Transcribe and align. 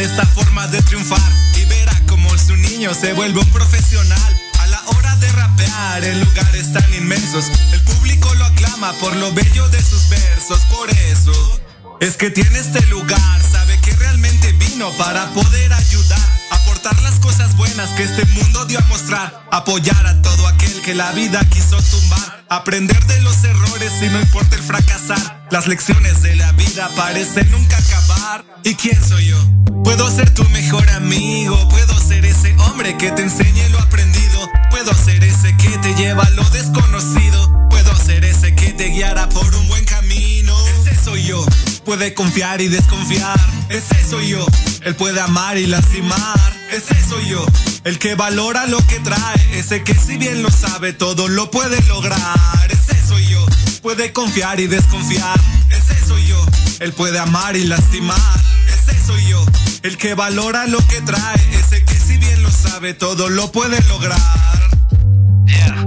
esta 0.00 0.24
forma 0.26 0.66
de 0.68 0.80
triunfar 0.82 1.20
y 1.60 1.64
verá 1.66 2.00
como 2.08 2.28
su 2.38 2.56
niño 2.56 2.94
se 2.94 3.12
vuelve 3.12 3.40
un 3.40 3.50
profesional. 3.50 4.40
A 4.60 4.66
la 4.68 4.80
hora 4.86 5.16
de 5.16 5.30
rapear 5.32 6.04
en 6.04 6.20
lugares 6.20 6.72
tan 6.72 6.94
inmensos, 6.94 7.50
el 7.72 7.80
público 7.82 8.32
lo 8.34 8.44
aclama 8.44 8.92
por 8.94 9.14
lo 9.16 9.32
bello 9.32 9.68
de 9.68 9.82
sus 9.82 10.08
versos. 10.08 10.60
Por 10.70 10.88
eso 10.90 11.60
es 12.00 12.16
que 12.16 12.30
tiene 12.30 12.58
este 12.58 12.80
lugar, 12.86 13.42
sabe 13.50 13.78
que 13.80 13.92
realmente 13.92 14.52
vino 14.52 14.90
para 14.96 15.26
poder 15.34 15.72
ayudar, 15.72 16.40
aportar 16.50 17.00
las 17.02 17.14
cosas 17.20 17.54
buenas 17.56 17.90
que 17.90 18.04
este 18.04 18.24
mundo 18.26 18.64
dio 18.64 18.78
a 18.78 18.84
mostrar, 18.86 19.46
apoyar 19.50 20.06
a 20.06 20.22
todo 20.22 20.46
aquel 20.48 20.80
que 20.82 20.94
la 20.94 21.12
vida 21.12 21.40
quiso 21.50 21.76
tumbar, 21.82 22.44
aprender 22.48 23.04
de 23.06 23.20
los 23.20 23.44
errores 23.44 23.92
y 24.00 24.06
no 24.06 24.20
importa 24.20 24.56
el 24.56 24.62
fracasar. 24.62 25.46
Las 25.50 25.66
lecciones 25.66 26.22
de 26.22 26.34
la 26.36 26.50
vida 26.52 26.88
parecen 26.96 27.50
nunca 27.50 27.76
acabar. 27.76 28.01
¿Y 28.64 28.74
quién 28.76 28.98
soy 29.04 29.26
yo? 29.26 29.36
Puedo 29.84 30.10
ser 30.10 30.32
tu 30.32 30.42
mejor 30.50 30.88
amigo, 30.90 31.68
puedo 31.68 32.00
ser 32.00 32.24
ese 32.24 32.54
hombre 32.60 32.96
que 32.96 33.10
te 33.10 33.22
enseñe 33.22 33.68
lo 33.70 33.78
aprendido, 33.78 34.48
puedo 34.70 34.94
ser 34.94 35.22
ese 35.22 35.54
que 35.58 35.68
te 35.78 35.94
lleva 35.96 36.22
a 36.22 36.30
lo 36.30 36.44
desconocido, 36.48 37.68
puedo 37.68 37.94
ser 37.96 38.24
ese 38.24 38.54
que 38.54 38.72
te 38.72 38.88
guiará 38.88 39.28
por 39.28 39.54
un 39.54 39.68
buen 39.68 39.84
camino. 39.84 40.56
Ese 40.68 40.96
soy 41.04 41.24
yo. 41.24 41.44
Puede 41.84 42.14
confiar 42.14 42.62
y 42.62 42.68
desconfiar, 42.68 43.38
ese 43.68 44.08
soy 44.08 44.28
yo. 44.28 44.46
Él 44.80 44.94
puede 44.94 45.20
amar 45.20 45.58
y 45.58 45.66
lastimar, 45.66 46.56
ese 46.70 46.94
soy 47.06 47.28
yo. 47.28 47.44
El 47.84 47.98
que 47.98 48.14
valora 48.14 48.66
lo 48.66 48.78
que 48.86 48.98
trae, 49.00 49.58
ese 49.58 49.82
que 49.82 49.94
si 49.94 50.16
bien 50.16 50.42
lo 50.42 50.50
sabe 50.50 50.94
todo 50.94 51.28
lo 51.28 51.50
puede 51.50 51.82
lograr, 51.82 52.70
ese 52.70 52.96
soy 53.06 53.26
yo. 53.26 53.44
Puede 53.82 54.12
confiar 54.12 54.58
y 54.58 54.68
desconfiar, 54.68 55.38
ese. 55.68 56.01
Él 56.82 56.92
puede 56.94 57.16
amar 57.20 57.54
y 57.54 57.62
lastimar, 57.62 58.18
ese 58.66 58.98
soy 59.06 59.24
yo. 59.26 59.46
El 59.84 59.96
que 59.98 60.14
valora 60.14 60.66
lo 60.66 60.84
que 60.88 61.00
trae, 61.00 61.38
ese 61.52 61.84
que 61.84 61.94
si 61.94 62.18
bien 62.18 62.42
lo 62.42 62.50
sabe 62.50 62.92
todo 62.92 63.28
lo 63.28 63.52
puede 63.52 63.80
lograr. 63.82 64.18
Yeah. 65.46 65.86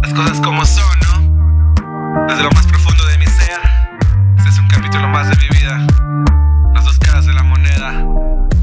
Las 0.00 0.14
cosas 0.14 0.40
como 0.40 0.64
son, 0.64 0.98
¿no? 1.00 2.26
Desde 2.26 2.42
lo 2.42 2.50
más 2.52 2.66
profundo 2.68 3.04
de 3.04 3.18
mi 3.18 3.26
ser. 3.26 3.60
Este 4.38 4.48
es 4.48 4.58
un 4.58 4.68
capítulo 4.68 5.08
más 5.08 5.28
de 5.28 5.36
mi 5.36 5.58
vida. 5.58 5.86
Las 6.74 6.86
dos 6.86 6.98
caras 6.98 7.26
de 7.26 7.34
la 7.34 7.42
moneda. 7.42 7.92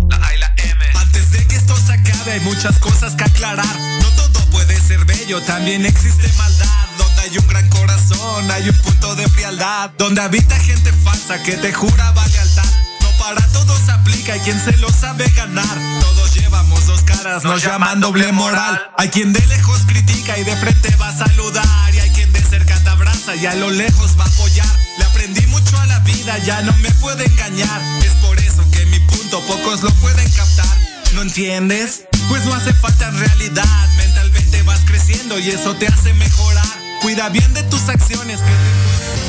La 0.09 0.16
A 0.16 0.34
y 0.34 0.40
la 0.40 0.52
M. 0.58 0.84
Antes 0.96 1.31
de 1.31 1.46
que 1.46 1.58
esto 1.58 1.78
se 1.78 1.94
acabe, 1.94 2.31
hay 2.31 2.40
muchas 2.40 2.80
cosas 2.80 3.14
que 3.14 3.25
aclarar. 3.25 3.80
No 4.02 4.09
todo 4.16 4.44
puede 4.50 4.81
ser 4.81 5.06
bello, 5.06 5.40
también 5.44 5.86
existe 5.86 6.28
maldad. 6.40 6.78
Hay 7.22 7.38
un 7.38 7.48
gran 7.48 7.67
corazón, 7.70 8.52
hay 8.52 8.70
un 8.70 8.78
punto 8.78 9.16
de 9.16 9.28
frialdad. 9.30 9.92
Donde 9.98 10.22
habita 10.22 10.58
gente 10.59 10.92
falsa 11.03 11.42
que 11.44 11.53
te 11.53 11.73
jura 11.73 12.14
lealtad. 12.14 12.64
No 13.02 13.09
para 13.17 13.45
todos 13.48 13.89
aplica, 13.89 14.34
hay 14.34 14.39
quien 14.39 14.59
se 14.64 14.75
lo 14.78 14.89
sabe 14.89 15.30
ganar. 15.31 15.78
Todos 16.02 16.34
llevamos 16.34 16.88
dos 16.88 17.02
caras, 17.03 17.44
nos 17.44 17.64
llaman 17.64 18.00
doble 18.00 18.31
moral. 18.31 18.81
Hay 18.97 19.09
quien 19.09 19.34
de 19.34 19.45
lejos 19.47 19.81
critica 19.88 20.38
y 20.38 20.44
de 20.44 20.56
frente 20.56 20.95
va 20.95 21.09
a 21.09 21.17
saludar. 21.17 21.94
Y 21.94 22.00
hay 22.00 22.09
quien 22.12 22.31
de 22.31 22.42
cerca 22.42 22.78
te 22.84 22.90
abraza 22.90 23.36
y 23.36 23.45
a 23.45 23.56
lo 23.56 23.70
lejos 23.70 24.17
va 24.20 24.23
a 24.23 24.28
apoyar. 24.28 24.80
Le 24.97 25.06
aprendí 25.06 25.45
mucho 25.47 25.78
a 25.80 25.86
la 25.88 26.00
vida, 26.00 26.38
ya 26.40 26.62
no 26.62 26.73
me 26.78 26.92
puede 26.92 27.25
engañar. 27.25 27.81
Es 28.03 28.14
por 28.25 28.38
eso 28.40 28.64
que 28.72 28.86
mi 28.88 29.00
punto 29.00 29.42
pocos 29.47 29.84
lo 29.84 29.92
pueden 29.95 30.30
captar. 30.31 30.78
¿No 31.14 31.22
entiendes? 31.22 32.03
Pues 32.30 32.45
no 32.45 32.53
hace 32.53 32.73
falta 32.73 33.08
en 33.08 33.20
realidad. 33.20 33.90
Mentalmente 33.97 34.62
vas 34.64 34.81
creciendo 34.86 35.40
y 35.40 35.50
eso 35.50 35.75
te 35.75 35.88
hace 35.88 36.14
mejorar. 36.14 36.69
Cuida 37.02 37.30
bien 37.30 37.53
de 37.53 37.64
tus 37.64 37.88
acciones. 37.89 38.42
que 38.42 38.45
te 38.45 39.28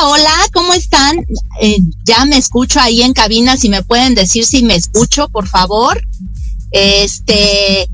Hola, 0.00 0.32
¿cómo 0.52 0.74
están? 0.74 1.26
Eh, 1.60 1.78
ya 2.04 2.24
me 2.24 2.36
escucho 2.36 2.78
ahí 2.78 3.02
en 3.02 3.12
cabina, 3.12 3.56
si 3.56 3.68
me 3.68 3.82
pueden 3.82 4.14
decir 4.14 4.46
si 4.46 4.62
me 4.62 4.76
escucho, 4.76 5.28
por 5.28 5.48
favor. 5.48 6.00
Este, 6.70 7.88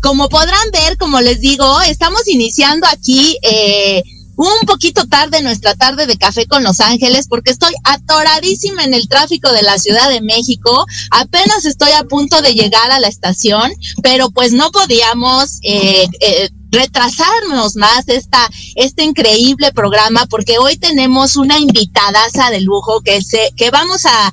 como 0.00 0.28
podrán 0.28 0.70
ver, 0.72 0.96
como 0.98 1.20
les 1.20 1.40
digo, 1.40 1.80
estamos 1.82 2.28
iniciando 2.28 2.86
aquí 2.86 3.36
eh, 3.42 4.02
un 4.36 4.66
poquito 4.66 5.04
tarde 5.08 5.42
nuestra 5.42 5.74
tarde 5.74 6.06
de 6.06 6.16
café 6.16 6.46
con 6.46 6.62
Los 6.62 6.78
Ángeles 6.78 7.26
porque 7.28 7.50
estoy 7.50 7.74
atoradísima 7.82 8.84
en 8.84 8.94
el 8.94 9.08
tráfico 9.08 9.50
de 9.50 9.62
la 9.62 9.78
Ciudad 9.78 10.08
de 10.10 10.20
México. 10.20 10.86
Apenas 11.10 11.64
estoy 11.64 11.90
a 11.90 12.04
punto 12.04 12.40
de 12.40 12.54
llegar 12.54 12.92
a 12.92 13.00
la 13.00 13.08
estación, 13.08 13.72
pero 14.00 14.30
pues 14.30 14.52
no 14.52 14.70
podíamos 14.70 15.58
eh, 15.62 16.06
eh, 16.20 16.50
retrasarnos 16.70 17.76
más 17.76 18.08
esta, 18.08 18.48
este 18.74 19.04
increíble 19.04 19.72
programa 19.72 20.26
porque 20.26 20.58
hoy 20.58 20.76
tenemos 20.76 21.36
una 21.36 21.58
invitadaza 21.58 22.50
de 22.50 22.60
lujo 22.60 23.00
que 23.00 23.22
se, 23.22 23.52
que 23.56 23.70
vamos 23.70 24.06
a, 24.06 24.32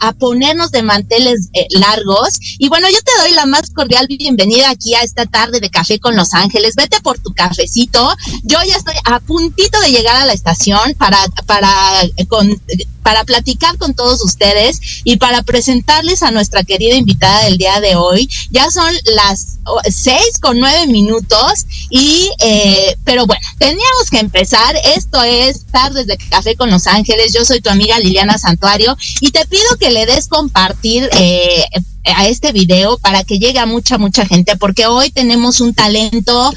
a, 0.00 0.12
ponernos 0.12 0.70
de 0.70 0.82
manteles 0.82 1.48
eh, 1.52 1.66
largos. 1.70 2.38
Y 2.58 2.68
bueno, 2.68 2.88
yo 2.88 2.98
te 3.00 3.22
doy 3.22 3.32
la 3.32 3.46
más 3.46 3.70
cordial 3.70 4.06
bienvenida 4.08 4.70
aquí 4.70 4.94
a 4.94 5.02
esta 5.02 5.26
tarde 5.26 5.60
de 5.60 5.70
café 5.70 5.98
con 5.98 6.16
Los 6.16 6.34
Ángeles. 6.34 6.74
Vete 6.76 7.00
por 7.00 7.18
tu 7.18 7.32
cafecito. 7.34 8.14
Yo 8.44 8.58
ya 8.66 8.76
estoy 8.76 8.94
a 9.04 9.20
puntito 9.20 9.80
de 9.80 9.90
llegar 9.90 10.16
a 10.16 10.26
la 10.26 10.32
estación 10.32 10.94
para, 10.98 11.18
para, 11.46 12.02
con, 12.28 12.60
para 13.06 13.22
platicar 13.22 13.78
con 13.78 13.94
todos 13.94 14.20
ustedes 14.24 14.80
y 15.04 15.18
para 15.18 15.44
presentarles 15.44 16.24
a 16.24 16.32
nuestra 16.32 16.64
querida 16.64 16.96
invitada 16.96 17.44
del 17.44 17.56
día 17.56 17.80
de 17.80 17.94
hoy. 17.94 18.28
Ya 18.50 18.68
son 18.68 18.92
las 19.14 19.58
seis 19.88 20.38
con 20.42 20.58
nueve 20.58 20.88
minutos 20.88 21.66
y, 21.88 22.28
eh, 22.40 22.96
pero 23.04 23.24
bueno, 23.24 23.40
teníamos 23.58 24.10
que 24.10 24.18
empezar. 24.18 24.74
Esto 24.96 25.22
es 25.22 25.66
Tardes 25.66 26.08
de 26.08 26.18
Café 26.18 26.56
con 26.56 26.68
Los 26.68 26.88
Ángeles. 26.88 27.32
Yo 27.32 27.44
soy 27.44 27.60
tu 27.60 27.70
amiga 27.70 27.96
Liliana 28.00 28.38
Santuario 28.38 28.96
y 29.20 29.30
te 29.30 29.46
pido 29.46 29.76
que 29.78 29.90
le 29.90 30.04
des 30.04 30.26
compartir 30.26 31.08
eh, 31.12 31.64
a 32.06 32.26
este 32.26 32.50
video 32.50 32.98
para 32.98 33.22
que 33.22 33.38
llegue 33.38 33.60
a 33.60 33.66
mucha, 33.66 33.98
mucha 33.98 34.26
gente, 34.26 34.56
porque 34.56 34.88
hoy 34.88 35.10
tenemos 35.10 35.60
un 35.60 35.74
talento 35.74 36.52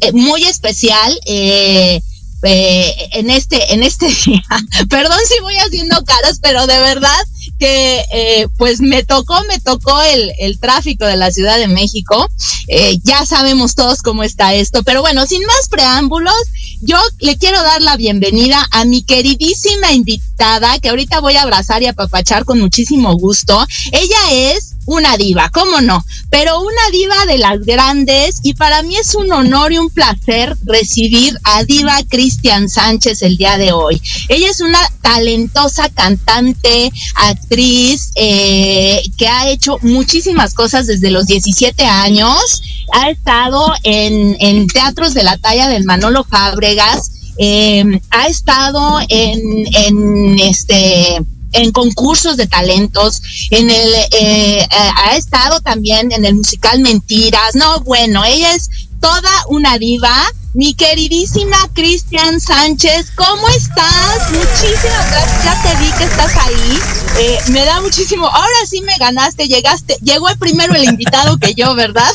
eh, 0.00 0.12
muy 0.12 0.44
especial. 0.44 1.18
Eh, 1.24 2.02
eh, 2.42 3.08
en 3.12 3.30
este 3.30 3.74
en 3.74 3.82
este 3.82 4.06
día. 4.24 4.42
Perdón 4.88 5.18
si 5.26 5.40
voy 5.40 5.56
haciendo 5.56 6.04
caras, 6.04 6.38
pero 6.40 6.66
de 6.66 6.78
verdad 6.78 7.18
que 7.58 8.04
eh, 8.12 8.48
pues 8.56 8.80
me 8.80 9.02
tocó, 9.04 9.42
me 9.48 9.58
tocó 9.58 10.00
el, 10.02 10.32
el, 10.38 10.60
tráfico 10.60 11.04
de 11.04 11.16
la 11.16 11.30
Ciudad 11.30 11.58
de 11.58 11.68
México. 11.68 12.28
Eh, 12.68 12.98
ya 13.02 13.26
sabemos 13.26 13.74
todos 13.74 14.02
cómo 14.02 14.22
está 14.22 14.54
esto, 14.54 14.82
pero 14.84 15.00
bueno, 15.00 15.26
sin 15.26 15.44
más 15.44 15.68
preámbulos, 15.68 16.34
yo 16.80 16.98
le 17.18 17.36
quiero 17.36 17.60
dar 17.62 17.82
la 17.82 17.96
bienvenida 17.96 18.66
a 18.70 18.84
mi 18.84 19.02
queridísima 19.02 19.92
invitada, 19.92 20.78
que 20.78 20.90
ahorita 20.90 21.20
voy 21.20 21.34
a 21.34 21.42
abrazar 21.42 21.82
y 21.82 21.86
apapachar 21.86 22.44
con 22.44 22.60
muchísimo 22.60 23.16
gusto. 23.16 23.66
Ella 23.92 24.32
es 24.32 24.77
una 24.88 25.18
diva, 25.18 25.50
¿cómo 25.50 25.82
no? 25.82 26.04
Pero 26.30 26.60
una 26.60 26.90
diva 26.90 27.26
de 27.26 27.36
las 27.36 27.60
grandes 27.60 28.40
y 28.42 28.54
para 28.54 28.82
mí 28.82 28.96
es 28.96 29.14
un 29.14 29.30
honor 29.30 29.70
y 29.72 29.78
un 29.78 29.90
placer 29.90 30.56
recibir 30.64 31.38
a 31.44 31.62
Diva 31.64 31.98
Cristian 32.08 32.70
Sánchez 32.70 33.20
el 33.22 33.36
día 33.36 33.58
de 33.58 33.72
hoy. 33.72 34.00
Ella 34.28 34.48
es 34.48 34.60
una 34.60 34.80
talentosa 35.02 35.90
cantante, 35.90 36.90
actriz, 37.16 38.12
eh, 38.14 39.02
que 39.18 39.28
ha 39.28 39.50
hecho 39.50 39.76
muchísimas 39.82 40.54
cosas 40.54 40.86
desde 40.86 41.10
los 41.10 41.26
17 41.26 41.84
años. 41.84 42.62
Ha 42.94 43.10
estado 43.10 43.74
en, 43.82 44.36
en 44.40 44.66
teatros 44.68 45.12
de 45.12 45.22
la 45.22 45.36
talla 45.36 45.68
del 45.68 45.84
Manolo 45.84 46.24
Fábregas. 46.24 47.10
Eh, 47.36 48.00
ha 48.10 48.26
estado 48.26 49.00
en, 49.08 49.66
en 49.74 50.38
este 50.38 51.22
en 51.52 51.72
concursos 51.72 52.36
de 52.36 52.46
talentos, 52.46 53.22
en 53.50 53.70
el, 53.70 53.94
eh, 53.94 54.60
eh, 54.60 54.68
ha 54.70 55.16
estado 55.16 55.60
también 55.60 56.12
en 56.12 56.24
el 56.24 56.34
musical 56.34 56.80
Mentiras, 56.80 57.54
no, 57.54 57.80
bueno, 57.80 58.24
ella 58.24 58.54
es 58.54 58.70
toda 59.00 59.30
una 59.48 59.78
diva. 59.78 60.14
Mi 60.54 60.74
queridísima 60.74 61.56
Cristian 61.74 62.40
Sánchez, 62.40 63.12
¿cómo 63.14 63.48
estás? 63.50 64.30
Muchísimas 64.30 65.10
gracias, 65.10 65.44
ya 65.44 65.62
te 65.62 65.76
vi 65.76 65.92
que 65.92 66.04
estás 66.04 66.36
ahí. 66.36 66.78
Eh, 67.18 67.38
me 67.50 67.64
da 67.64 67.80
muchísimo, 67.80 68.26
ahora 68.26 68.66
sí 68.68 68.80
me 68.80 68.96
ganaste, 68.96 69.46
llegaste, 69.46 69.96
llegó 70.02 70.28
el 70.28 70.38
primero 70.38 70.74
el 70.74 70.84
invitado 70.84 71.36
que 71.36 71.54
yo, 71.54 71.74
¿verdad? 71.74 72.12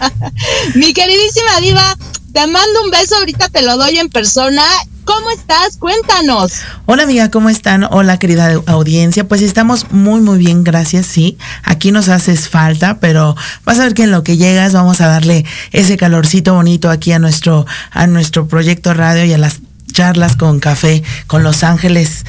Mi 0.74 0.92
queridísima 0.92 1.60
diva, 1.60 1.96
te 2.32 2.46
mando 2.46 2.82
un 2.82 2.90
beso, 2.90 3.16
ahorita 3.16 3.48
te 3.50 3.62
lo 3.62 3.76
doy 3.76 3.98
en 3.98 4.08
persona 4.08 4.64
¿Cómo 5.12 5.32
estás? 5.32 5.76
Cuéntanos. 5.76 6.52
Hola 6.86 7.02
amiga, 7.02 7.32
¿cómo 7.32 7.48
están? 7.48 7.82
Hola 7.90 8.20
querida 8.20 8.62
audiencia. 8.66 9.26
Pues 9.26 9.42
estamos 9.42 9.90
muy 9.90 10.20
muy 10.20 10.38
bien, 10.38 10.62
gracias. 10.62 11.06
Sí, 11.06 11.36
aquí 11.64 11.90
nos 11.90 12.08
haces 12.08 12.48
falta, 12.48 13.00
pero 13.00 13.36
vas 13.64 13.80
a 13.80 13.82
ver 13.82 13.94
que 13.94 14.04
en 14.04 14.12
lo 14.12 14.22
que 14.22 14.36
llegas 14.36 14.72
vamos 14.72 15.00
a 15.00 15.08
darle 15.08 15.44
ese 15.72 15.96
calorcito 15.96 16.54
bonito 16.54 16.90
aquí 16.90 17.10
a 17.10 17.18
nuestro 17.18 17.66
a 17.90 18.06
nuestro 18.06 18.46
proyecto 18.46 18.94
radio 18.94 19.24
y 19.24 19.32
a 19.32 19.38
las 19.38 19.60
charlas 19.92 20.36
con 20.36 20.60
café 20.60 21.02
con 21.26 21.42
Los 21.42 21.62
Ángeles. 21.64 22.24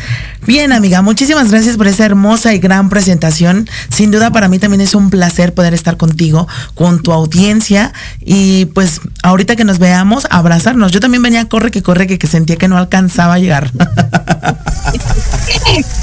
Bien, 0.45 0.71
amiga, 0.71 1.01
muchísimas 1.01 1.51
gracias 1.51 1.77
por 1.77 1.87
esa 1.87 2.05
hermosa 2.05 2.53
y 2.53 2.59
gran 2.59 2.89
presentación. 2.89 3.69
Sin 3.89 4.11
duda 4.11 4.31
para 4.31 4.47
mí 4.47 4.59
también 4.59 4.81
es 4.81 4.95
un 4.95 5.09
placer 5.09 5.53
poder 5.53 5.73
estar 5.73 5.97
contigo, 5.97 6.47
con 6.73 7.03
tu 7.03 7.11
audiencia 7.11 7.93
y 8.19 8.65
pues 8.65 9.01
ahorita 9.23 9.55
que 9.55 9.63
nos 9.63 9.79
veamos, 9.79 10.27
abrazarnos. 10.29 10.91
Yo 10.91 10.99
también 10.99 11.21
venía 11.21 11.47
corre 11.47 11.71
que 11.71 11.83
corre 11.83 12.07
que, 12.07 12.17
que 12.17 12.27
sentía 12.27 12.55
que 12.55 12.67
no 12.67 12.77
alcanzaba 12.77 13.35
a 13.35 13.39
llegar. 13.39 13.71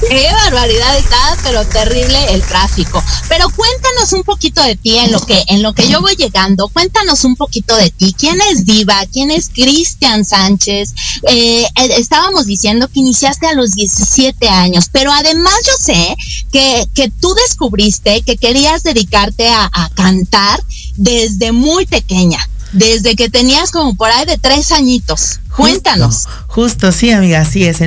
Qué 0.09 0.27
barbaridad 0.45 0.97
está, 0.97 1.37
pero 1.43 1.65
terrible 1.67 2.33
el 2.33 2.43
tráfico. 2.43 3.03
Pero 3.29 3.49
cuéntanos 3.51 4.13
un 4.13 4.23
poquito 4.23 4.63
de 4.63 4.77
ti 4.77 4.97
en 4.97 5.13
lo 5.13 5.21
que 5.21 5.43
en 5.49 5.63
lo 5.63 5.75
que 5.75 5.89
yo 5.89 6.01
voy 6.01 6.17
llegando. 6.17 6.69
Cuéntanos 6.69 7.25
un 7.25 7.37
poquito 7.37 7.77
de 7.77 7.91
ti. 7.91 8.15
¿Quién 8.19 8.39
es 8.51 8.65
Diva? 8.65 9.05
¿Quién 9.13 9.31
es 9.31 9.51
Cristian 9.51 10.25
Sánchez? 10.25 10.95
Eh, 11.29 11.48
eh, 11.57 11.69
estábamos 11.97 12.47
diciendo 12.47 12.89
que 12.89 13.01
iniciaste 13.01 13.47
a 13.47 13.55
los 13.55 13.73
17 13.73 14.49
años, 14.49 14.89
pero 14.91 15.13
además 15.13 15.55
yo 15.67 15.73
sé 15.79 16.17
que, 16.53 16.89
que 16.95 17.11
tú 17.11 17.35
descubriste 17.35 18.23
que 18.23 18.37
querías 18.37 18.83
dedicarte 18.83 19.49
a, 19.49 19.71
a 19.73 19.89
cantar 19.91 20.63
desde 20.97 21.53
muy 21.53 21.87
pequeña 21.87 22.39
desde 22.73 23.17
que 23.17 23.31
tenías 23.31 23.71
como 23.71 23.95
por 23.95 24.11
ahí 24.11 24.27
de 24.27 24.39
tres 24.39 24.73
añitos. 24.73 25.41
Cuéntanos. 25.57 26.29
Justo, 26.47 26.93
sí, 26.93 27.11
amiga, 27.11 27.41
así 27.41 27.65
es. 27.65 27.79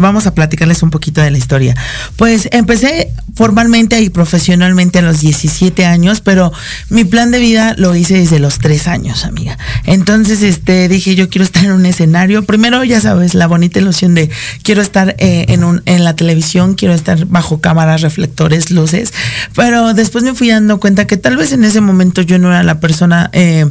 vamos 0.00 0.26
a 0.26 0.34
platicarles 0.34 0.82
un 0.82 0.90
poquito 0.90 1.20
de 1.20 1.30
la 1.30 1.38
historia. 1.38 1.76
Pues 2.16 2.48
empecé 2.52 3.12
formalmente 3.34 4.00
y 4.00 4.08
profesionalmente 4.08 4.98
a 4.98 5.02
los 5.02 5.20
17 5.20 5.84
años, 5.84 6.20
pero 6.20 6.52
mi 6.88 7.04
plan 7.04 7.30
de 7.30 7.38
vida 7.38 7.74
lo 7.76 7.94
hice 7.94 8.14
desde 8.14 8.38
los 8.38 8.58
tres 8.58 8.88
años, 8.88 9.24
amiga. 9.24 9.58
Entonces, 9.84 10.42
este, 10.42 10.88
dije, 10.88 11.14
yo 11.14 11.28
quiero 11.28 11.44
estar 11.44 11.64
en 11.64 11.72
un 11.72 11.86
escenario. 11.86 12.44
Primero, 12.44 12.82
ya 12.82 13.00
sabes, 13.00 13.34
la 13.34 13.46
bonita 13.46 13.78
ilusión 13.78 14.14
de 14.14 14.30
quiero 14.62 14.80
estar 14.80 15.14
eh, 15.18 15.46
en, 15.48 15.64
un, 15.64 15.82
en 15.84 16.02
la 16.02 16.16
televisión, 16.16 16.74
quiero 16.74 16.94
estar 16.94 17.26
bajo 17.26 17.60
cámaras, 17.60 18.00
reflectores, 18.00 18.70
luces. 18.70 19.12
Pero 19.54 19.94
después 19.94 20.24
me 20.24 20.34
fui 20.34 20.48
dando 20.48 20.80
cuenta 20.80 21.06
que 21.06 21.16
tal 21.16 21.36
vez 21.36 21.52
en 21.52 21.64
ese 21.64 21.80
momento 21.80 22.22
yo 22.22 22.38
no 22.38 22.48
era 22.48 22.62
la 22.62 22.80
persona 22.80 23.30
eh, 23.32 23.66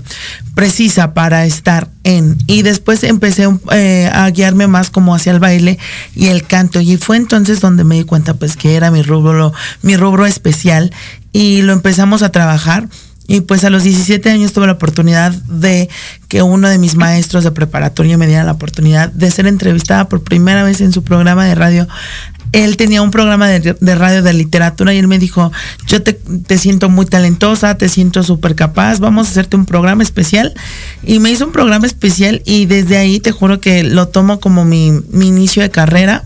precisa 0.54 1.14
para 1.14 1.46
estar 1.46 1.90
Y 2.06 2.62
después 2.62 3.04
empecé 3.04 3.48
eh, 3.72 4.12
a 4.14 4.30
guiarme 4.30 4.68
más 4.68 4.92
como 4.92 5.16
hacia 5.16 5.32
el 5.32 5.40
baile 5.40 5.80
y 6.16 6.28
el 6.28 6.46
canto. 6.46 6.80
Y 6.80 6.98
fue 6.98 7.18
entonces 7.18 7.62
donde 7.62 7.84
me 7.84 7.96
di 7.96 8.04
cuenta 8.04 8.36
pues 8.36 8.56
que 8.56 8.76
era 8.76 8.92
mi 8.92 9.02
rubro, 9.02 9.54
mi 9.82 9.98
rubro 9.98 10.28
especial 10.28 10.94
y 11.32 11.64
lo 11.64 11.74
empezamos 11.74 12.22
a 12.22 12.32
trabajar. 12.32 12.88
Y 13.28 13.42
pues 13.42 13.64
a 13.64 13.72
los 13.72 13.82
17 13.82 14.30
años 14.30 14.54
tuve 14.54 14.68
la 14.68 14.74
oportunidad 14.74 15.32
de 15.32 15.90
que 16.28 16.44
uno 16.44 16.70
de 16.70 16.78
mis 16.78 16.96
maestros 16.96 17.44
de 17.44 17.50
preparatoria 17.50 18.20
me 18.20 18.28
diera 18.28 18.44
la 18.44 18.52
oportunidad 18.52 19.12
de 19.12 19.32
ser 19.32 19.48
entrevistada 19.48 20.08
por 20.08 20.24
primera 20.24 20.64
vez 20.64 20.82
en 20.82 20.94
su 20.94 21.04
programa 21.04 21.46
de 21.46 21.56
radio 21.56 21.88
él 22.56 22.78
tenía 22.78 23.02
un 23.02 23.12
programa 23.12 23.48
de, 23.50 23.96
radio 23.96 24.24
de 24.24 24.34
literatura 24.34 24.94
y 24.94 24.98
él 24.98 25.10
me 25.10 25.20
dijo, 25.20 25.52
yo 25.88 26.02
te, 26.02 26.58
siento 26.58 26.88
muy 26.88 27.06
talentosa, 27.06 27.78
te 27.78 27.90
siento 27.90 28.24
súper 28.24 28.56
capaz, 28.56 29.00
vamos 29.00 29.28
a 29.28 29.32
hacerte 29.32 29.58
un 29.58 29.66
programa 29.66 30.04
especial. 30.04 30.54
Y 31.04 31.20
me 31.20 31.32
hizo 31.32 31.46
un 31.46 31.52
programa 31.52 31.86
especial 31.86 32.42
y 32.46 32.66
desde 32.66 32.98
ahí 32.98 33.20
te 33.20 33.32
juro 33.32 33.60
que 33.60 33.84
lo 33.84 34.08
tomo 34.08 34.40
como 34.40 34.64
mi, 34.64 34.92
mi 35.10 35.28
inicio 35.28 35.64
de 35.64 35.70
carrera. 35.70 36.24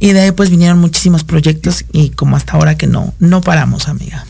Y 0.00 0.12
de 0.12 0.20
ahí 0.20 0.30
pues 0.30 0.48
vinieron 0.48 0.78
muchísimos 0.78 1.24
proyectos 1.24 1.84
y 1.92 2.10
como 2.10 2.36
hasta 2.36 2.52
ahora 2.52 2.76
que 2.76 2.86
no, 2.86 3.12
no 3.18 3.40
paramos, 3.42 3.88
amiga. 3.88 4.24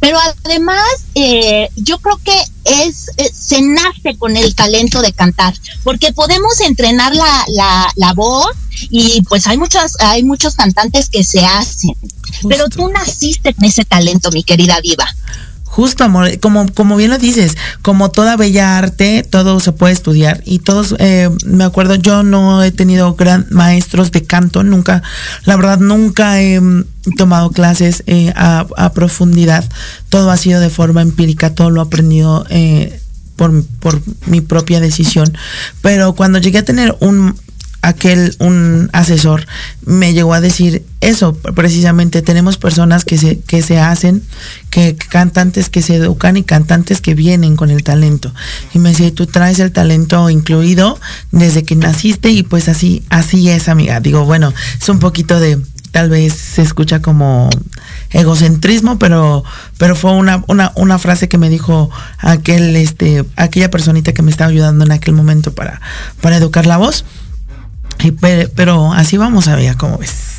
Pero 0.00 0.18
además, 0.44 0.84
eh, 1.14 1.68
yo 1.76 1.98
creo 1.98 2.18
que 2.24 2.36
es, 2.64 3.10
eh, 3.18 3.30
se 3.32 3.60
nace 3.60 4.16
con 4.18 4.36
el 4.36 4.54
talento 4.54 5.02
de 5.02 5.12
cantar, 5.12 5.54
porque 5.84 6.12
podemos 6.12 6.60
entrenar 6.60 7.14
la, 7.14 7.44
la, 7.48 7.92
la 7.96 8.12
voz 8.14 8.56
y 8.88 9.22
pues 9.22 9.46
hay 9.46 9.58
muchas, 9.58 9.96
hay 10.00 10.22
muchos 10.24 10.54
cantantes 10.54 11.10
que 11.10 11.22
se 11.22 11.44
hacen. 11.44 11.94
Pero 12.48 12.68
tú 12.68 12.88
naciste 12.88 13.52
con 13.54 13.64
ese 13.64 13.84
talento, 13.84 14.30
mi 14.30 14.42
querida 14.42 14.80
diva. 14.80 15.06
Justo, 15.70 16.02
amor, 16.02 16.36
como, 16.40 16.66
como 16.74 16.96
bien 16.96 17.10
lo 17.10 17.18
dices, 17.18 17.56
como 17.80 18.10
toda 18.10 18.36
bella 18.36 18.76
arte, 18.76 19.22
todo 19.22 19.60
se 19.60 19.70
puede 19.70 19.92
estudiar. 19.92 20.42
Y 20.44 20.58
todos, 20.58 20.96
eh, 20.98 21.30
me 21.46 21.62
acuerdo, 21.62 21.94
yo 21.94 22.24
no 22.24 22.60
he 22.60 22.72
tenido 22.72 23.14
gran 23.14 23.46
maestros 23.50 24.10
de 24.10 24.24
canto, 24.24 24.64
nunca, 24.64 25.04
la 25.44 25.54
verdad, 25.54 25.78
nunca 25.78 26.42
he 26.42 26.60
mm, 26.60 26.86
tomado 27.16 27.52
clases 27.52 28.02
eh, 28.08 28.32
a, 28.34 28.92
profundidad. 28.94 29.64
Todo 30.08 30.32
ha 30.32 30.36
sido 30.36 30.58
de 30.58 30.70
forma 30.70 31.02
empírica, 31.02 31.54
todo 31.54 31.70
lo 31.70 31.80
he 31.80 31.84
aprendido 31.84 32.46
eh, 32.50 33.00
por, 33.36 33.64
por 33.78 34.02
mi 34.26 34.40
propia 34.40 34.80
decisión. 34.80 35.38
Pero 35.82 36.16
cuando 36.16 36.40
llegué 36.40 36.58
a 36.58 36.64
tener 36.64 36.96
un 36.98 37.36
aquel 37.82 38.36
un 38.38 38.90
asesor 38.92 39.46
me 39.86 40.12
llegó 40.12 40.34
a 40.34 40.40
decir 40.40 40.84
eso 41.00 41.32
precisamente 41.34 42.20
tenemos 42.20 42.58
personas 42.58 43.04
que 43.04 43.16
se 43.16 43.40
que 43.40 43.62
se 43.62 43.78
hacen 43.78 44.22
que 44.68 44.96
cantantes 44.96 45.70
que 45.70 45.80
se 45.80 45.96
educan 45.96 46.36
y 46.36 46.42
cantantes 46.42 47.00
que 47.00 47.14
vienen 47.14 47.56
con 47.56 47.70
el 47.70 47.82
talento. 47.82 48.34
Y 48.74 48.78
me 48.78 48.90
decía 48.90 49.14
tú 49.14 49.26
traes 49.26 49.58
el 49.60 49.72
talento 49.72 50.28
incluido 50.28 51.00
desde 51.32 51.64
que 51.64 51.74
naciste 51.74 52.30
y 52.30 52.42
pues 52.42 52.68
así 52.68 53.02
así 53.08 53.48
es 53.48 53.68
amiga. 53.68 54.00
Digo 54.00 54.24
bueno 54.24 54.52
es 54.78 54.88
un 54.88 54.98
poquito 54.98 55.40
de 55.40 55.58
tal 55.90 56.08
vez 56.08 56.34
se 56.34 56.62
escucha 56.62 57.02
como 57.02 57.50
egocentrismo, 58.10 58.98
pero, 58.98 59.44
pero 59.78 59.96
fue 59.96 60.12
una, 60.12 60.44
una, 60.46 60.72
una 60.76 60.98
frase 60.98 61.28
que 61.28 61.38
me 61.38 61.48
dijo 61.48 61.90
aquel, 62.18 62.76
este, 62.76 63.24
aquella 63.36 63.70
personita 63.70 64.12
que 64.12 64.22
me 64.22 64.30
estaba 64.30 64.50
ayudando 64.50 64.84
en 64.84 64.92
aquel 64.92 65.14
momento 65.14 65.52
para, 65.52 65.80
para 66.20 66.36
educar 66.36 66.66
la 66.66 66.76
voz. 66.76 67.04
Pero, 68.54 68.92
así 68.92 69.16
vamos 69.16 69.48
a 69.48 69.56
ver, 69.56 69.76
¿cómo 69.76 69.98
ves? 69.98 70.29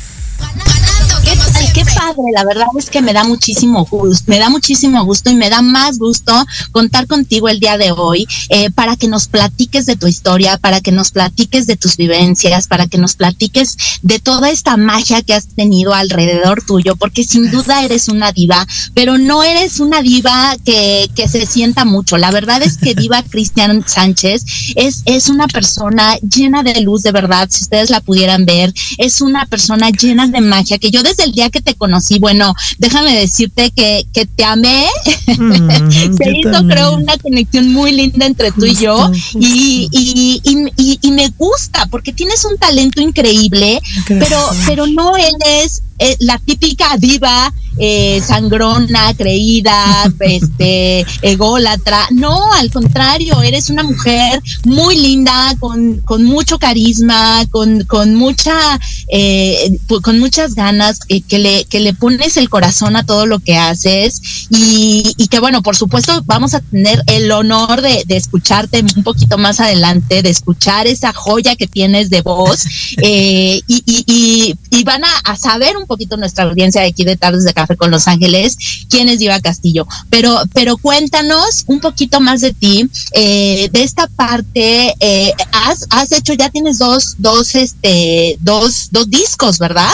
Padre, 2.14 2.30
la 2.34 2.44
verdad 2.44 2.66
es 2.78 2.90
que 2.90 3.02
me 3.02 3.12
da 3.12 3.24
muchísimo 3.24 3.84
gusto, 3.84 4.24
me 4.26 4.38
da 4.38 4.50
muchísimo 4.50 5.04
gusto 5.04 5.30
y 5.30 5.34
me 5.34 5.50
da 5.50 5.62
más 5.62 5.98
gusto 5.98 6.32
contar 6.70 7.06
contigo 7.06 7.48
el 7.48 7.60
día 7.60 7.78
de 7.78 7.92
hoy 7.92 8.26
eh, 8.48 8.70
para 8.70 8.96
que 8.96 9.08
nos 9.08 9.28
platiques 9.28 9.86
de 9.86 9.96
tu 9.96 10.06
historia, 10.06 10.58
para 10.58 10.80
que 10.80 10.92
nos 10.92 11.10
platiques 11.10 11.66
de 11.66 11.76
tus 11.76 11.96
vivencias, 11.96 12.66
para 12.66 12.86
que 12.86 12.98
nos 12.98 13.14
platiques 13.14 13.76
de 14.02 14.18
toda 14.18 14.50
esta 14.50 14.76
magia 14.76 15.22
que 15.22 15.34
has 15.34 15.46
tenido 15.48 15.94
alrededor 15.94 16.62
tuyo, 16.64 16.96
porque 16.96 17.24
sin 17.24 17.50
duda 17.50 17.84
eres 17.84 18.08
una 18.08 18.32
diva, 18.32 18.66
pero 18.94 19.18
no 19.18 19.42
eres 19.42 19.80
una 19.80 20.02
diva 20.02 20.56
que, 20.64 21.10
que 21.14 21.28
se 21.28 21.46
sienta 21.46 21.84
mucho. 21.84 22.18
La 22.18 22.30
verdad 22.30 22.62
es 22.62 22.76
que 22.76 22.94
diva 22.94 23.22
Cristian 23.30 23.84
Sánchez 23.86 24.44
es, 24.76 25.02
es 25.06 25.28
una 25.28 25.48
persona 25.48 26.16
llena 26.18 26.62
de 26.62 26.80
luz, 26.80 27.02
de 27.02 27.12
verdad, 27.12 27.48
si 27.50 27.62
ustedes 27.62 27.90
la 27.90 28.00
pudieran 28.00 28.44
ver, 28.44 28.72
es 28.98 29.20
una 29.20 29.46
persona 29.46 29.90
llena 29.90 30.26
de 30.26 30.40
magia 30.40 30.78
que 30.78 30.90
yo 30.90 31.02
desde 31.02 31.24
el 31.24 31.32
día 31.32 31.50
que 31.50 31.60
te 31.60 31.74
conocí, 31.74 31.92
bueno, 32.18 32.54
déjame 32.78 33.18
decirte 33.18 33.70
que, 33.70 34.06
que 34.12 34.26
te 34.26 34.44
amé. 34.44 34.86
Mm, 35.26 35.90
Se 36.16 36.30
hizo, 36.30 36.66
creo, 36.68 36.94
una 36.94 37.16
conexión 37.18 37.72
muy 37.72 37.92
linda 37.92 38.26
entre 38.26 38.52
tú 38.52 38.66
y 38.66 38.74
yo. 38.74 39.10
Y, 39.34 39.88
y, 39.90 40.40
y, 40.76 40.98
y, 41.02 41.12
me 41.12 41.28
gusta 41.38 41.86
porque 41.86 42.12
tienes 42.12 42.44
un 42.44 42.56
talento 42.58 43.00
increíble, 43.00 43.80
pero, 44.06 44.38
pero 44.66 44.86
no 44.86 45.16
eres 45.16 45.82
eh, 46.02 46.16
la 46.18 46.38
típica 46.38 46.96
diva 46.98 47.52
eh, 47.78 48.20
sangrona, 48.26 49.14
creída, 49.14 50.12
este, 50.20 51.06
ególatra. 51.22 52.08
No, 52.10 52.52
al 52.52 52.70
contrario, 52.70 53.40
eres 53.42 53.70
una 53.70 53.82
mujer 53.82 54.42
muy 54.64 54.96
linda, 54.96 55.54
con, 55.60 56.00
con 56.00 56.24
mucho 56.24 56.58
carisma, 56.58 57.46
con, 57.50 57.84
con 57.84 58.14
mucha, 58.14 58.80
eh, 59.08 59.78
con 60.02 60.18
muchas 60.18 60.54
ganas, 60.54 60.98
que, 60.98 61.38
le, 61.38 61.64
que 61.64 61.80
le 61.80 61.94
pones 61.94 62.36
el 62.36 62.50
corazón 62.50 62.96
a 62.96 63.06
todo 63.06 63.26
lo 63.26 63.38
que 63.38 63.56
haces 63.56 64.48
y, 64.50 65.12
y 65.16 65.28
que 65.28 65.38
bueno, 65.38 65.62
por 65.62 65.76
supuesto, 65.76 66.22
vamos 66.26 66.54
a 66.54 66.60
tener 66.60 67.02
el 67.06 67.30
honor 67.30 67.80
de, 67.80 68.02
de 68.06 68.16
escucharte 68.16 68.84
un 68.96 69.04
poquito 69.04 69.38
más 69.38 69.60
adelante, 69.60 70.22
de 70.22 70.30
escuchar 70.30 70.86
esa 70.86 71.12
joya 71.12 71.56
que 71.56 71.66
tienes 71.66 72.10
de 72.10 72.22
voz 72.22 72.64
y, 73.02 73.62
y, 73.68 74.54
y, 74.70 74.84
van 74.84 75.04
a, 75.04 75.16
a 75.24 75.36
saber 75.36 75.76
un 75.76 75.86
poquito 75.92 76.16
nuestra 76.16 76.44
audiencia 76.44 76.80
de 76.80 76.88
aquí 76.88 77.04
de 77.04 77.16
Tardes 77.16 77.44
de 77.44 77.52
Café 77.52 77.76
con 77.76 77.90
Los 77.90 78.08
Ángeles, 78.08 78.56
quién 78.88 79.08
es 79.08 79.18
Diva 79.18 79.40
Castillo. 79.40 79.86
Pero, 80.08 80.40
pero 80.54 80.78
cuéntanos 80.78 81.64
un 81.66 81.80
poquito 81.80 82.20
más 82.20 82.40
de 82.40 82.54
ti, 82.54 82.88
eh, 83.12 83.68
de 83.70 83.82
esta 83.82 84.06
parte, 84.06 84.94
eh, 85.00 85.32
has, 85.52 85.86
has 85.90 86.12
hecho, 86.12 86.32
ya 86.32 86.48
tienes 86.48 86.78
dos, 86.78 87.16
dos, 87.18 87.54
este, 87.54 88.36
dos, 88.40 88.88
dos 88.90 89.10
discos, 89.10 89.58
¿verdad? 89.58 89.92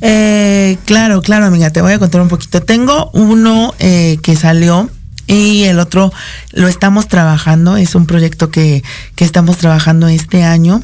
Eh, 0.00 0.76
claro, 0.84 1.22
claro, 1.22 1.46
amiga, 1.46 1.70
te 1.70 1.82
voy 1.82 1.92
a 1.92 1.98
contar 1.98 2.20
un 2.20 2.28
poquito. 2.28 2.62
Tengo 2.62 3.10
uno 3.12 3.74
eh, 3.78 4.18
que 4.22 4.36
salió 4.36 4.90
y 5.26 5.64
el 5.64 5.78
otro 5.78 6.12
lo 6.52 6.68
estamos 6.68 7.06
trabajando, 7.08 7.76
es 7.76 7.94
un 7.94 8.06
proyecto 8.06 8.50
que, 8.50 8.82
que 9.14 9.24
estamos 9.24 9.58
trabajando 9.58 10.08
este 10.08 10.42
año. 10.42 10.82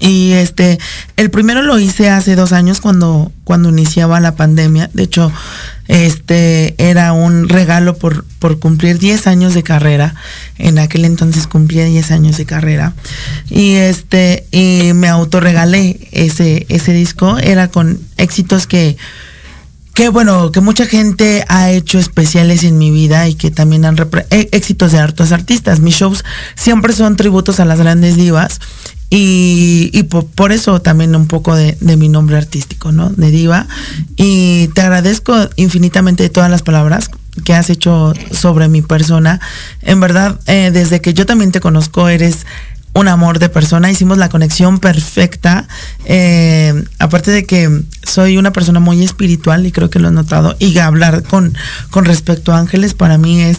Y 0.00 0.32
este, 0.32 0.78
el 1.16 1.30
primero 1.30 1.62
lo 1.62 1.78
hice 1.78 2.10
hace 2.10 2.36
dos 2.36 2.52
años 2.52 2.80
cuando, 2.80 3.32
cuando 3.44 3.68
iniciaba 3.70 4.20
la 4.20 4.34
pandemia. 4.34 4.90
De 4.92 5.04
hecho, 5.04 5.32
este 5.88 6.74
era 6.78 7.12
un 7.12 7.48
regalo 7.48 7.96
por, 7.96 8.24
por 8.38 8.58
cumplir 8.58 8.98
10 8.98 9.26
años 9.26 9.54
de 9.54 9.62
carrera. 9.62 10.14
En 10.58 10.78
aquel 10.78 11.04
entonces 11.04 11.46
cumplía 11.46 11.84
10 11.84 12.10
años 12.10 12.36
de 12.36 12.46
carrera. 12.46 12.94
Y 13.48 13.74
este, 13.74 14.46
y 14.50 14.92
me 14.94 15.08
autorregalé 15.08 16.08
ese, 16.12 16.66
ese 16.68 16.92
disco. 16.92 17.38
Era 17.38 17.68
con 17.68 17.98
éxitos 18.16 18.66
que, 18.66 18.96
que 19.94 20.08
bueno, 20.08 20.52
que 20.52 20.60
mucha 20.60 20.86
gente 20.86 21.44
ha 21.48 21.70
hecho 21.70 21.98
especiales 21.98 22.64
en 22.64 22.76
mi 22.76 22.90
vida 22.90 23.28
y 23.28 23.34
que 23.34 23.50
también 23.50 23.84
han 23.86 23.96
eh, 24.30 24.48
éxitos 24.52 24.92
de 24.92 24.98
hartos 24.98 25.32
artistas. 25.32 25.80
Mis 25.80 25.94
shows 25.94 26.24
siempre 26.54 26.92
son 26.92 27.16
tributos 27.16 27.60
a 27.60 27.64
las 27.64 27.78
grandes 27.78 28.16
divas 28.16 28.60
y, 29.08 29.90
y 29.92 30.02
por, 30.04 30.52
eso 30.52 30.80
también 30.80 31.14
un 31.14 31.26
poco 31.26 31.54
de, 31.54 31.76
mi 31.80 32.08
nombre 32.08 32.36
artístico, 32.36 32.92
¿no? 32.92 33.10
De 33.10 33.30
diva. 33.30 33.66
Y 34.16 34.68
te 34.68 34.80
agradezco 34.80 35.34
infinitamente 35.56 36.28
todas 36.28 36.50
las 36.50 36.62
palabras. 36.62 37.10
que 37.44 37.54
has 37.54 37.68
hecho 37.68 38.14
sobre 38.32 38.68
mi 38.68 38.80
persona. 38.82 39.40
En 39.82 40.00
verdad, 40.00 40.40
eh, 40.46 40.70
desde 40.72 41.00
que 41.02 41.12
yo 41.12 41.26
también 41.26 41.52
te 41.52 41.60
conozco, 41.60 42.08
eres 42.08 42.46
un 42.94 43.08
amor 43.08 43.38
de 43.38 43.50
persona, 43.50 43.90
hicimos 43.90 44.16
la 44.16 44.30
conexión 44.30 44.78
perfecta. 44.78 45.68
Eh, 46.06 46.72
aparte 46.98 47.30
de 47.30 47.44
que 47.44 47.82
soy 48.02 48.38
una 48.38 48.52
persona 48.52 48.80
muy 48.80 49.04
espiritual 49.04 49.66
y 49.66 49.72
creo 49.72 49.90
que 49.90 49.98
lo 49.98 50.08
he 50.08 50.12
notado, 50.12 50.56
y 50.58 50.78
hablar 50.78 51.22
con, 51.22 51.54
con 51.90 52.06
respecto 52.06 52.52
a 52.52 52.58
ángeles 52.58 52.94
para 52.94 53.18
mí 53.18 53.42
es 53.42 53.58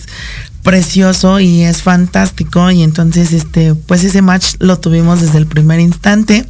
precioso 0.68 1.40
y 1.40 1.64
es 1.64 1.82
fantástico. 1.82 2.70
Y 2.72 2.84
entonces, 2.84 3.32
este, 3.32 3.74
pues 3.74 4.04
ese 4.04 4.22
match 4.22 4.56
lo 4.60 4.78
tuvimos 4.78 5.22
desde 5.22 5.38
el 5.38 5.48
primer 5.48 5.80
instante. 5.80 6.46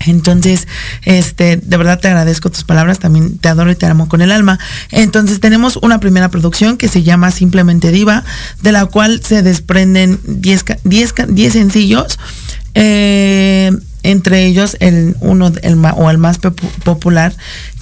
Entonces, 0.00 0.66
este, 1.04 1.56
de 1.56 1.76
verdad 1.76 2.00
te 2.00 2.08
agradezco 2.08 2.50
tus 2.50 2.64
palabras, 2.64 2.98
también 2.98 3.38
te 3.38 3.48
adoro 3.48 3.70
y 3.70 3.76
te 3.76 3.86
amo 3.86 4.08
con 4.08 4.22
el 4.22 4.32
alma. 4.32 4.58
Entonces, 4.90 5.38
tenemos 5.38 5.76
una 5.76 6.00
primera 6.00 6.30
producción 6.30 6.76
que 6.76 6.88
se 6.88 7.04
llama 7.04 7.30
Simplemente 7.30 7.92
Diva, 7.92 8.24
de 8.60 8.72
la 8.72 8.86
cual 8.86 9.22
se 9.22 9.42
desprenden 9.42 10.18
10 10.24 11.12
sencillos. 11.52 12.18
Eh, 12.74 13.70
entre 14.02 14.46
ellos 14.46 14.76
el 14.80 15.16
uno 15.20 15.52
el, 15.62 15.78
o 15.96 16.10
el 16.10 16.18
más 16.18 16.38
popular 16.38 17.36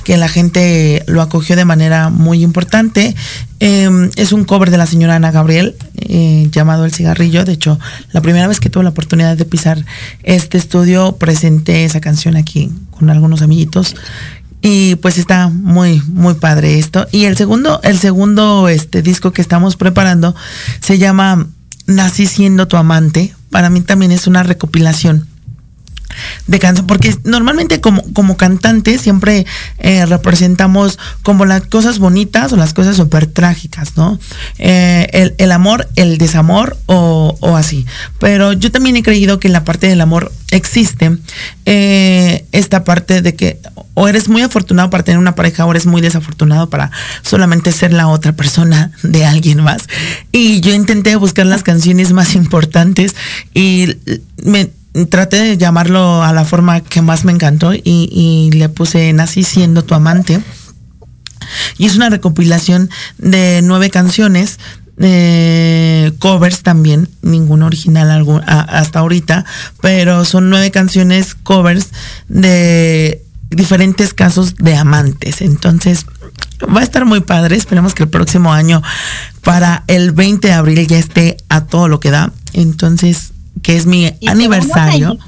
que 0.05 0.17
la 0.17 0.29
gente 0.29 1.05
lo 1.07 1.23
acogió 1.23 1.57
de 1.57 1.65
manera 1.65 2.11
muy 2.11 2.43
importante. 2.43 3.15
Em, 3.59 4.11
es 4.17 4.33
un 4.33 4.45
cover 4.45 4.71
de 4.71 4.79
la 4.79 4.87
señora 4.87 5.17
Ana 5.17 5.31
Gabriel 5.31 5.77
eh, 5.97 6.49
llamado 6.51 6.85
El 6.85 6.93
Cigarrillo. 6.93 7.45
De 7.45 7.53
hecho, 7.53 7.79
la 8.13 8.21
primera 8.21 8.49
vez 8.49 8.61
que 8.61 8.71
tuve 8.71 8.85
la 8.85 8.91
oportunidad 8.91 9.37
de 9.37 9.45
pisar 9.45 9.85
este 10.23 10.59
estudio, 10.59 11.17
presenté 11.17 11.85
esa 11.85 12.01
canción 12.01 12.37
aquí 12.37 12.71
con 12.91 13.11
algunos 13.11 13.43
amiguitos. 13.43 13.97
Y 14.63 14.97
pues 14.97 15.17
está 15.17 15.49
muy, 15.49 16.03
muy 16.07 16.35
padre 16.35 16.79
esto. 16.79 17.07
Y 17.13 17.25
el 17.25 17.37
segundo, 17.37 17.81
el 17.83 17.99
segundo 17.99 18.69
este, 18.69 19.03
disco 19.03 19.33
que 19.33 19.41
estamos 19.41 19.77
preparando 19.77 20.35
se 20.81 20.99
llama 20.99 21.47
Nací 21.87 22.27
siendo 22.27 22.69
tu 22.69 22.77
amante. 22.77 23.35
Para 23.51 23.71
mí 23.71 23.81
también 23.81 24.13
es 24.13 24.27
una 24.27 24.43
recopilación 24.43 25.27
de 26.47 26.59
canción, 26.59 26.87
porque 26.87 27.15
normalmente 27.25 27.81
como, 27.81 28.03
como 28.13 28.37
cantante 28.37 28.99
siempre 28.99 29.47
eh, 29.79 30.07
representamos 30.07 30.99
como 31.23 31.45
las 31.45 31.63
cosas 31.63 31.99
bonitas 31.99 32.53
o 32.53 32.57
las 32.57 32.75
cosas 32.75 32.97
súper 32.97 33.27
trágicas, 33.27 33.97
¿no? 33.97 34.19
Eh, 34.59 35.35
el, 35.39 35.53
amor, 35.53 35.89
el 35.97 36.19
desamor 36.19 36.77
o, 36.87 37.37
así. 37.57 37.87
Pero 38.19 38.53
yo 38.53 38.71
también 38.71 38.97
he 38.97 39.03
creído 39.03 39.41
que 39.41 39.49
en 39.49 39.53
la 39.53 39.65
parte 39.65 39.87
del 39.87 40.01
amor 40.01 40.33
existe 40.51 41.17
eh, 41.67 42.45
esta 42.53 42.85
parte 42.85 43.23
de 43.23 43.35
que 43.35 43.61
o 43.95 44.09
eres 44.09 44.29
muy 44.29 44.43
afortunado 44.43 44.91
para 44.91 45.05
tener 45.05 45.19
una 45.19 45.35
pareja 45.35 45.67
o 45.67 45.71
eres 45.71 45.87
muy 45.87 46.01
desafortunado 46.01 46.71
para 46.71 46.91
solamente 47.23 47.73
ser 47.73 47.93
la 47.93 48.09
otra 48.09 48.33
persona 48.33 48.93
de 49.03 49.25
alguien 49.25 49.63
más. 49.63 49.83
Y 50.33 50.61
yo 50.61 50.73
intenté 50.73 51.17
buscar 51.17 51.47
las 51.47 51.63
canciones 51.63 52.13
más 52.13 52.35
importantes 52.35 53.15
y 53.55 53.97
me 54.43 54.71
traté 55.09 55.37
de 55.39 55.57
llamarlo 55.57 56.23
a 56.23 56.33
la 56.33 56.45
forma 56.45 56.81
que 56.81 57.03
más 57.03 57.25
me 57.25 57.33
encantó 57.33 57.73
y, 57.75 58.51
le 58.53 58.69
puse 58.69 59.13
Nací 59.13 59.45
siendo 59.45 59.85
tu 59.85 59.95
amante. 59.95 60.41
Y 61.79 61.87
es 61.87 61.97
una 61.97 62.11
recopilación 62.11 62.91
de 63.19 63.61
nueve 63.63 63.91
canciones, 63.91 64.59
eh, 64.99 66.13
covers 66.19 66.63
también, 66.63 67.09
ninguna 67.23 67.67
original 67.67 68.43
hasta 68.47 69.01
ahorita, 69.01 69.45
pero 69.81 70.25
son 70.25 70.51
nueve 70.51 70.71
canciones 70.71 71.35
covers 71.35 71.89
de 72.29 73.25
diferentes 73.51 74.15
casos 74.15 74.57
de 74.57 74.77
amantes. 74.77 75.41
Entonces, 75.41 76.07
va 76.65 76.81
a 76.81 76.85
estar 76.85 77.05
muy 77.05 77.21
padre. 77.21 77.57
Esperemos 77.57 77.95
que 77.95 78.05
el 78.05 78.09
próximo 78.09 78.53
año, 78.53 78.83
para 79.43 79.85
el 79.87 80.13
20 80.13 80.49
de 80.49 80.55
abril, 80.55 80.87
ya 80.87 80.99
esté 80.99 81.37
a 81.49 81.67
todo 81.67 81.89
lo 81.89 82.01
que 82.01 82.11
da. 82.11 82.33
Entonces, 82.53 83.30
que 83.63 83.77
es 83.77 83.87
mi 83.87 84.13
aniversario. 84.27 85.19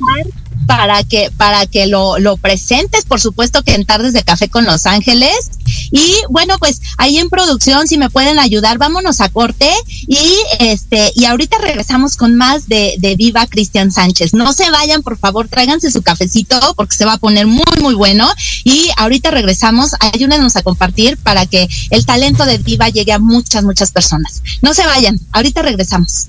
Para 0.66 1.02
que, 1.02 1.30
para 1.36 1.66
que 1.66 1.86
lo, 1.86 2.20
lo 2.20 2.36
presentes, 2.36 3.04
por 3.04 3.20
supuesto 3.20 3.64
que 3.64 3.74
en 3.74 3.84
Tardes 3.84 4.12
de 4.12 4.22
Café 4.22 4.48
con 4.48 4.64
Los 4.64 4.86
Ángeles. 4.86 5.50
Y 5.90 6.14
bueno, 6.30 6.56
pues 6.58 6.80
ahí 6.98 7.18
en 7.18 7.28
producción, 7.28 7.88
si 7.88 7.98
me 7.98 8.10
pueden 8.10 8.38
ayudar, 8.38 8.78
vámonos 8.78 9.20
a 9.20 9.28
corte. 9.28 9.68
Y 10.06 10.18
este, 10.60 11.10
y 11.16 11.24
ahorita 11.24 11.58
regresamos 11.58 12.16
con 12.16 12.36
más 12.36 12.68
de, 12.68 12.94
de 12.98 13.16
Viva 13.16 13.46
Cristian 13.48 13.90
Sánchez. 13.90 14.34
No 14.34 14.52
se 14.52 14.70
vayan, 14.70 15.02
por 15.02 15.18
favor, 15.18 15.48
tráiganse 15.48 15.90
su 15.90 16.02
cafecito 16.02 16.58
porque 16.76 16.96
se 16.96 17.04
va 17.04 17.14
a 17.14 17.18
poner 17.18 17.48
muy, 17.48 17.80
muy 17.80 17.94
bueno. 17.94 18.30
Y 18.62 18.88
ahorita 18.96 19.32
regresamos, 19.32 19.96
ayúdenos 19.98 20.54
a 20.54 20.62
compartir 20.62 21.18
para 21.18 21.44
que 21.44 21.68
el 21.90 22.06
talento 22.06 22.44
de 22.44 22.58
Viva 22.58 22.88
llegue 22.88 23.12
a 23.12 23.18
muchas, 23.18 23.64
muchas 23.64 23.90
personas. 23.90 24.42
No 24.62 24.74
se 24.74 24.86
vayan, 24.86 25.18
ahorita 25.32 25.60
regresamos. 25.62 26.28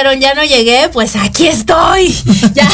Dijeron? 0.00 0.20
¿Ya 0.20 0.34
no 0.34 0.44
llegué? 0.44 0.88
Pues 0.92 1.16
aquí 1.16 1.46
estoy. 1.46 2.14
Ya. 2.54 2.68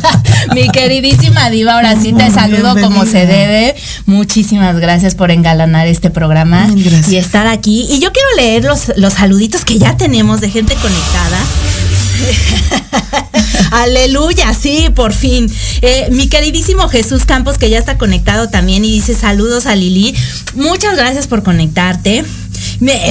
Mi 0.54 0.70
queridísima 0.70 1.50
diva, 1.50 1.74
ahora 1.74 2.00
sí 2.00 2.12
te 2.12 2.30
saludo 2.30 2.74
como 2.80 3.04
se 3.04 3.26
debe. 3.26 3.74
Muchísimas 4.06 4.78
gracias 4.78 5.14
por 5.14 5.30
engalanar 5.30 5.86
este 5.86 6.08
programa 6.08 6.68
y 7.10 7.16
estar 7.16 7.46
aquí. 7.46 7.86
Y 7.90 7.98
yo 7.98 8.10
quiero 8.12 8.28
leer 8.36 8.64
los, 8.64 8.92
los 8.96 9.14
saluditos 9.14 9.64
que 9.64 9.78
ya 9.78 9.96
tenemos 9.96 10.40
de 10.40 10.50
gente 10.50 10.74
conectada. 10.76 11.38
Aleluya, 13.72 14.54
sí, 14.54 14.88
por 14.94 15.12
fin. 15.12 15.52
Eh, 15.82 16.08
mi 16.12 16.28
queridísimo 16.28 16.88
Jesús 16.88 17.24
Campos, 17.26 17.58
que 17.58 17.68
ya 17.68 17.78
está 17.78 17.98
conectado 17.98 18.48
también 18.48 18.84
y 18.84 18.92
dice 18.92 19.14
saludos 19.14 19.66
a 19.66 19.74
Lili. 19.74 20.14
Muchas 20.54 20.96
gracias 20.96 21.26
por 21.26 21.42
conectarte 21.42 22.24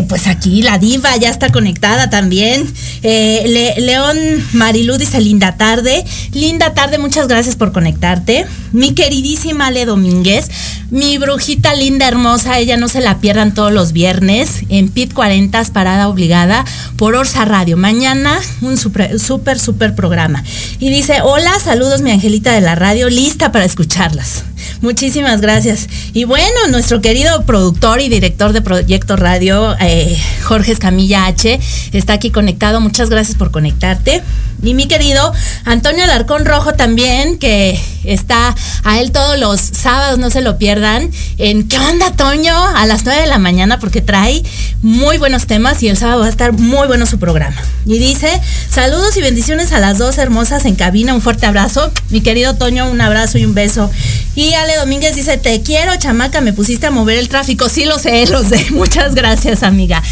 pues 0.07 0.27
aquí 0.27 0.61
la 0.61 0.77
diva 0.77 1.15
ya 1.17 1.29
está 1.29 1.49
conectada 1.49 2.09
también. 2.09 2.71
Eh, 3.03 3.75
León 3.79 4.17
Marilú 4.53 4.97
dice 4.97 5.19
linda 5.19 5.57
tarde. 5.57 6.05
Linda 6.31 6.73
tarde, 6.73 6.97
muchas 6.97 7.27
gracias 7.27 7.55
por 7.55 7.71
conectarte. 7.71 8.45
Mi 8.71 8.93
queridísima 8.93 9.67
Ale 9.67 9.85
Domínguez, 9.85 10.49
mi 10.89 11.17
brujita 11.17 11.73
linda 11.73 12.07
hermosa, 12.07 12.59
ella 12.59 12.77
no 12.77 12.87
se 12.87 13.01
la 13.01 13.19
pierdan 13.19 13.53
todos 13.53 13.71
los 13.71 13.91
viernes 13.91 14.61
en 14.69 14.89
PIT 14.89 15.13
40 15.13 15.57
parada 15.73 16.07
obligada 16.07 16.65
por 16.97 17.15
Orsa 17.15 17.45
Radio. 17.45 17.77
Mañana 17.77 18.39
un 18.61 18.77
súper, 18.77 19.19
súper, 19.19 19.59
súper 19.59 19.95
programa. 19.95 20.43
Y 20.79 20.89
dice, 20.89 21.21
hola, 21.23 21.59
saludos 21.59 22.01
mi 22.01 22.11
angelita 22.11 22.51
de 22.53 22.61
la 22.61 22.75
radio, 22.75 23.09
lista 23.09 23.51
para 23.51 23.65
escucharlas. 23.65 24.43
Muchísimas 24.81 25.41
gracias. 25.41 25.87
Y 26.13 26.25
bueno, 26.25 26.67
nuestro 26.69 27.01
querido 27.01 27.43
productor 27.45 28.01
y 28.01 28.09
director 28.09 28.53
de 28.53 28.61
Proyecto 28.61 29.15
Radio, 29.15 29.75
eh, 29.79 30.17
Jorge 30.43 30.71
Escamilla 30.71 31.25
H, 31.25 31.59
está 31.93 32.13
aquí 32.13 32.31
conectado. 32.31 32.79
Muchas 32.79 33.09
gracias 33.09 33.37
por 33.37 33.51
conectarte. 33.51 34.21
Y 34.63 34.73
mi 34.73 34.87
querido 34.87 35.33
Antonio 35.65 36.03
Alarcón 36.03 36.45
Rojo 36.45 36.73
también, 36.73 37.37
que 37.37 37.79
está 38.03 38.55
a 38.83 38.99
él 38.99 39.11
todos 39.11 39.37
los 39.37 39.61
sábados, 39.61 40.17
no 40.17 40.31
se 40.31 40.41
lo 40.41 40.57
pierdan, 40.57 41.11
en 41.37 41.67
¿Qué 41.67 41.77
onda, 41.77 42.11
Toño? 42.11 42.55
A 42.55 42.85
las 42.85 43.03
9 43.03 43.21
de 43.21 43.27
la 43.27 43.37
mañana, 43.37 43.79
porque 43.79 44.01
trae 44.01 44.41
muy 44.81 45.17
buenos 45.17 45.45
temas 45.45 45.83
y 45.83 45.89
el 45.89 45.97
sábado 45.97 46.21
va 46.21 46.25
a 46.27 46.29
estar 46.29 46.53
muy 46.53 46.87
bueno 46.87 47.05
su 47.05 47.19
programa. 47.19 47.55
Y 47.85 47.99
dice, 47.99 48.29
saludos 48.69 49.15
y 49.17 49.21
bendiciones 49.21 49.71
a 49.73 49.79
las 49.79 49.97
dos 49.97 50.17
hermosas 50.17 50.65
en 50.65 50.75
cabina, 50.75 51.13
un 51.13 51.21
fuerte 51.21 51.45
abrazo. 51.45 51.91
Mi 52.09 52.21
querido 52.21 52.55
Toño, 52.55 52.89
un 52.89 53.01
abrazo 53.01 53.37
y 53.37 53.45
un 53.45 53.53
beso. 53.53 53.91
Y 54.35 54.53
Ale 54.67 54.75
Domínguez 54.75 55.15
dice, 55.15 55.37
te 55.37 55.61
quiero, 55.61 55.95
chamaca, 55.95 56.41
me 56.41 56.51
pusiste 56.51 56.87
a 56.87 56.91
mover 56.91 57.17
el 57.17 57.29
tráfico. 57.29 57.69
Sí, 57.69 57.85
lo 57.85 57.97
sé, 57.99 58.25
lo 58.27 58.43
sé. 58.43 58.67
Muchas 58.71 59.15
gracias, 59.15 59.63
amiga. 59.63 60.03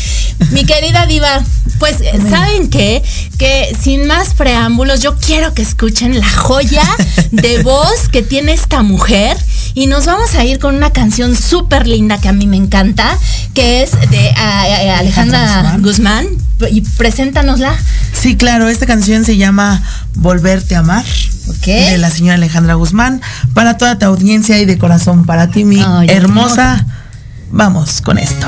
Mi 0.51 0.65
querida 0.65 1.05
diva, 1.07 1.43
pues, 1.77 1.97
¿saben 2.29 2.69
qué? 2.69 3.03
Que 3.37 3.75
sin 3.81 4.07
más 4.07 4.33
preámbulos, 4.33 5.01
yo 5.01 5.17
quiero 5.17 5.53
que 5.53 5.61
escuchen 5.61 6.17
la 6.17 6.29
joya 6.29 6.83
de 7.31 7.63
voz 7.63 8.07
que 8.09 8.23
tiene 8.23 8.53
esta 8.53 8.81
mujer 8.81 9.35
y 9.73 9.87
nos 9.87 10.05
vamos 10.05 10.35
a 10.35 10.45
ir 10.45 10.59
con 10.59 10.73
una 10.73 10.91
canción 10.91 11.35
súper 11.35 11.85
linda 11.85 12.21
que 12.21 12.29
a 12.29 12.33
mí 12.33 12.47
me 12.47 12.55
encanta, 12.55 13.19
que 13.53 13.83
es 13.83 13.91
de 14.09 14.29
Alejandra 14.29 15.77
Guzmán. 15.81 16.27
Y 16.71 16.79
preséntanosla. 16.79 17.77
Sí, 18.13 18.37
claro, 18.37 18.69
esta 18.69 18.85
canción 18.85 19.25
se 19.25 19.35
llama 19.35 19.83
Volverte 20.13 20.75
a 20.75 20.79
amar. 20.79 21.03
De 21.65 21.97
la 21.97 22.09
señora 22.09 22.35
Alejandra 22.35 22.75
Guzmán. 22.75 23.21
Para 23.53 23.77
toda 23.77 23.97
tu 23.97 24.05
audiencia 24.05 24.59
y 24.59 24.65
de 24.65 24.77
corazón 24.77 25.25
para 25.25 25.49
ti, 25.49 25.63
mi 25.63 25.83
hermosa. 26.07 26.85
Vamos 27.51 28.01
con 28.01 28.17
esto. 28.17 28.47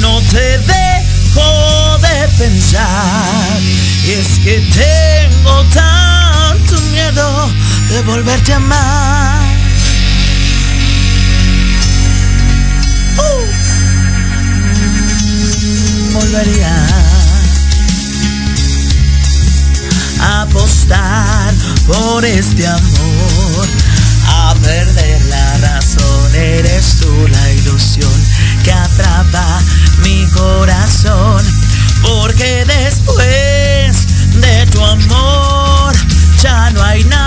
No 0.00 0.20
te 0.22 0.58
dejo 0.58 1.98
de 1.98 2.28
pensar. 2.38 3.60
Y 4.06 4.10
es 4.12 4.38
que 4.40 4.60
tengo 4.72 5.64
tanto 5.72 6.80
miedo 6.92 7.50
de 7.90 8.02
volverte 8.02 8.52
a 8.52 8.56
amar. 8.56 9.42
Uh. 13.16 13.44
volvería 16.14 16.74
a 20.20 20.42
apostar 20.42 21.54
por 21.86 22.24
este 22.24 22.66
amor, 22.66 23.66
a 24.26 24.54
perder 24.62 25.24
la 25.26 25.58
razón, 25.58 26.34
eres 26.34 26.96
tú 27.00 27.28
la 27.28 27.52
ilusión 27.52 28.13
Porque 32.02 32.62
después 32.66 34.06
de 34.34 34.66
tu 34.66 34.84
amor 34.84 35.94
ya 36.42 36.70
no 36.72 36.82
hay 36.82 37.02
nada. 37.04 37.23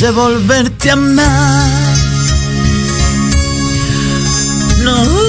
De 0.00 0.10
volverte 0.12 0.90
a 0.90 0.92
amar. 0.92 1.96
No. 4.82 5.27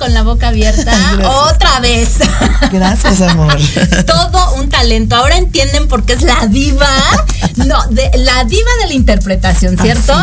Con 0.00 0.14
la 0.14 0.22
boca 0.22 0.48
abierta 0.48 0.92
otra 1.50 1.78
vez. 1.78 2.14
Gracias, 2.72 3.20
amor. 3.20 3.54
Todo 4.06 4.54
un 4.54 4.70
talento. 4.70 5.14
Ahora 5.14 5.36
entienden 5.36 5.88
por 5.88 6.04
qué 6.04 6.14
es 6.14 6.22
la 6.22 6.46
diva. 6.46 6.88
No, 7.56 7.86
de, 7.90 8.10
la 8.16 8.44
diva 8.44 8.70
de 8.80 8.88
la 8.88 8.94
interpretación, 8.94 9.76
¿cierto? 9.76 10.14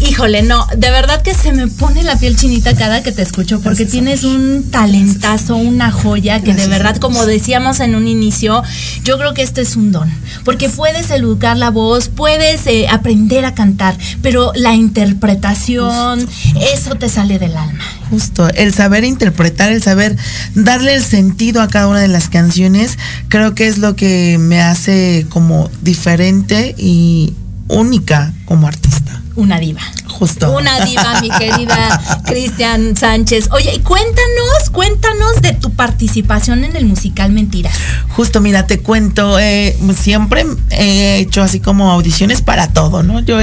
Híjole, 0.00 0.42
no, 0.42 0.66
de 0.76 0.90
verdad 0.90 1.22
que 1.22 1.34
se 1.34 1.52
me 1.52 1.68
pone 1.68 2.02
la 2.02 2.16
piel 2.16 2.36
chinita 2.36 2.74
cada 2.74 3.04
que 3.04 3.12
te 3.12 3.22
escucho 3.22 3.60
porque 3.60 3.86
tienes 3.86 4.24
un 4.24 4.70
talentazo, 4.72 5.54
una 5.54 5.92
joya 5.92 6.42
que 6.42 6.54
de 6.54 6.66
verdad, 6.66 6.96
como 6.96 7.24
decíamos 7.26 7.78
en 7.78 7.94
un 7.94 8.08
inicio, 8.08 8.64
yo 9.04 9.18
creo 9.18 9.34
que 9.34 9.42
este 9.42 9.60
es 9.60 9.76
un 9.76 9.92
don. 9.92 10.12
Porque 10.46 10.70
puedes 10.70 11.10
educar 11.10 11.58
la 11.58 11.70
voz, 11.70 12.08
puedes 12.08 12.66
eh, 12.66 12.86
aprender 12.88 13.44
a 13.44 13.54
cantar, 13.54 13.98
pero 14.22 14.52
la 14.54 14.74
interpretación, 14.74 16.26
eso 16.72 16.94
te 16.94 17.10
sale 17.10 17.38
del 17.38 17.56
alma. 17.56 17.84
Justo, 18.08 18.48
el 18.54 18.72
saber 18.72 19.04
interpretar, 19.04 19.72
el 19.72 19.82
saber 19.82 20.16
darle 20.54 20.94
el 20.94 21.02
sentido 21.02 21.60
a 21.60 21.68
cada 21.68 21.88
una 21.88 22.00
de 22.00 22.08
las 22.08 22.30
canciones, 22.30 22.96
creo 23.28 23.54
que 23.54 23.66
es 23.66 23.76
lo 23.76 23.96
que 23.96 24.38
me 24.38 24.62
hace 24.62 25.26
como 25.28 25.68
diferente 25.82 26.74
y 26.78 27.34
única 27.68 28.32
como 28.46 28.68
artista. 28.68 29.20
Una 29.36 29.58
diva. 29.58 29.82
Justo. 30.06 30.50
Una 30.50 30.80
diva, 30.84 31.20
mi 31.20 31.28
querida 31.28 32.00
Cristian 32.24 32.96
Sánchez. 32.96 33.50
Oye, 33.52 33.82
cuéntanos, 33.82 34.70
cuéntanos 34.72 35.42
de 35.42 35.52
tu 35.52 35.72
participación 35.72 36.64
en 36.64 36.74
el 36.74 36.86
musical 36.86 37.32
Mentiras. 37.32 37.74
Justo, 38.08 38.40
mira, 38.40 38.66
te 38.66 38.80
cuento, 38.80 39.38
eh, 39.38 39.76
siempre 39.94 40.46
he 40.70 41.18
hecho 41.18 41.42
así 41.42 41.60
como 41.60 41.92
audiciones 41.92 42.40
para 42.40 42.72
todo, 42.72 43.02
¿no? 43.02 43.20
Yo 43.20 43.38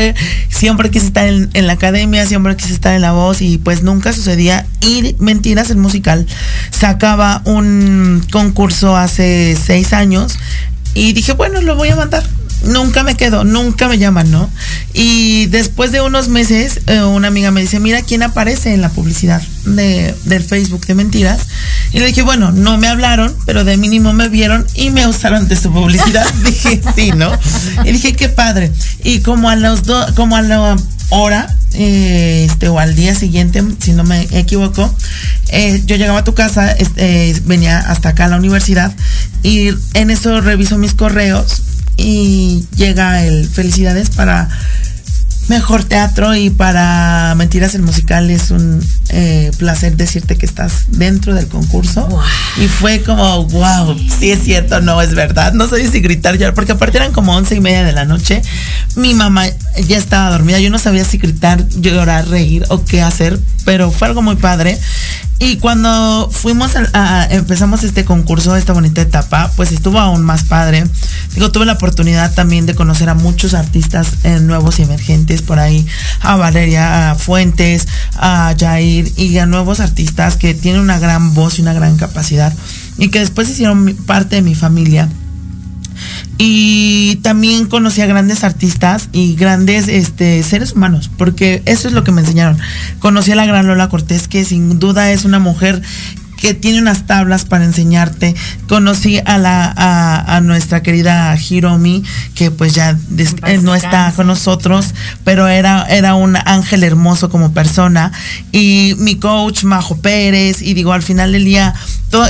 siempre 0.50 0.90
quise 0.90 1.06
estar 1.06 1.28
en, 1.28 1.52
en, 1.54 1.68
la 1.68 1.74
academia, 1.74 2.26
siempre 2.26 2.56
quise 2.56 2.74
estar 2.74 2.96
en 2.96 3.02
la 3.02 3.12
voz 3.12 3.42
y 3.42 3.60
pues 3.60 3.84
nunca 3.84 4.12
sucedía. 4.12 4.66
Y 4.82 5.16
Mentiras, 5.20 5.70
el 5.70 5.78
musical, 5.78 6.26
sacaba 6.72 7.44
un 7.46 8.26
concurso 8.32 8.96
hace 8.96 9.56
seis 9.64 9.94
años 9.94 10.40
y 10.96 11.14
dije, 11.14 11.34
bueno, 11.34 11.62
lo 11.62 11.76
voy 11.76 11.90
a 11.90 11.96
mandar 11.96 12.24
nunca 12.64 13.04
me 13.04 13.16
quedo, 13.16 13.44
nunca 13.44 13.88
me 13.88 13.98
llaman, 13.98 14.32
¿no? 14.32 14.50
Y 14.94 15.48
después 15.48 15.92
de 15.92 16.02
unos 16.02 16.30
meses, 16.30 16.82
eh, 16.88 17.02
una 17.02 17.28
amiga 17.28 17.52
me 17.52 17.62
dice, 17.62 17.80
mira 17.80 18.02
quién 18.02 18.24
aparece 18.24 18.74
en 18.74 18.82
la 18.82 18.90
publicidad 18.90 19.42
de, 19.66 20.16
del 20.26 20.44
Facebook 20.44 20.86
de 20.86 20.96
mentiras. 20.96 21.42
Y 21.92 22.00
le 22.00 22.08
dije, 22.08 22.22
bueno, 22.22 22.52
no 22.52 22.78
me 22.78 22.88
hablaron, 22.88 23.36
pero 23.46 23.64
de 23.64 23.78
mínimo 23.78 24.14
me 24.14 24.30
vieron 24.30 24.66
y 24.76 24.90
me 24.90 25.08
usaron 25.08 25.48
de 25.48 25.56
su 25.56 25.72
publicidad. 25.72 26.26
dije, 26.46 26.82
sí, 26.96 27.12
¿no? 27.12 27.32
Y 27.84 27.92
dije, 27.92 28.14
qué 28.14 28.30
padre. 28.30 28.72
Y 29.04 29.20
como 29.20 29.50
a 29.50 29.56
los 29.56 29.84
dos, 29.84 30.12
como 30.14 30.36
a 30.36 30.42
la 30.42 30.76
hora, 31.10 31.56
eh, 31.74 32.48
este, 32.50 32.70
o 32.70 32.80
al 32.80 32.96
día 32.96 33.16
siguiente, 33.16 33.64
si 33.80 33.94
no 33.94 34.04
me 34.04 34.28
equivoco, 34.32 34.94
eh, 35.50 35.82
yo 35.86 35.96
llegaba 35.96 36.20
a 36.20 36.24
tu 36.24 36.34
casa, 36.34 36.76
venía 37.46 37.80
hasta 37.80 38.10
acá 38.10 38.26
a 38.26 38.28
la 38.30 38.38
universidad 38.38 38.94
y 39.42 39.70
en 39.94 40.10
eso 40.10 40.40
reviso 40.42 40.78
mis 40.78 40.94
correos 40.94 41.62
y 41.98 42.66
llega 42.76 43.26
el 43.26 43.48
felicidades 43.48 44.10
para 44.10 44.50
mejor 45.48 45.84
teatro 45.84 46.36
y 46.36 46.50
para 46.50 47.34
Mentiras 47.36 47.76
el 47.76 47.82
musical 47.82 48.30
es 48.30 48.52
un 48.52 48.84
eh, 49.10 49.52
placer 49.58 49.98
decirte 49.98 50.38
que 50.38 50.46
estás 50.46 50.86
dentro 50.90 51.34
del 51.34 51.48
concurso. 51.48 52.08
Y 52.58 52.68
fue 52.68 53.02
como 53.02 53.46
wow 53.46 53.98
sí 54.20 54.32
es 54.32 54.44
cierto 54.44 54.82
no 54.82 55.02
es 55.02 55.14
verdad. 55.16 55.54
No 55.54 55.68
sé 55.68 55.90
si 55.90 56.00
gritar 56.02 56.38
llorar 56.38 56.54
porque 56.54 56.72
aparte 56.72 56.98
eran 56.98 57.12
como 57.12 57.36
once 57.36 57.56
y 57.56 57.60
media 57.60 57.84
de 57.84 57.94
la 57.94 58.06
noche. 58.06 58.42
Mi 58.96 59.14
mamá 59.14 59.46
ya 59.88 59.98
estaba 59.98 60.30
dormida. 60.32 60.60
Yo 60.60 60.70
no 60.70 60.80
sabía 60.80 61.06
si 61.06 61.18
gritar 61.18 61.68
llorar 61.70 62.28
reír 62.28 62.66
o 62.70 62.84
qué 62.84 63.02
hacer 63.02 63.40
pero 63.66 63.92
fue 63.92 64.08
algo 64.08 64.22
muy 64.22 64.36
padre. 64.36 64.78
Y 65.40 65.58
cuando 65.58 66.30
fuimos 66.32 66.72
a, 66.94 67.28
empezamos 67.30 67.84
este 67.84 68.06
concurso, 68.06 68.56
esta 68.56 68.72
bonita 68.72 69.02
etapa, 69.02 69.52
pues 69.58 69.72
estuvo 69.72 70.00
aún 70.00 70.24
más 70.24 70.44
padre. 70.44 70.86
Digo, 71.34 71.52
tuve 71.52 71.66
la 71.66 71.74
oportunidad 71.74 72.34
también 72.34 72.66
de 72.66 72.76
conocer 72.76 73.10
a 73.10 73.14
muchos 73.14 73.54
artistas 73.54 74.08
eh, 74.24 74.40
nuevos 74.40 74.80
y 74.80 74.84
emergentes 74.84 75.33
por 75.42 75.60
ahí, 75.60 75.86
a 76.22 76.36
Valeria, 76.36 77.16
Fuentes, 77.18 77.88
a 78.16 78.56
Jair 78.58 79.12
y 79.18 79.38
a 79.38 79.46
nuevos 79.46 79.80
artistas 79.80 80.38
que 80.38 80.54
tienen 80.54 80.82
una 80.82 81.00
gran 81.00 81.34
voz 81.34 81.60
y 81.60 81.62
una 81.62 81.74
gran 81.74 81.98
capacidad 81.98 82.54
y 82.98 83.10
que 83.10 83.20
después 83.20 83.50
hicieron 83.50 83.96
parte 84.06 84.36
de 84.36 84.42
mi 84.42 84.56
familia 84.56 85.10
y 86.38 87.18
también 87.18 87.68
conocí 87.68 88.02
a 88.02 88.06
grandes 88.06 88.44
artistas 88.44 89.10
y 89.12 89.36
grandes 89.36 89.88
este, 89.88 90.42
seres 90.44 90.74
humanos, 90.74 91.10
porque 91.18 91.62
eso 91.66 91.88
es 91.88 91.94
lo 91.94 92.04
que 92.04 92.12
me 92.12 92.22
enseñaron. 92.22 92.58
Conocí 93.00 93.32
a 93.32 93.36
la 93.36 93.46
gran 93.46 93.68
Lola 93.68 93.90
Cortés, 93.90 94.28
que 94.28 94.44
sin 94.44 94.80
duda 94.80 95.12
es 95.12 95.26
una 95.26 95.40
mujer 95.40 95.82
que 96.44 96.54
tiene 96.54 96.82
unas 96.82 97.08
tablas 97.08 97.46
para 97.46 97.64
enseñarte. 97.64 98.36
Conocí 98.68 99.18
a 99.26 99.38
la 99.38 99.74
a, 99.78 100.42
nuestra 100.42 100.84
querida 100.84 101.34
Hiromi, 101.38 102.04
que 102.36 102.52
pues 102.52 102.74
ya 102.74 102.98
eh, 103.48 103.60
no 103.62 103.74
está 103.76 104.12
con 104.14 104.28
nosotros, 104.28 104.94
pero 105.24 105.48
era, 105.48 105.86
era 105.86 106.16
un 106.16 106.36
ángel 106.36 106.84
hermoso 106.84 107.30
como 107.30 107.54
persona. 107.54 108.12
Y 108.52 108.94
mi 108.98 109.16
coach 109.16 109.64
Majo 109.64 109.96
Pérez, 109.96 110.62
y 110.62 110.74
digo, 110.74 110.92
al 110.92 111.02
final 111.02 111.32
del 111.32 111.46
día, 111.46 111.74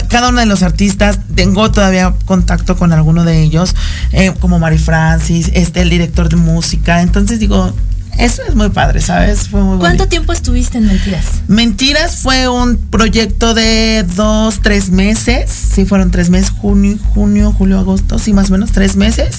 cada 0.09 0.29
uno 0.29 0.41
de 0.41 0.45
los 0.45 0.61
artistas, 0.61 1.17
tengo 1.33 1.71
todavía 1.71 2.13
contacto 2.25 2.77
con 2.77 2.93
alguno 2.93 3.23
de 3.23 3.41
ellos, 3.41 3.73
eh, 4.11 4.31
como 4.39 4.59
Mari 4.59 4.77
Francis, 4.77 5.49
este, 5.55 5.81
el 5.81 5.89
director 5.89 6.29
de 6.29 6.35
música. 6.35 7.01
Entonces 7.01 7.39
digo, 7.39 7.73
eso 8.17 8.41
es 8.47 8.55
muy 8.55 8.69
padre, 8.69 9.01
¿sabes? 9.01 9.49
Fue 9.49 9.61
muy 9.61 9.79
¿Cuánto 9.79 10.07
tiempo 10.07 10.33
estuviste 10.33 10.77
en 10.77 10.87
Mentiras? 10.87 11.25
Mentiras 11.47 12.17
fue 12.17 12.47
un 12.47 12.77
proyecto 12.77 13.53
de 13.53 14.05
dos, 14.15 14.61
tres 14.61 14.89
meses. 14.89 15.49
Sí, 15.49 15.85
fueron 15.85 16.11
tres 16.11 16.29
meses, 16.29 16.51
junio, 16.51 16.97
junio, 17.13 17.51
julio, 17.51 17.79
agosto, 17.79 18.19
sí, 18.19 18.33
más 18.33 18.49
o 18.49 18.53
menos 18.53 18.71
tres 18.71 18.95
meses. 18.95 19.37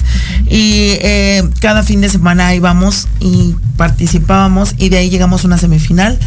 Y 0.49 0.97
eh, 1.01 1.43
cada 1.61 1.83
fin 1.83 2.01
de 2.01 2.09
semana 2.09 2.53
íbamos 2.53 3.07
y 3.19 3.55
participábamos 3.77 4.75
y 4.77 4.89
de 4.89 4.97
ahí 4.97 5.09
llegamos 5.09 5.43
a 5.43 5.47
una 5.47 5.57
semifinal. 5.57 6.19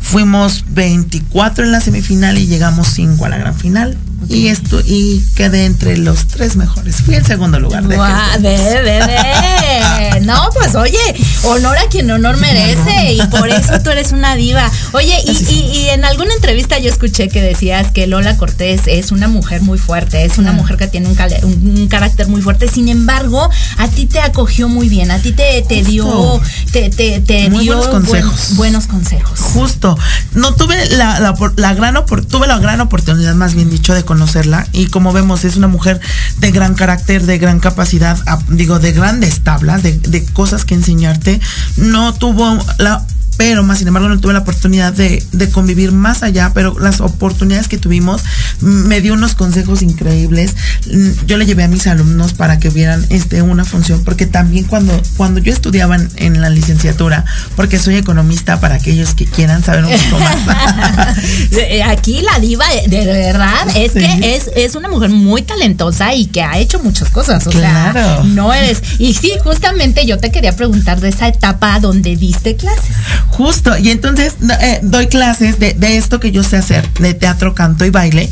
Fuimos 0.00 0.64
24 0.68 1.64
en 1.64 1.72
la 1.72 1.80
semifinal 1.80 2.38
y 2.38 2.46
llegamos 2.46 2.88
5 2.88 3.24
a 3.24 3.28
la 3.30 3.38
gran 3.38 3.54
final 3.54 3.96
y 4.28 4.48
esto 4.48 4.80
y 4.84 5.22
quedé 5.34 5.64
entre 5.64 5.96
los 5.96 6.26
tres 6.26 6.56
mejores. 6.56 6.96
Fui 6.96 7.14
el 7.14 7.24
segundo 7.24 7.58
lugar 7.58 7.86
de 7.86 7.96
No, 10.22 10.48
pues 10.54 10.74
oye, 10.74 10.98
honor 11.44 11.76
a 11.78 11.88
quien 11.88 12.10
honor 12.10 12.36
merece 12.38 13.14
y 13.14 13.26
por 13.26 13.48
eso 13.48 13.80
tú 13.82 13.90
eres 13.90 14.12
una 14.12 14.36
diva. 14.36 14.70
Oye, 14.92 15.14
y, 15.26 15.88
en 15.90 16.04
alguna 16.04 16.34
entrevista 16.34 16.78
yo 16.78 16.90
escuché 16.90 17.28
que 17.28 17.42
decías 17.42 17.92
que 17.92 18.06
Lola 18.06 18.36
Cortés 18.36 18.82
es 18.86 19.12
una 19.12 19.28
mujer 19.28 19.62
muy 19.62 19.78
fuerte, 19.78 20.24
es 20.24 20.38
una 20.38 20.50
ah. 20.50 20.54
mujer 20.54 20.76
que 20.76 20.88
tiene 20.88 21.08
un, 21.08 21.78
un, 21.78 21.88
carácter 21.88 22.28
muy 22.28 22.42
fuerte. 22.42 22.68
Sin 22.68 22.88
embargo, 22.88 23.48
a 23.78 23.88
ti 23.88 24.06
te 24.06 24.20
acogió 24.20 24.68
muy 24.68 24.88
bien, 24.88 25.10
a 25.10 25.18
ti 25.18 25.32
te, 25.32 25.62
te 25.62 25.82
dio, 25.82 26.40
te, 26.72 26.90
te, 26.90 27.20
dio 27.20 27.50
buenos 27.50 27.88
consejos. 27.88 28.56
buenos 28.56 28.86
consejos. 28.86 29.38
Justo. 29.38 29.98
No 30.32 30.54
tuve 30.54 30.88
la, 30.90 31.34
la, 31.56 31.74
gran 31.74 31.94
tuve 32.28 32.46
la 32.46 32.58
gran 32.58 32.80
oportunidad, 32.80 33.34
más 33.34 33.54
bien 33.54 33.70
dicho, 33.70 33.94
de 33.94 34.04
conocerla 34.14 34.64
y 34.70 34.86
como 34.86 35.12
vemos 35.12 35.44
es 35.44 35.56
una 35.56 35.66
mujer 35.66 36.00
de 36.38 36.52
gran 36.52 36.74
carácter, 36.74 37.26
de 37.26 37.36
gran 37.38 37.58
capacidad, 37.58 38.16
digo, 38.48 38.78
de 38.78 38.92
grandes 38.92 39.40
tablas, 39.40 39.82
de, 39.82 39.98
de 39.98 40.24
cosas 40.24 40.64
que 40.64 40.74
enseñarte. 40.74 41.40
No 41.76 42.14
tuvo 42.14 42.64
la 42.78 43.04
pero 43.36 43.62
más 43.62 43.78
sin 43.78 43.88
embargo 43.88 44.08
no 44.08 44.18
tuve 44.20 44.32
la 44.32 44.40
oportunidad 44.40 44.92
de, 44.92 45.22
convivir 45.52 45.92
más 45.92 46.22
allá, 46.22 46.52
pero 46.54 46.78
las 46.78 47.00
oportunidades 47.00 47.68
que 47.68 47.78
tuvimos 47.78 48.22
me 48.60 49.00
dio 49.00 49.14
unos 49.14 49.34
consejos 49.34 49.82
increíbles. 49.82 50.54
Mm, 50.90 51.10
yo 51.26 51.36
le 51.36 51.46
llevé 51.46 51.64
a 51.64 51.68
mis 51.68 51.86
alumnos 51.86 52.32
para 52.32 52.58
que 52.58 52.70
vieran 52.70 53.04
este 53.10 53.42
una 53.42 53.64
función, 53.64 54.02
porque 54.04 54.26
también 54.26 54.64
cuando, 54.64 55.00
cuando 55.16 55.40
yo 55.40 55.52
estudiaba 55.52 55.96
en, 56.16 56.40
la 56.40 56.50
licenciatura, 56.50 57.24
porque 57.56 57.78
soy 57.78 57.96
economista 57.96 58.58
para 58.58 58.76
aquellos 58.76 59.14
que 59.14 59.26
quieran 59.26 59.62
saber 59.62 59.84
un 59.84 59.92
poco 60.10 60.18
más. 60.20 60.34
Eh, 61.50 61.82
aquí 61.82 62.20
la 62.20 62.38
diva, 62.40 62.66
de 62.86 63.04
verdad, 63.04 63.66
es 63.76 63.92
que 63.92 64.34
es, 64.34 64.50
es 64.56 64.74
una 64.74 64.88
mujer 64.88 65.10
muy 65.10 65.42
talentosa 65.42 66.14
y 66.14 66.26
que 66.26 66.42
ha 66.42 66.58
hecho 66.58 66.80
muchas 66.80 67.10
cosas. 67.10 67.46
O 67.46 67.52
sea, 67.52 68.22
no 68.24 68.52
eres. 68.52 68.82
Y 68.98 69.14
sí, 69.14 69.32
justamente 69.42 70.06
yo 70.06 70.18
te 70.18 70.30
quería 70.30 70.54
preguntar 70.54 71.00
de 71.00 71.08
esa 71.08 71.28
etapa 71.28 71.78
donde 71.80 72.16
diste 72.16 72.56
clases. 72.56 72.94
Justo, 73.28 73.76
y 73.76 73.90
entonces 73.90 74.34
eh, 74.60 74.80
doy 74.82 75.08
clases 75.08 75.58
de, 75.58 75.74
esto 75.96 76.20
que 76.20 76.30
yo 76.30 76.42
sé 76.42 76.56
hacer, 76.56 76.88
de 76.94 77.14
teatro, 77.14 77.54
canto 77.54 77.84
y 77.84 77.90
baile. 77.90 78.30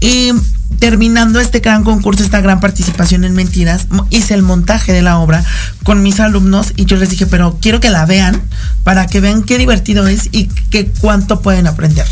Y 0.00 0.32
terminando 0.78 1.40
este 1.40 1.60
gran 1.60 1.84
concurso, 1.84 2.22
esta 2.22 2.40
gran 2.40 2.60
participación 2.60 3.24
en 3.24 3.34
Mentiras, 3.34 3.86
hice 4.10 4.34
el 4.34 4.42
montaje 4.42 4.92
de 4.92 5.00
la 5.00 5.18
obra 5.18 5.44
con 5.84 6.02
mis 6.02 6.20
alumnos 6.20 6.72
y 6.76 6.86
yo 6.86 6.96
les 6.96 7.10
dije, 7.10 7.26
pero 7.26 7.58
quiero 7.60 7.80
que 7.80 7.88
la 7.88 8.04
vean 8.04 8.42
para 8.84 9.06
que 9.06 9.20
vean 9.20 9.42
qué 9.42 9.58
divertido 9.58 10.06
es 10.06 10.28
y 10.32 10.48
qué 10.70 10.90
cuánto 11.00 11.40
pueden 11.40 11.66
aprender. 11.66 12.06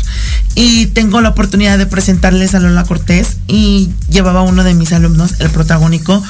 Y 0.55 0.87
tengo 0.87 1.21
la 1.21 1.29
oportunidad 1.29 1.77
de 1.77 1.85
presentarles 1.85 2.55
a 2.55 2.59
Lola 2.59 2.83
Cortés 2.83 3.37
y 3.47 3.91
llevaba 4.09 4.41
uno 4.41 4.63
de 4.63 4.73
mis 4.73 4.93
alumnos, 4.93 5.35
el 5.39 5.49
protagónico 5.49 6.23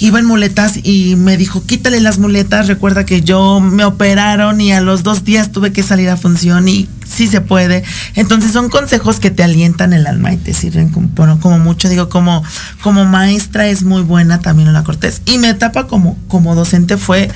iba 0.00 0.18
en 0.18 0.26
muletas 0.26 0.78
y 0.82 1.16
me 1.16 1.36
dijo, 1.36 1.64
quítale 1.64 2.00
las 2.00 2.18
muletas, 2.18 2.66
recuerda 2.66 3.04
que 3.04 3.22
yo 3.22 3.60
me 3.60 3.84
operaron 3.84 4.60
y 4.60 4.72
a 4.72 4.80
los 4.80 5.02
dos 5.02 5.24
días 5.24 5.52
tuve 5.52 5.72
que 5.72 5.82
salir 5.82 6.08
a 6.08 6.16
función 6.16 6.68
y 6.68 6.88
sí 7.06 7.26
se 7.26 7.40
puede. 7.40 7.84
Entonces 8.14 8.52
son 8.52 8.68
consejos 8.68 9.20
que 9.20 9.30
te 9.30 9.42
alientan 9.42 9.92
el 9.92 10.06
alma 10.06 10.32
y 10.32 10.36
te 10.38 10.54
sirven 10.54 10.88
como, 10.88 11.10
como 11.40 11.58
mucho. 11.58 11.88
Digo, 11.88 12.08
como, 12.08 12.42
como 12.82 13.04
maestra 13.04 13.66
es 13.66 13.82
muy 13.82 14.02
buena 14.02 14.40
también 14.40 14.72
la 14.72 14.84
Cortés. 14.84 15.22
Y 15.26 15.38
mi 15.38 15.48
etapa 15.48 15.86
como, 15.86 16.18
como 16.28 16.54
docente 16.54 16.96
fue 16.96 17.30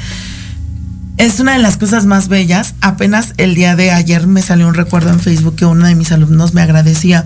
es 1.16 1.40
una 1.40 1.52
de 1.52 1.58
las 1.58 1.76
cosas 1.76 2.04
más 2.04 2.28
bellas. 2.28 2.74
Apenas 2.80 3.32
el 3.38 3.54
día 3.54 3.74
de 3.74 3.90
ayer 3.90 4.26
me 4.26 4.42
salió 4.42 4.68
un 4.68 4.74
recuerdo 4.74 5.10
en 5.10 5.20
Facebook 5.20 5.56
que 5.56 5.64
uno 5.64 5.86
de 5.86 5.94
mis 5.94 6.12
alumnos 6.12 6.52
me 6.52 6.60
agradecía 6.60 7.24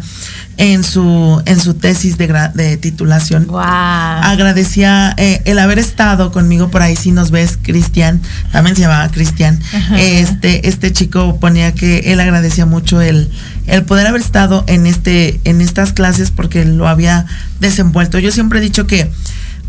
en 0.58 0.84
su, 0.84 1.42
en 1.46 1.58
su 1.58 1.74
tesis 1.74 2.16
de, 2.16 2.28
de 2.54 2.76
titulación. 2.76 3.46
Wow. 3.46 3.60
Agradecía 3.60 5.14
eh, 5.16 5.42
el 5.44 5.58
haber 5.58 5.78
estado 5.78 6.30
conmigo 6.30 6.70
por 6.70 6.82
ahí, 6.82 6.94
si 6.94 7.10
nos 7.10 7.30
ves, 7.30 7.58
Cristian, 7.60 8.20
también 8.52 8.76
se 8.76 8.82
llamaba 8.82 9.08
Cristian. 9.08 9.58
Este, 9.96 10.68
este 10.68 10.92
chico 10.92 11.38
ponía 11.40 11.74
que 11.74 12.12
él 12.12 12.20
agradecía 12.20 12.66
mucho 12.66 13.00
el, 13.00 13.30
el 13.66 13.84
poder 13.84 14.06
haber 14.06 14.20
estado 14.20 14.64
en, 14.68 14.86
este, 14.86 15.40
en 15.44 15.60
estas 15.60 15.92
clases 15.92 16.30
porque 16.30 16.64
lo 16.64 16.86
había 16.86 17.26
desenvuelto. 17.58 18.18
Yo 18.18 18.30
siempre 18.30 18.60
he 18.60 18.62
dicho 18.62 18.86
que 18.86 19.10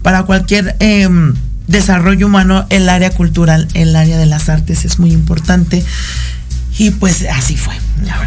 para 0.04 0.24
cualquier... 0.24 0.76
Em, 0.80 1.34
desarrollo 1.72 2.28
humano, 2.28 2.66
el 2.70 2.90
área 2.90 3.10
cultural, 3.12 3.68
el 3.74 3.96
área 3.96 4.18
de 4.18 4.26
las 4.26 4.50
artes 4.50 4.86
es 4.86 5.00
muy 5.00 5.12
importante. 5.12 5.84
Y 6.82 6.90
pues 6.90 7.24
así 7.32 7.56
fue. 7.56 7.76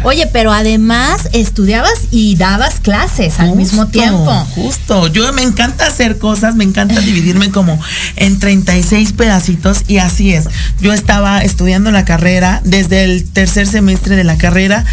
Oye, 0.03 0.29
pero 0.31 0.53
además 0.53 1.27
estudiabas 1.33 1.91
y 2.09 2.37
dabas 2.37 2.79
clases 2.79 3.37
al 3.41 3.53
mismo 3.53 3.87
tiempo. 3.87 4.31
Justo, 4.55 5.07
yo 5.07 5.33
me 5.33 5.41
encanta 5.41 5.87
hacer 5.87 6.19
cosas, 6.19 6.55
me 6.55 6.63
encanta 6.63 7.01
dividirme 7.01 7.51
como 7.51 7.77
en 8.15 8.39
36 8.39 9.11
pedacitos 9.11 9.83
y 9.89 9.97
así 9.97 10.33
es. 10.33 10.47
Yo 10.79 10.93
estaba 10.93 11.41
estudiando 11.41 11.91
la 11.91 12.05
carrera 12.05 12.61
desde 12.63 13.03
el 13.03 13.25
tercer 13.25 13.67
semestre 13.67 14.15
de 14.15 14.23
la 14.23 14.37
carrera 14.37 14.85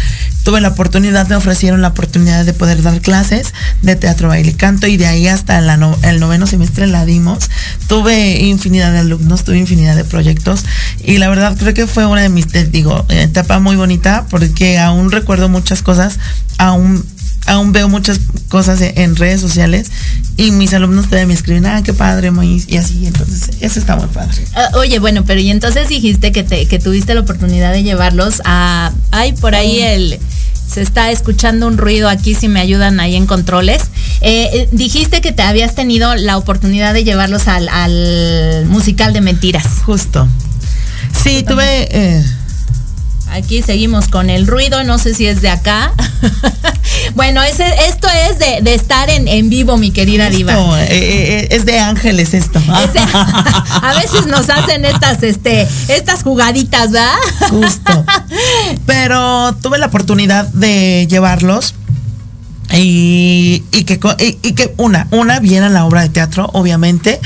tuve 0.43 0.59
la 0.59 0.69
oportunidad, 0.69 1.27
me 1.27 1.35
ofrecieron 1.35 1.81
la 1.81 1.89
oportunidad 1.89 2.45
de 2.45 2.53
poder 2.53 2.81
dar 2.81 2.99
clases 2.99 3.53
de 3.81 3.95
teatro, 3.95 4.27
baile 4.27 4.51
y 4.51 4.53
canto 4.53 4.87
y 4.87 4.97
de 4.97 5.07
ahí 5.07 5.27
hasta 5.27 5.57
el 5.59 6.19
noveno 6.19 6.47
semestre 6.47 6.85
la 6.87 7.05
dimos. 7.05 7.49
Tuve 7.87 8.41
infinidad 8.41 8.91
de 8.91 8.99
alumnos, 8.99 9.45
tuve 9.45 9.57
infinidad 9.57 9.95
de 9.95 10.03
proyectos 10.03 10.65
y 11.03 11.17
la 11.17 11.29
verdad 11.29 11.55
creo 11.57 11.73
que 11.73 11.87
fue 11.87 12.05
una 12.05 12.21
de 12.21 12.29
mis, 12.29 12.47
digo, 12.71 13.05
etapa 13.53 13.59
muy 13.59 13.75
bonita 13.75 14.25
porque 14.29 14.79
aún 14.79 15.11
recuerdo 15.11 15.47
muchas 15.47 15.83
cosas, 15.83 16.17
aún 16.57 17.05
aún 17.45 17.73
veo 17.73 17.89
muchas 17.89 18.19
cosas 18.47 18.79
en 18.81 19.15
redes 19.17 19.41
sociales 19.41 19.91
y 20.37 20.51
mis 20.51 20.73
alumnos 20.73 21.05
todavía 21.05 21.27
me 21.27 21.33
escriben, 21.33 21.65
ah, 21.65 21.81
qué 21.83 21.93
padre, 21.93 22.31
Mois, 22.31 22.65
y 22.67 22.77
así, 22.77 23.05
entonces 23.05 23.57
eso 23.59 23.79
está 23.79 23.97
muy 23.97 24.07
padre. 24.07 24.43
Ah, 24.55 24.69
oye, 24.75 24.97
bueno, 24.99 25.23
pero 25.25 25.41
y 25.41 25.51
entonces 25.51 25.89
dijiste 25.89 26.31
que, 26.31 26.43
te, 26.43 26.67
que 26.67 26.79
tuviste 26.79 27.13
la 27.13 27.19
oportunidad 27.19 27.73
de 27.73 27.83
llevarlos 27.83 28.41
a, 28.45 28.91
ay, 29.11 29.33
por 29.33 29.55
ahí 29.55 29.81
oh. 29.81 29.87
el 29.87 30.19
se 30.73 30.81
está 30.81 31.11
escuchando 31.11 31.67
un 31.67 31.77
ruido 31.77 32.09
aquí, 32.09 32.33
si 32.33 32.47
me 32.47 32.59
ayudan 32.59 32.99
ahí 32.99 33.15
en 33.15 33.27
controles. 33.27 33.83
Eh, 34.21 34.49
eh, 34.53 34.69
dijiste 34.71 35.21
que 35.21 35.31
te 35.31 35.43
habías 35.43 35.75
tenido 35.75 36.15
la 36.15 36.37
oportunidad 36.37 36.95
de 36.95 37.03
llevarlos 37.03 37.47
al, 37.47 38.65
musical 38.65 39.13
de 39.13 39.21
mentiras. 39.21 39.67
Justo. 39.85 40.27
Sí, 41.23 41.43
tuve... 41.43 41.89
Eh, 41.91 42.25
Aquí 43.33 43.63
seguimos 43.63 44.09
con 44.09 44.29
el 44.29 44.45
ruido, 44.45 44.83
no 44.83 44.99
sé 44.99 45.15
si 45.15 45.25
es 45.25 45.41
de 45.41 45.49
acá. 45.49 45.91
bueno, 47.15 47.41
ese, 47.41 47.65
esto 47.87 48.07
es 48.29 48.37
de, 48.37 48.75
estar 48.75 49.09
en, 49.09 49.49
vivo, 49.49 49.75
mi 49.77 49.89
querida 49.89 50.29
Diva. 50.29 50.53
Eh, 50.53 50.87
eh, 50.87 50.89
eh, 50.91 51.47
es 51.49 51.65
de 51.65 51.79
ángeles 51.79 52.35
esto. 52.35 52.61
a 52.67 53.93
veces 53.95 54.27
nos 54.27 54.51
hacen 54.51 54.85
estas, 54.85 55.23
este, 55.23 55.67
estas 55.87 56.21
jugaditas, 56.21 56.91
¿verdad? 56.91 57.15
Justo. 57.49 58.05
Pero 58.85 59.55
tuve 59.63 59.79
la 59.79 59.87
oportunidad 59.87 60.45
de 60.49 61.07
llevarlos. 61.09 61.73
Y, 62.71 63.61
que, 63.71 63.99
y, 64.19 64.47
y 64.47 64.53
que 64.53 64.75
una, 64.77 65.07
una 65.09 65.39
viera 65.39 65.69
la 65.69 65.85
obra 65.85 66.01
de 66.03 66.09
teatro, 66.09 66.49
obviamente 66.53 67.19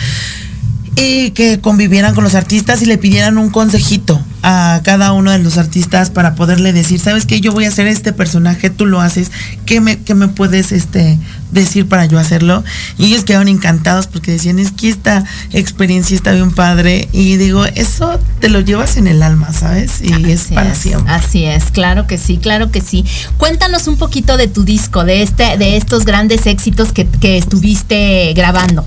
y 0.97 1.29
que 1.31 1.59
convivieran 1.59 2.15
con 2.15 2.23
los 2.23 2.33
artistas 2.33 2.81
y 2.81 2.87
le 2.87 2.97
pidieran 2.97 3.37
un 3.37 3.51
consejito 3.51 4.19
a 4.41 4.81
cada 4.83 5.13
uno 5.13 5.29
de 5.29 5.37
los 5.37 5.57
artistas 5.57 6.09
para 6.09 6.33
poderle 6.33 6.73
decir, 6.73 6.99
¿sabes 6.99 7.27
qué? 7.27 7.39
Yo 7.39 7.51
voy 7.51 7.65
a 7.65 7.67
hacer 7.67 7.85
este 7.85 8.13
personaje, 8.13 8.71
tú 8.71 8.87
lo 8.87 8.99
haces, 8.99 9.31
¿qué 9.65 9.79
me, 9.79 9.99
qué 9.99 10.15
me 10.15 10.27
puedes 10.27 10.71
este, 10.71 11.19
decir 11.51 11.87
para 11.87 12.05
yo 12.05 12.17
hacerlo? 12.17 12.63
Y 12.97 13.05
ellos 13.05 13.25
quedaron 13.25 13.47
encantados 13.47 14.07
porque 14.07 14.31
decían, 14.31 14.57
es 14.57 14.71
que 14.71 14.89
esta 14.89 15.23
experiencia 15.51 16.15
está 16.15 16.31
bien 16.31 16.49
padre 16.51 17.09
y 17.11 17.35
digo, 17.35 17.63
eso 17.65 18.19
te 18.39 18.49
lo 18.49 18.59
llevas 18.61 18.97
en 18.97 19.05
el 19.05 19.21
alma, 19.21 19.53
¿sabes? 19.53 20.01
Y 20.01 20.31
es 20.31 20.45
para 20.45 20.73
siempre. 20.73 21.13
Así 21.13 21.43
es, 21.43 21.65
claro 21.65 22.07
que 22.07 22.17
sí, 22.17 22.37
claro 22.37 22.71
que 22.71 22.81
sí. 22.81 23.05
Cuéntanos 23.37 23.87
un 23.87 23.97
poquito 23.97 24.35
de 24.35 24.47
tu 24.47 24.63
disco, 24.63 25.03
de, 25.03 25.21
este, 25.21 25.57
de 25.57 25.77
estos 25.77 26.05
grandes 26.05 26.47
éxitos 26.47 26.91
que, 26.91 27.05
que 27.05 27.37
estuviste 27.37 28.33
grabando. 28.33 28.83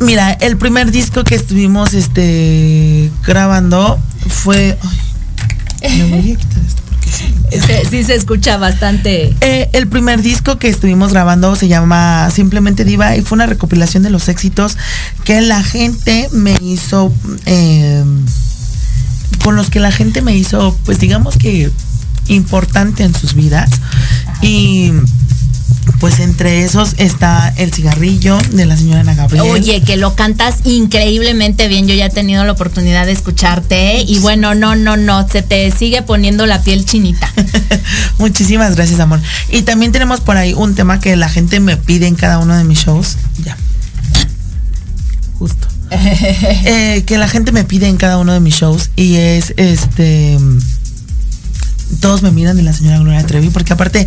Mira, 0.00 0.32
el 0.32 0.56
primer 0.56 0.90
disco 0.90 1.24
que 1.24 1.34
estuvimos 1.34 1.94
este 1.94 3.10
grabando 3.26 3.98
fue. 4.28 4.78
Ay, 5.82 5.98
me 5.98 6.20
voy 6.20 6.32
a 6.32 6.36
quitar 6.36 6.64
esto 6.66 6.82
porque 6.90 7.10
sí. 7.10 7.88
sí 7.90 8.04
se 8.04 8.14
escucha 8.14 8.56
bastante. 8.56 9.34
Eh, 9.40 9.68
el 9.72 9.86
primer 9.86 10.22
disco 10.22 10.58
que 10.58 10.68
estuvimos 10.68 11.12
grabando 11.12 11.54
se 11.56 11.68
llama 11.68 12.28
Simplemente 12.30 12.84
Diva 12.84 13.16
y 13.16 13.22
fue 13.22 13.36
una 13.36 13.46
recopilación 13.46 14.02
de 14.02 14.10
los 14.10 14.28
éxitos 14.28 14.76
que 15.24 15.40
la 15.40 15.62
gente 15.62 16.28
me 16.32 16.56
hizo. 16.60 17.12
Em, 17.46 18.24
con 19.42 19.56
los 19.56 19.68
que 19.68 19.78
la 19.78 19.92
gente 19.92 20.22
me 20.22 20.34
hizo, 20.34 20.76
pues 20.84 20.98
digamos 20.98 21.36
que 21.36 21.70
importante 22.28 23.04
en 23.04 23.14
sus 23.14 23.34
vidas. 23.34 23.70
Y 24.40 24.92
pues 26.00 26.20
entre 26.20 26.64
esos 26.64 26.94
está 26.98 27.52
El 27.56 27.72
cigarrillo 27.72 28.38
de 28.52 28.66
la 28.66 28.76
señora 28.76 29.00
Ana 29.00 29.14
Gabriel. 29.14 29.44
Oye, 29.50 29.82
que 29.82 29.96
lo 29.96 30.14
cantas 30.14 30.58
increíblemente 30.64 31.68
bien. 31.68 31.86
Yo 31.86 31.94
ya 31.94 32.06
he 32.06 32.10
tenido 32.10 32.44
la 32.44 32.52
oportunidad 32.52 33.06
de 33.06 33.12
escucharte 33.12 34.02
y 34.02 34.18
bueno, 34.18 34.54
no, 34.54 34.76
no, 34.76 34.96
no, 34.96 35.28
se 35.28 35.42
te 35.42 35.70
sigue 35.70 36.02
poniendo 36.02 36.46
la 36.46 36.62
piel 36.62 36.84
chinita. 36.84 37.30
Muchísimas 38.18 38.76
gracias, 38.76 39.00
amor. 39.00 39.20
Y 39.50 39.62
también 39.62 39.92
tenemos 39.92 40.20
por 40.20 40.36
ahí 40.36 40.54
un 40.54 40.74
tema 40.74 41.00
que 41.00 41.16
la 41.16 41.28
gente 41.28 41.60
me 41.60 41.76
pide 41.76 42.06
en 42.06 42.14
cada 42.14 42.38
uno 42.38 42.56
de 42.56 42.64
mis 42.64 42.80
shows. 42.80 43.16
Ya. 43.44 43.56
Justo. 45.38 45.68
Eh, 45.96 47.04
que 47.06 47.18
la 47.18 47.28
gente 47.28 47.52
me 47.52 47.64
pide 47.64 47.86
en 47.86 47.96
cada 47.96 48.18
uno 48.18 48.32
de 48.32 48.40
mis 48.40 48.54
shows 48.54 48.90
y 48.96 49.16
es 49.16 49.52
este 49.56 50.38
todos 52.00 52.22
me 52.22 52.30
miran 52.30 52.56
de 52.56 52.62
la 52.62 52.72
señora 52.72 52.98
Gloria 52.98 53.26
Trevi, 53.26 53.50
porque 53.50 53.72
aparte, 53.72 54.06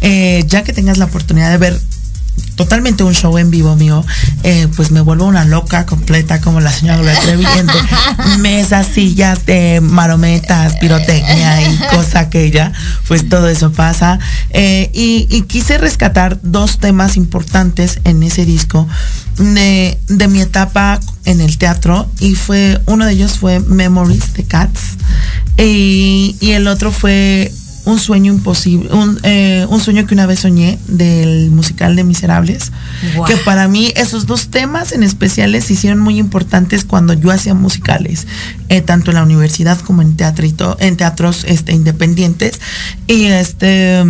eh, 0.00 0.44
ya 0.46 0.64
que 0.64 0.72
tengas 0.72 0.98
la 0.98 1.06
oportunidad 1.06 1.50
de 1.50 1.58
ver 1.58 1.80
totalmente 2.54 3.04
un 3.04 3.14
show 3.14 3.36
en 3.38 3.50
vivo 3.50 3.76
mío, 3.76 4.04
eh, 4.42 4.68
pues 4.76 4.90
me 4.90 5.00
vuelvo 5.00 5.26
una 5.26 5.44
loca 5.44 5.86
completa 5.86 6.40
como 6.40 6.60
la 6.60 6.72
señora 6.72 6.98
Gloria 6.98 7.20
Trevi, 7.20 7.46
mesas, 8.38 8.86
sillas, 8.86 9.46
de 9.46 9.80
marometas, 9.80 10.76
pirotecnia 10.76 11.62
y 11.62 11.78
cosa 11.90 12.20
aquella, 12.20 12.72
pues 13.06 13.28
todo 13.28 13.48
eso 13.48 13.72
pasa. 13.72 14.18
Eh, 14.50 14.90
y, 14.92 15.42
quise 15.48 15.78
rescatar 15.78 16.38
dos 16.42 16.78
temas 16.78 17.16
importantes 17.16 18.00
en 18.04 18.22
ese 18.22 18.44
disco 18.44 18.86
de, 19.38 19.98
de 20.08 20.28
mi 20.28 20.40
etapa 20.40 21.00
en 21.24 21.40
el 21.40 21.56
teatro 21.58 22.10
y 22.20 22.34
fue, 22.34 22.80
uno 22.86 23.06
de 23.06 23.12
ellos 23.12 23.38
fue 23.38 23.60
Memories 23.60 24.34
de 24.34 24.44
Cats 24.44 24.80
y, 25.56 26.36
y 26.40 26.52
el 26.52 26.66
otro 26.68 26.92
fue 26.92 27.52
un 27.88 27.98
sueño 27.98 28.34
imposible, 28.34 28.90
eh, 29.22 29.66
un, 29.70 29.80
sueño 29.80 30.06
que 30.06 30.12
una 30.12 30.26
vez 30.26 30.40
soñé 30.40 30.78
del 30.88 31.50
musical 31.50 31.96
de 31.96 32.04
Miserables, 32.04 32.70
que 33.26 33.36
para 33.38 33.66
mí 33.66 33.94
esos 33.96 34.26
dos 34.26 34.48
temas 34.48 34.92
en 34.92 35.02
especiales 35.02 35.64
se 35.64 35.72
hicieron 35.72 35.98
muy 35.98 36.18
importantes 36.18 36.84
cuando 36.84 37.14
yo 37.14 37.30
hacía 37.30 37.54
musicales, 37.54 38.26
eh, 38.68 38.82
tanto 38.82 39.10
en 39.10 39.14
la 39.14 39.22
universidad 39.22 39.80
como 39.80 40.02
en 40.02 40.16
teatrito, 40.16 40.76
en 40.80 40.98
teatros 40.98 41.44
este, 41.48 41.72
independientes. 41.72 42.60
Y 43.06 43.24
este 43.24 44.04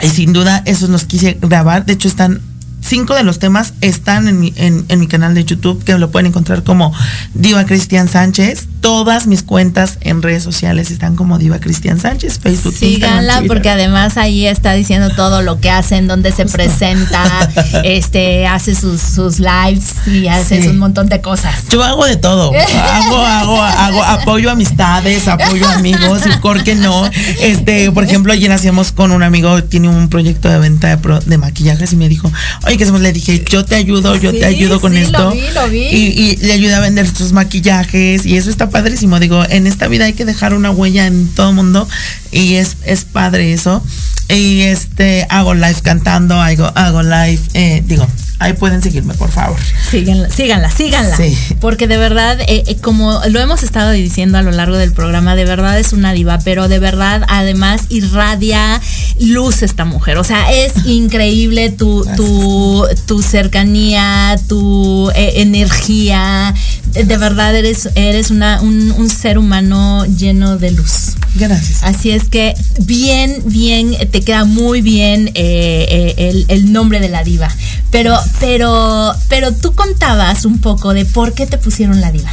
y 0.00 0.08
sin 0.08 0.32
duda 0.32 0.62
esos 0.64 0.88
los 0.88 1.04
quise 1.04 1.36
grabar, 1.40 1.84
de 1.84 1.92
hecho 1.92 2.08
están 2.08 2.40
cinco 2.84 3.14
de 3.14 3.24
los 3.24 3.38
temas 3.38 3.72
están 3.80 4.28
en 4.28 4.40
mi, 4.40 4.52
en, 4.56 4.84
mi 5.00 5.06
canal 5.06 5.34
de 5.34 5.44
YouTube, 5.44 5.82
que 5.82 5.96
lo 5.98 6.10
pueden 6.10 6.26
encontrar 6.26 6.62
como 6.62 6.92
Diva 7.32 7.64
Cristian 7.64 8.08
Sánchez. 8.08 8.68
Todas 8.80 9.26
mis 9.26 9.42
cuentas 9.42 9.98
en 10.02 10.20
redes 10.20 10.42
sociales 10.42 10.90
están 10.90 11.16
como 11.16 11.38
Diva 11.38 11.58
Cristian 11.58 11.98
Sánchez, 11.98 12.38
Facebook. 12.38 12.74
Síganla 12.74 13.42
porque 13.46 13.70
además 13.70 14.18
ahí 14.18 14.46
está 14.46 14.74
diciendo 14.74 15.08
todo 15.10 15.40
lo 15.40 15.60
que 15.60 15.70
hace, 15.70 15.96
en 15.96 16.06
dónde 16.06 16.32
se 16.32 16.44
presenta, 16.44 17.50
este, 17.84 18.46
hace 18.46 18.74
sus, 18.74 19.00
sus 19.00 19.38
lives 19.38 20.06
y 20.06 20.28
hace 20.28 20.68
un 20.68 20.78
montón 20.78 21.08
de 21.08 21.20
cosas. 21.22 21.54
Yo 21.70 21.82
hago 21.82 22.04
de 22.04 22.16
todo. 22.16 22.52
hago, 22.92 23.18
hago, 23.18 23.62
hago, 23.62 24.04
apoyo 24.04 24.50
amistades, 24.50 25.26
apoyo 25.28 25.66
amigos, 25.68 26.22
y 26.26 26.36
por 26.40 26.62
qué 26.62 26.74
no. 26.74 27.08
Este, 27.40 27.90
por 27.90 28.04
ejemplo, 28.04 28.32
ayer 28.32 28.52
hacíamos 28.52 28.92
con 28.92 29.12
un 29.12 29.22
amigo, 29.22 29.64
tiene 29.64 29.88
un 29.88 30.08
proyecto 30.08 30.50
de 30.50 30.58
venta 30.58 30.94
de, 30.94 31.20
de 31.24 31.38
maquillajes 31.38 31.92
y 31.92 31.96
me 31.96 32.08
dijo, 32.08 32.30
oye, 32.66 32.73
que 32.76 32.84
le 32.84 33.12
dije, 33.12 33.44
yo 33.48 33.64
te 33.64 33.74
ayudo, 33.74 34.16
yo 34.16 34.32
te 34.32 34.44
ayudo 34.44 34.80
con 34.80 34.96
esto. 34.96 35.34
Y, 35.72 36.36
le 36.36 36.52
ayuda 36.52 36.78
a 36.78 36.80
vender 36.80 37.06
sus 37.06 37.32
maquillajes 37.32 38.26
y 38.26 38.36
eso 38.36 38.50
está 38.50 38.70
padrísimo. 38.70 39.20
Digo, 39.20 39.42
en 39.48 39.66
esta 39.66 39.88
vida 39.88 40.04
hay 40.04 40.12
que 40.12 40.24
dejar 40.24 40.54
una 40.54 40.70
huella 40.70 41.06
en 41.06 41.28
todo 41.28 41.50
el 41.50 41.54
mundo 41.54 41.88
y 42.32 42.54
es, 42.54 42.76
es 42.84 43.04
padre 43.04 43.52
eso. 43.52 43.82
Y 44.28 44.62
este, 44.62 45.26
hago 45.28 45.54
live 45.54 45.76
cantando, 45.82 46.40
hago, 46.40 46.70
hago 46.74 47.02
live, 47.02 47.40
eh, 47.52 47.82
digo, 47.86 48.06
Ahí 48.44 48.52
pueden 48.52 48.82
seguirme, 48.82 49.14
por 49.14 49.30
favor. 49.30 49.56
Síganla, 49.90 50.28
síganla, 50.28 50.70
síganla. 50.70 51.16
Sí. 51.16 51.34
Porque 51.62 51.88
de 51.88 51.96
verdad, 51.96 52.38
eh, 52.42 52.62
eh, 52.66 52.76
como 52.76 53.18
lo 53.30 53.40
hemos 53.40 53.62
estado 53.62 53.90
diciendo 53.92 54.36
a 54.36 54.42
lo 54.42 54.50
largo 54.50 54.76
del 54.76 54.92
programa, 54.92 55.34
de 55.34 55.46
verdad 55.46 55.80
es 55.80 55.94
una 55.94 56.12
diva, 56.12 56.38
pero 56.44 56.68
de 56.68 56.78
verdad 56.78 57.24
además 57.28 57.84
irradia 57.88 58.82
luz 59.18 59.62
esta 59.62 59.86
mujer. 59.86 60.18
O 60.18 60.24
sea, 60.24 60.52
es 60.52 60.74
increíble 60.84 61.70
tu, 61.70 62.04
tu, 62.16 62.84
tu 63.06 63.22
cercanía, 63.22 64.38
tu 64.46 65.10
eh, 65.14 65.36
energía. 65.36 66.54
De 66.92 67.16
verdad 67.16 67.56
eres, 67.56 67.88
eres 67.94 68.30
una, 68.30 68.60
un, 68.60 69.08
ser 69.08 69.38
humano 69.38 70.04
lleno 70.04 70.58
de 70.58 70.70
luz. 70.72 71.14
Gracias. 71.34 71.82
Así 71.82 72.10
es 72.10 72.28
que 72.28 72.54
bien, 72.80 73.42
bien, 73.46 73.96
te 74.10 74.20
queda 74.20 74.44
muy 74.44 74.82
bien 74.82 75.30
el, 75.34 76.44
el 76.46 76.72
nombre 76.72 77.00
de 77.00 77.08
la 77.08 77.24
diva. 77.24 77.48
Pero 77.90 78.18
pero, 78.40 79.14
pero 79.28 79.52
tú 79.52 79.74
contabas 79.74 80.44
un 80.44 80.58
poco 80.58 80.94
de 80.94 81.04
por 81.04 81.32
qué 81.32 81.46
te 81.46 81.58
pusieron 81.58 82.00
la 82.00 82.12
diva. 82.12 82.30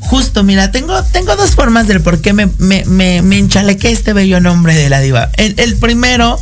Justo, 0.00 0.42
mira, 0.42 0.70
tengo, 0.70 1.02
tengo 1.04 1.36
dos 1.36 1.52
formas 1.52 1.86
del 1.86 2.00
por 2.00 2.20
qué 2.20 2.32
me, 2.32 2.48
me, 2.58 2.84
me, 2.86 3.38
enchalequé 3.38 3.90
este 3.90 4.12
bello 4.12 4.40
nombre 4.40 4.74
de 4.74 4.88
la 4.88 5.00
diva. 5.00 5.30
El, 5.36 5.76
primero 5.76 6.38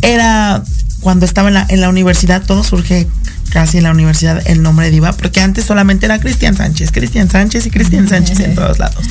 era 0.00 0.62
cuando 1.00 1.26
estaba 1.26 1.48
en 1.48 1.54
la, 1.54 1.66
en 1.68 1.80
la 1.80 1.88
universidad, 1.88 2.42
todo 2.42 2.64
surge 2.64 3.06
casi 3.52 3.76
en 3.78 3.84
la 3.84 3.90
universidad 3.90 4.42
el 4.46 4.62
nombre 4.62 4.86
de 4.86 4.92
diva, 4.92 5.12
porque 5.12 5.40
antes 5.40 5.66
solamente 5.66 6.06
era 6.06 6.18
Cristian 6.18 6.56
Sánchez, 6.56 6.90
Cristian 6.90 7.28
Sánchez 7.28 7.66
y 7.66 7.70
Cristian 7.70 8.08
Sánchez 8.08 8.40
en 8.40 8.54
todos 8.54 8.78
lados. 8.78 9.04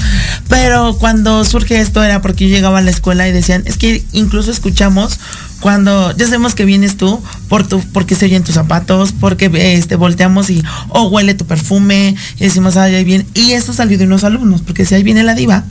Pero 0.50 0.98
cuando 0.98 1.46
surge 1.46 1.80
esto 1.80 2.04
era 2.04 2.22
porque 2.22 2.48
yo 2.48 2.56
llegaba 2.56 2.80
a 2.80 2.82
la 2.82 2.89
escuela 2.89 3.28
y 3.28 3.32
decían, 3.32 3.62
es 3.66 3.78
que 3.78 4.04
incluso 4.14 4.50
escuchamos 4.50 5.20
cuando 5.60 6.16
ya 6.18 6.26
sabemos 6.26 6.56
que 6.56 6.66
vienes 6.66 6.98
tú 6.98 7.24
por 7.48 7.68
tu, 7.68 7.80
porque 7.94 8.16
se 8.16 8.26
oyen 8.26 8.44
tus 8.44 8.56
zapatos, 8.56 9.12
porque 9.12 9.52
este 9.76 9.96
volteamos 9.96 10.50
y 10.50 10.64
oh 10.89 11.08
huele 11.10 11.36
tu 11.36 11.46
perfume, 11.46 12.16
y 12.38 12.44
decimos, 12.44 12.78
ay, 12.78 12.96
ahí 12.96 13.04
viene. 13.04 13.28
Y 13.36 13.52
eso 13.52 13.72
salió 13.72 13.98
de 14.00 14.06
unos 14.06 14.24
alumnos, 14.24 14.62
porque 14.62 14.86
si 14.86 14.96
ahí 14.96 15.04
viene 15.04 15.24
la 15.24 15.36
diva, 15.36 15.64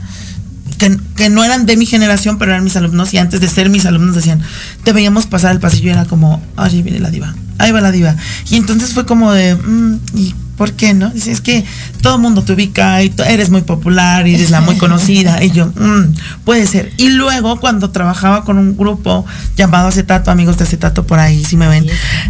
que, 0.79 0.97
que, 1.17 1.29
no 1.29 1.43
eran 1.43 1.67
de 1.67 1.77
mi 1.77 1.87
generación, 1.87 2.39
pero 2.39 2.53
eran 2.53 2.63
mis 2.63 2.77
alumnos, 2.77 3.13
y 3.13 3.19
antes 3.19 3.41
de 3.41 3.49
ser 3.49 3.69
mis 3.69 3.85
alumnos 3.85 4.15
decían, 4.15 4.41
te 4.85 4.93
veíamos 4.93 5.27
pasar 5.27 5.51
el 5.51 5.59
pasillo 5.59 5.89
y 5.89 5.93
era 5.93 6.05
como, 6.05 6.41
ay, 6.57 6.77
ahí 6.77 6.83
viene 6.83 7.01
la 7.01 7.11
diva, 7.11 7.35
ahí 7.61 7.73
va 7.73 7.81
la 7.81 7.93
diva. 7.93 8.17
Y 8.51 8.57
entonces 8.57 8.93
fue 8.93 9.07
como 9.07 9.33
de, 9.33 9.55
mm, 9.55 10.01
¿y 10.15 10.35
¿por 10.61 10.75
qué 10.75 10.93
no? 10.93 11.09
Dice, 11.09 11.33
es 11.33 11.41
que 11.41 11.65
todo 12.03 12.17
el 12.17 12.21
mundo 12.21 12.43
te 12.43 12.53
ubica 12.53 13.03
y 13.03 13.11
eres 13.27 13.49
muy 13.49 13.63
popular 13.63 14.29
y 14.29 14.35
eres 14.35 14.51
la 14.51 14.61
muy 14.61 14.77
conocida. 14.77 15.43
Y 15.43 15.53
yo, 15.53 15.69
mm, 15.69 16.15
puede 16.45 16.67
ser. 16.67 16.93
Y 16.99 17.09
luego 17.09 17.59
cuando 17.61 17.89
trabajaba 17.91 18.45
con 18.45 18.59
un 18.59 18.77
grupo 18.77 19.25
llamado 19.57 19.89
Acetato, 19.89 20.31
amigos 20.31 20.59
de 20.59 20.65
Acetato 20.65 21.07
por 21.07 21.19
ahí, 21.19 21.45
si 21.47 21.57
me 21.57 21.67
ven, 21.67 21.87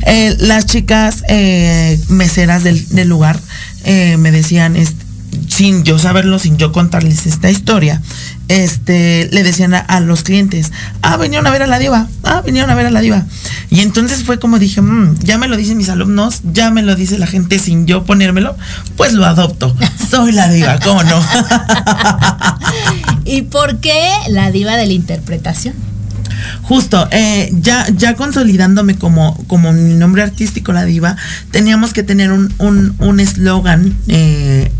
eh, 0.06 0.36
las 0.38 0.66
chicas 0.66 1.24
eh, 1.28 2.00
meseras 2.08 2.62
del, 2.62 2.86
lugar 3.08 3.40
eh, 3.82 4.16
me 4.16 4.30
decían, 4.30 4.76
sin 5.48 5.84
yo 5.84 5.98
saberlo, 5.98 6.38
sin 6.38 6.56
yo 6.56 6.72
contarles 6.72 7.26
esta 7.26 7.50
historia, 7.50 8.00
este, 8.48 9.28
le 9.32 9.42
decían 9.42 9.74
a, 9.74 10.00
los 10.00 10.22
clientes, 10.22 10.72
ah, 11.02 11.16
vinieron 11.16 11.46
a 11.46 11.50
ver 11.50 11.62
a 11.62 11.66
la 11.66 11.78
diva, 11.78 12.08
ah, 12.24 12.42
vinieron 12.44 12.70
a 12.70 12.74
ver 12.74 12.86
a 12.86 12.90
la 12.90 13.00
diva. 13.00 13.24
Y 13.70 13.80
entonces 13.80 14.24
fue 14.24 14.38
como 14.38 14.58
dije, 14.58 14.80
mm, 14.80 15.18
ya 15.20 15.38
me 15.38 15.48
lo 15.48 15.56
dicen 15.56 15.76
mis 15.76 15.88
alumnos, 15.88 16.40
ya 16.52 16.70
me 16.70 16.82
lo 16.82 16.96
dice 16.96 17.18
la 17.18 17.26
gente 17.26 17.58
sin 17.58 17.86
yo 17.86 18.04
ponérmelo, 18.04 18.56
pues 18.96 19.12
lo 19.12 19.24
adopto. 19.24 19.74
Soy 20.10 20.32
la 20.32 20.48
diva, 20.48 20.78
¿cómo 20.80 21.02
no? 21.02 21.20
¿Y 23.24 23.42
por 23.42 23.78
qué 23.78 24.10
la 24.28 24.50
diva 24.50 24.76
de 24.76 24.86
la 24.86 24.92
interpretación? 24.92 25.74
Justo, 26.62 27.08
eh, 27.10 27.50
ya, 27.60 27.86
ya 27.96 28.14
consolidándome 28.14 28.96
como, 28.96 29.36
como 29.46 29.72
mi 29.72 29.94
nombre 29.94 30.22
artístico, 30.22 30.72
la 30.72 30.84
diva, 30.84 31.16
teníamos 31.50 31.92
que 31.92 32.02
tener 32.02 32.32
un 32.32 33.20
eslogan 33.20 33.84
un, 33.84 33.96
eh, 34.08 34.70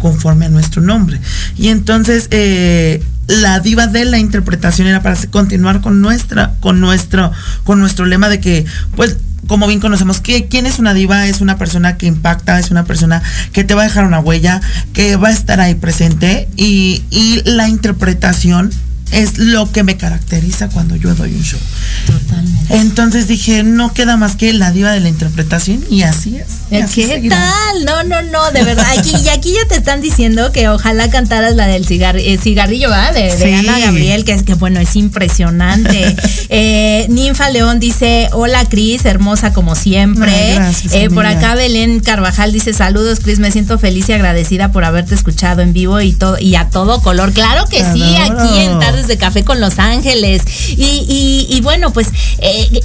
conforme 0.00 0.46
a 0.46 0.48
nuestro 0.48 0.82
nombre. 0.82 1.20
Y 1.56 1.68
entonces 1.68 2.28
eh, 2.30 3.02
la 3.28 3.60
diva 3.60 3.86
de 3.86 4.04
la 4.04 4.18
interpretación 4.18 4.88
era 4.88 5.02
para 5.02 5.16
continuar 5.30 5.80
con 5.80 6.00
nuestra, 6.00 6.54
con 6.60 6.80
nuestro, 6.80 7.30
con 7.64 7.78
nuestro 7.78 8.04
lema 8.06 8.28
de 8.28 8.40
que, 8.40 8.64
pues, 8.96 9.18
como 9.46 9.66
bien 9.66 9.80
conocemos, 9.80 10.20
que 10.20 10.48
quién 10.48 10.66
es 10.66 10.78
una 10.78 10.94
diva, 10.94 11.26
es 11.26 11.40
una 11.40 11.56
persona 11.56 11.96
que 11.96 12.06
impacta, 12.06 12.58
es 12.58 12.70
una 12.70 12.84
persona 12.84 13.22
que 13.52 13.64
te 13.64 13.74
va 13.74 13.82
a 13.82 13.84
dejar 13.84 14.04
una 14.06 14.20
huella, 14.20 14.60
que 14.92 15.16
va 15.16 15.28
a 15.28 15.32
estar 15.32 15.60
ahí 15.60 15.74
presente 15.74 16.48
y, 16.56 17.04
y 17.10 17.42
la 17.44 17.68
interpretación 17.68 18.70
es 19.12 19.38
lo 19.38 19.70
que 19.72 19.82
me 19.82 19.96
caracteriza 19.96 20.68
cuando 20.68 20.96
yo 20.96 21.14
doy 21.14 21.34
un 21.34 21.42
show. 21.42 21.60
Totalmente. 22.06 22.76
Entonces 22.76 23.26
dije, 23.26 23.62
no 23.64 23.92
queda 23.92 24.16
más 24.16 24.36
que 24.36 24.52
la 24.52 24.70
diva 24.70 24.92
de 24.92 25.00
la 25.00 25.08
interpretación 25.08 25.84
y 25.90 26.02
así 26.02 26.36
es. 26.36 26.60
¿Qué 26.94 27.28
tal? 27.28 27.84
No, 27.84 28.04
no, 28.04 28.22
no, 28.22 28.50
de 28.52 28.62
verdad. 28.62 28.86
Aquí, 28.96 29.12
y 29.24 29.28
aquí 29.28 29.52
ya 29.52 29.66
te 29.68 29.76
están 29.76 30.00
diciendo 30.00 30.52
que 30.52 30.68
ojalá 30.68 31.10
cantaras 31.10 31.56
la 31.56 31.66
del 31.66 31.84
eh, 31.90 32.38
cigarrillo, 32.38 32.90
¿verdad? 32.90 33.14
De, 33.14 33.54
Ana 33.54 33.78
Gabriel, 33.78 34.24
que 34.24 34.32
es 34.32 34.44
que 34.44 34.54
bueno, 34.54 34.78
es 34.78 34.94
impresionante. 34.94 36.16
eh, 36.48 37.06
Ninfa 37.08 37.50
León 37.50 37.80
dice, 37.80 38.28
hola 38.32 38.64
Cris, 38.66 39.04
hermosa 39.04 39.52
como 39.52 39.74
siempre. 39.74 40.58
eh, 40.92 41.10
por 41.10 41.26
acá 41.26 41.54
Belén 41.56 42.00
Carvajal 42.00 42.52
dice, 42.52 42.72
saludos 42.72 43.20
Cris, 43.20 43.40
me 43.40 43.50
siento 43.50 43.78
feliz 43.78 44.08
y 44.08 44.12
agradecida 44.12 44.70
por 44.70 44.84
haberte 44.84 45.14
escuchado 45.14 45.62
en 45.62 45.72
vivo 45.72 46.00
y 46.00 46.12
todo 46.12 46.38
y 46.38 46.54
a 46.54 46.70
todo 46.70 47.02
color. 47.02 47.32
Claro 47.32 47.64
que 47.66 47.78
sí, 47.92 48.16
aquí 48.16 48.58
en 48.60 48.78
tarde 48.78 48.99
de 49.06 49.18
Café 49.18 49.44
con 49.44 49.60
Los 49.60 49.78
Ángeles. 49.78 50.42
Y, 50.76 51.60
bueno, 51.62 51.92
pues... 51.92 52.08
Eh, 52.38 52.80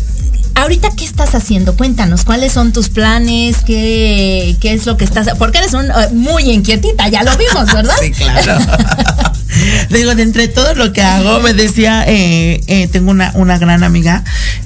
ahorita, 0.56 0.90
¿qué 0.96 1.06
estás 1.06 1.36
haciendo? 1.36 1.76
Cuéntanos, 1.76 2.24
¿cuáles 2.24 2.54
son 2.54 2.74
tus 2.74 2.90
planes? 2.90 3.58
¿Qué, 3.66 4.58
es 4.62 4.86
lo 4.86 4.98
que 4.98 5.06
estás...? 5.06 5.30
Porque 5.38 5.60
eres 5.60 5.74
un, 5.74 5.86
eh, 5.86 6.10
muy 6.14 6.50
inquietita, 6.50 7.08
ya 7.10 7.24
lo 7.24 7.36
vimos, 7.38 7.72
¿verdad? 7.74 7.96
sí, 8.02 8.12
claro. 8.12 8.58
Digo, 9.90 10.16
de 10.16 10.24
entre 10.24 10.48
todo 10.48 10.74
lo 10.76 10.92
que 10.92 11.02
hago, 11.02 11.40
me 11.40 11.54
decía, 11.54 12.04
eh, 12.08 12.62
eh, 12.68 12.88
tengo 12.88 13.12
una, 13.12 13.32
una 13.36 13.58
gran 13.58 13.84
amiga 13.84 14.24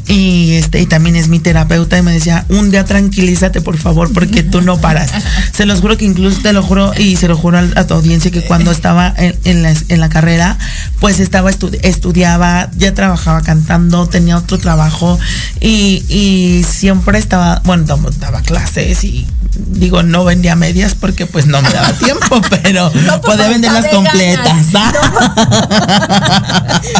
y 0.07 0.53
este 0.53 0.81
y 0.81 0.87
también 0.87 1.15
es 1.15 1.27
mi 1.27 1.39
terapeuta 1.39 1.97
y 1.97 2.01
me 2.01 2.11
decía, 2.11 2.45
un 2.49 2.71
día 2.71 2.83
tranquilízate 2.83 3.61
por 3.61 3.77
favor 3.77 4.11
porque 4.11 4.41
tú 4.41 4.61
no 4.61 4.79
paras. 4.79 5.11
Se 5.53 5.65
los 5.65 5.81
juro 5.81 5.97
que 5.97 6.05
incluso 6.05 6.41
te 6.41 6.53
lo 6.53 6.63
juro 6.63 6.93
y 6.97 7.15
se 7.17 7.27
lo 7.27 7.37
juro 7.37 7.59
a, 7.59 7.87
tu 7.87 7.93
audiencia 7.93 8.31
que 8.31 8.41
cuando 8.41 8.71
estaba 8.71 9.13
en, 9.17 9.61
la, 9.61 9.73
en 9.89 9.99
la, 9.99 10.09
carrera, 10.09 10.57
pues 10.99 11.19
estaba 11.19 11.51
estudiaba, 11.51 12.71
ya 12.77 12.93
trabajaba 12.93 13.41
cantando, 13.41 14.07
tenía 14.07 14.37
otro 14.37 14.57
trabajo 14.57 15.19
y, 15.59 15.78
y 15.79 16.63
siempre 16.67 17.19
estaba, 17.19 17.61
bueno, 17.63 17.85
daba 18.19 18.41
clases 18.41 19.03
y 19.03 19.27
digo, 19.67 20.03
no 20.03 20.25
vendía 20.25 20.55
medias 20.55 20.95
porque 20.95 21.25
pues 21.25 21.47
no 21.47 21.61
me 21.61 21.69
daba 21.69 21.93
tiempo, 21.93 22.41
pero 22.63 22.91
podía 23.25 23.49
venderlas 23.49 23.87
completas. 23.87 24.67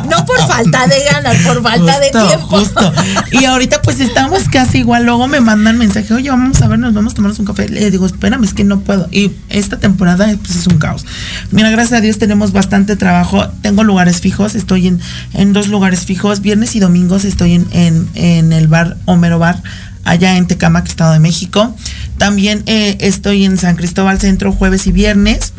No, 0.09 0.25
por 0.25 0.38
falta 0.47 0.88
de 0.88 1.03
ganas, 1.03 1.38
por 1.45 1.61
falta 1.61 1.99
de 1.99 2.09
tiempo. 2.09 2.47
Justo. 2.47 2.93
Y 3.32 3.45
ahorita 3.45 3.82
pues 3.82 3.99
estamos 3.99 4.43
casi 4.49 4.80
igual, 4.80 5.05
luego 5.05 5.27
me 5.27 5.39
mandan 5.39 5.77
mensaje, 5.77 6.13
oye, 6.13 6.30
vamos 6.30 6.61
a 6.61 6.67
vernos, 6.67 6.93
vamos 6.93 7.13
a 7.13 7.15
tomarnos 7.15 7.39
un 7.39 7.45
café. 7.45 7.69
Le 7.69 7.89
digo, 7.91 8.05
espérame, 8.05 8.43
es 8.43 8.53
que 8.53 8.63
no 8.63 8.82
puedo. 8.82 9.07
Y 9.11 9.32
esta 9.49 9.77
temporada 9.77 10.27
pues 10.41 10.55
es 10.55 10.67
un 10.67 10.77
caos. 10.77 11.05
Mira, 11.51 11.69
gracias 11.69 11.99
a 11.99 12.01
Dios 12.01 12.17
tenemos 12.17 12.51
bastante 12.51 12.95
trabajo, 12.95 13.47
tengo 13.61 13.84
lugares 13.84 14.19
fijos, 14.21 14.55
estoy 14.55 14.88
en, 14.88 14.99
en 15.34 15.53
dos 15.53 15.67
lugares 15.67 16.01
fijos, 16.05 16.41
viernes 16.41 16.75
y 16.75 16.80
domingos 16.80 17.25
estoy 17.25 17.53
en, 17.53 17.67
en, 17.71 18.09
en 18.15 18.53
el 18.53 18.67
bar 18.70 18.97
Homero 19.05 19.39
Bar 19.39 19.61
allá 20.03 20.38
en 20.38 20.47
Tecamac, 20.47 20.88
Estado 20.88 21.13
de 21.13 21.20
México. 21.20 21.76
También 22.17 22.63
eh, 22.65 22.97
estoy 22.99 23.45
en 23.45 23.57
San 23.57 23.76
Cristóbal 23.76 24.20
Centro 24.20 24.51
jueves 24.51 24.88
y 24.88 24.91
viernes. 24.91 25.53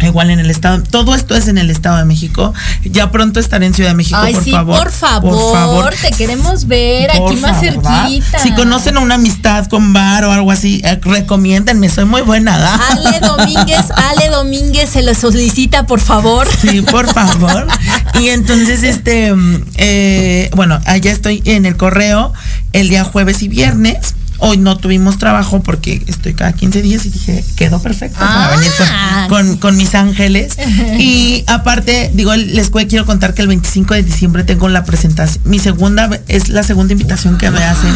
Igual 0.00 0.30
en 0.30 0.40
el 0.40 0.50
estado, 0.50 0.82
todo 0.82 1.14
esto 1.14 1.34
es 1.34 1.48
en 1.48 1.56
el 1.56 1.70
estado 1.70 1.96
de 1.96 2.04
México. 2.04 2.52
Ya 2.84 3.10
pronto 3.10 3.40
estaré 3.40 3.64
en 3.64 3.72
Ciudad 3.72 3.90
de 3.90 3.96
México, 3.96 4.20
por 4.20 4.44
sí, 4.44 4.50
favor. 4.50 4.76
Por 4.76 4.92
favor, 4.92 5.94
te 5.94 6.10
queremos 6.10 6.66
ver 6.66 7.10
aquí 7.10 7.36
más 7.36 7.60
cerquita. 7.60 8.38
Si 8.42 8.52
conocen 8.52 8.98
una 8.98 9.14
amistad 9.14 9.66
con 9.68 9.94
bar 9.94 10.24
o 10.24 10.32
algo 10.32 10.50
así, 10.50 10.82
eh, 10.84 11.00
recomiéndenme, 11.00 11.88
soy 11.88 12.04
muy 12.04 12.20
buena. 12.20 12.78
Ale 12.90 13.20
Domínguez, 13.20 13.86
Ale 13.96 14.28
Domínguez 14.28 14.90
se 14.90 15.02
lo 15.02 15.14
solicita, 15.14 15.86
por 15.86 16.00
favor. 16.00 16.46
Sí, 16.60 16.82
por 16.82 17.06
favor. 17.12 17.66
y 18.20 18.28
entonces, 18.30 18.82
este, 18.82 19.34
mm, 19.34 19.62
eh, 19.76 20.50
bueno, 20.54 20.80
allá 20.86 21.12
estoy 21.12 21.42
en 21.44 21.66
el 21.66 21.76
correo 21.76 22.32
el 22.72 22.88
día 22.88 23.04
jueves 23.04 23.42
y 23.42 23.48
viernes 23.48 24.14
Hoy 24.38 24.58
no 24.58 24.76
tuvimos 24.76 25.18
trabajo 25.18 25.62
porque 25.62 26.02
estoy 26.06 26.34
cada 26.34 26.52
15 26.52 26.82
días 26.82 27.06
y 27.06 27.10
dije, 27.10 27.44
quedó 27.56 27.80
perfecto 27.80 28.18
para 28.18 28.56
venir 28.56 28.70
ah. 28.80 29.28
con, 29.60 29.76
mis 29.76 29.94
ángeles. 29.94 30.56
y 30.98 31.44
aparte, 31.46 32.10
digo, 32.14 32.34
les 32.34 32.70
quiero 32.70 33.06
contar 33.06 33.34
que 33.34 33.42
el 33.42 33.48
25 33.48 33.94
de 33.94 34.02
diciembre 34.02 34.44
tengo 34.44 34.68
la 34.68 34.84
presentación. 34.84 35.42
Mi 35.44 35.58
segunda, 35.58 36.10
es 36.28 36.48
la 36.48 36.62
segunda 36.62 36.92
invitación 36.92 37.38
que 37.38 37.50
me 37.50 37.62
hacen. 37.62 37.92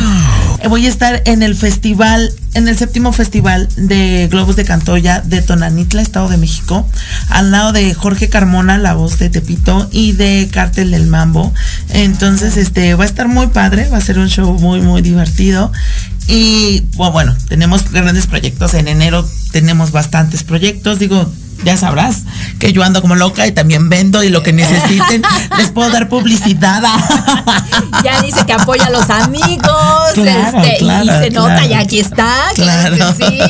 Voy 0.69 0.87
a 0.87 0.89
estar 0.89 1.23
en 1.27 1.43
el 1.43 1.55
festival, 1.55 2.33
en 2.55 2.69
el 2.69 2.77
séptimo 2.77 3.13
festival 3.13 3.69
de 3.77 4.29
Globos 4.29 4.57
de 4.57 4.65
Cantoya 4.65 5.21
de 5.21 5.43
Tonanitla, 5.43 6.03
Estado 6.03 6.29
de 6.29 6.37
México, 6.37 6.87
al 7.29 7.51
lado 7.51 7.73
de 7.73 7.95
Jorge 7.95 8.29
Carmona, 8.29 8.79
la 8.79 8.95
voz 8.95 9.19
de 9.19 9.31
Tepito, 9.31 9.89
y 9.93 10.13
de 10.13 10.49
Cártel 10.53 10.91
del 10.91 11.07
Mambo. 11.07 11.53
Entonces, 11.91 12.57
este, 12.57 12.95
va 12.95 13.05
a 13.05 13.07
estar 13.07 13.29
muy 13.29 13.49
padre, 13.49 13.89
va 13.89 13.99
a 13.99 14.01
ser 14.01 14.19
un 14.19 14.29
show 14.29 14.53
muy, 14.59 14.81
muy 14.81 15.03
divertido. 15.03 15.73
Y 16.31 16.83
bueno, 16.95 17.35
tenemos 17.49 17.91
grandes 17.91 18.29
proyectos. 18.29 18.75
En 18.75 18.87
enero 18.87 19.29
tenemos 19.51 19.91
bastantes 19.91 20.45
proyectos. 20.45 21.01
Digo, 21.01 21.29
ya 21.65 21.77
sabrás 21.77 22.23
que 22.61 22.73
yo 22.73 22.85
ando 22.85 23.03
como 23.03 23.17
loca 23.17 23.49
y 23.49 23.53
también 23.53 23.89
vendo 23.89 24.23
y 24.23 24.29
lo 24.29 24.43
que 24.43 24.53
necesiten 24.53 25.23
les 25.59 25.71
puedo 25.71 25.91
dar 25.91 26.09
publicidad. 26.09 26.83
ya 28.05 28.23
dice 28.23 28.47
que 28.47 28.53
apoya 28.53 28.87
a 28.87 28.91
los 28.91 29.11
amigos 29.11 30.17
este, 30.17 30.85
y 30.85 31.09
se 31.09 31.31
nota 31.31 31.67
y 31.67 31.73
aquí 31.75 31.99
está, 31.99 32.33
claro, 32.55 33.13
sí. 33.15 33.41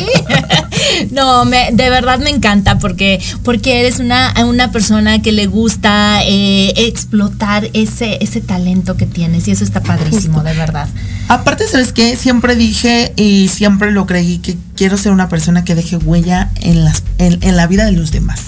no, 1.11 1.45
me, 1.45 1.71
de 1.73 1.91
verdad 1.91 2.19
me 2.19 2.31
encanta 2.31 2.79
porque, 2.79 3.21
porque 3.45 3.81
eres 3.81 3.99
una, 3.99 4.33
una 4.45 4.73
persona 4.73 5.21
que 5.21 5.33
le 5.33 5.47
gusta 5.47 6.23
eh, 6.25 6.73
explotar 6.77 7.69
ese, 7.75 8.19
ese 8.23 8.41
talento 8.41 8.97
que 8.97 9.07
tienes 9.07 9.47
y 9.49 9.51
eso 9.51 9.65
está 9.65 9.83
padrísimo, 9.83 10.43
de 10.43 10.55
verdad. 10.55 10.89
Aparte, 11.31 11.69
¿sabes 11.69 11.93
qué? 11.93 12.17
Siempre 12.17 12.57
dije 12.57 13.13
y 13.15 13.47
siempre 13.47 13.93
lo 13.93 14.05
creí 14.05 14.39
que 14.39 14.57
quiero 14.75 14.97
ser 14.97 15.13
una 15.13 15.29
persona 15.29 15.63
que 15.63 15.77
deje 15.77 15.97
huella 15.97 16.51
en, 16.57 16.85
en, 17.19 17.57
la 17.57 17.69
vida 17.69 17.85
de 17.85 17.93
los 17.93 18.11
demás. 18.11 18.41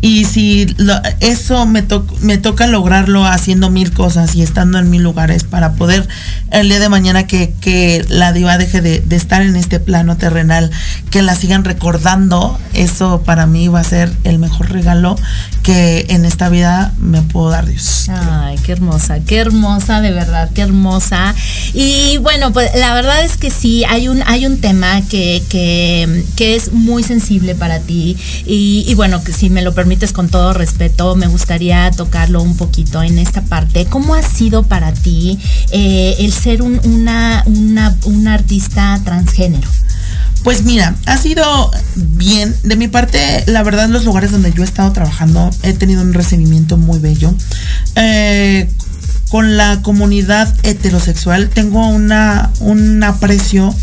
Y 0.00 0.24
si 0.24 0.74
eso 1.20 1.66
me, 1.66 1.84
me 2.20 2.38
toca 2.38 2.66
lograrlo 2.66 3.26
haciendo 3.26 3.70
mil 3.70 3.92
cosas 3.92 4.34
y 4.34 4.42
estando 4.42 4.78
en 4.78 4.90
mil 4.90 5.02
lugares 5.02 5.44
para 5.44 5.72
poder 5.72 6.08
el 6.50 6.68
día 6.68 6.80
de 6.80 6.88
mañana 6.88 7.26
que, 7.26 8.04
la 8.08 8.32
diva 8.32 8.58
deje 8.58 8.80
de, 8.80 9.02
estar 9.16 9.42
en 9.42 9.56
este 9.56 9.80
plano 9.80 10.16
terrenal, 10.16 10.70
que 11.10 11.22
la 11.22 11.34
sigan 11.34 11.64
recordando, 11.64 12.58
eso 12.74 13.22
para 13.24 13.46
mí 13.46 13.68
va 13.68 13.80
a 13.80 13.84
ser 13.84 14.12
el 14.24 14.38
mejor 14.38 14.70
regalo 14.70 15.16
que 15.62 16.06
en 16.08 16.24
esta 16.24 16.48
vida 16.48 16.92
me 16.98 17.22
puedo 17.22 17.50
dar 17.50 17.66
Dios. 17.66 18.08
Ay, 18.08 18.58
qué 18.64 18.72
hermosa, 18.72 19.20
qué 19.20 19.36
hermosa, 19.36 20.00
de 20.00 20.10
verdad, 20.10 20.50
qué 20.54 20.62
hermosa. 20.62 21.34
Y 21.74 22.16
bueno, 22.18 22.52
pues 22.52 22.70
la 22.74 22.94
verdad 22.94 23.24
es 23.24 23.36
que 23.36 23.50
sí, 23.50 23.84
hay 23.84 24.08
un, 24.08 24.22
hay 24.26 24.46
un 24.46 24.60
tema 24.60 25.02
que, 25.02 25.42
que, 25.48 26.24
que 26.36 26.56
es 26.56 26.72
muy 26.72 27.02
sensible 27.02 27.54
para 27.54 27.78
ti. 27.80 28.16
Y, 28.46 28.84
y, 28.88 28.94
bueno, 28.94 29.22
que 29.22 29.32
si 29.32 29.50
me 29.50 29.59
lo 29.60 29.74
permites 29.74 30.12
con 30.12 30.28
todo 30.28 30.52
respeto, 30.52 31.16
me 31.16 31.26
gustaría 31.26 31.90
tocarlo 31.90 32.42
un 32.42 32.56
poquito 32.56 33.02
en 33.02 33.18
esta 33.18 33.42
parte. 33.42 33.86
¿Cómo 33.86 34.14
ha 34.14 34.22
sido 34.22 34.62
para 34.62 34.92
ti 34.92 35.38
eh, 35.70 36.16
el 36.18 36.32
ser 36.32 36.62
un, 36.62 36.80
una, 36.84 37.42
una, 37.46 37.96
una 38.04 38.34
artista 38.34 39.00
transgénero? 39.04 39.68
Pues 40.42 40.64
mira, 40.64 40.96
ha 41.06 41.18
sido 41.18 41.70
bien. 41.96 42.54
De 42.62 42.76
mi 42.76 42.88
parte, 42.88 43.44
la 43.46 43.62
verdad, 43.62 43.88
los 43.88 44.04
lugares 44.04 44.30
donde 44.30 44.52
yo 44.52 44.62
he 44.62 44.66
estado 44.66 44.90
trabajando 44.92 45.50
he 45.62 45.74
tenido 45.74 46.02
un 46.02 46.14
recibimiento 46.14 46.76
muy 46.76 46.98
bello. 46.98 47.34
Eh, 47.96 48.70
con 49.28 49.56
la 49.56 49.80
comunidad 49.82 50.52
heterosexual 50.64 51.50
tengo 51.50 51.86
una, 51.86 52.50
un 52.60 53.02
aprecio 53.04 53.74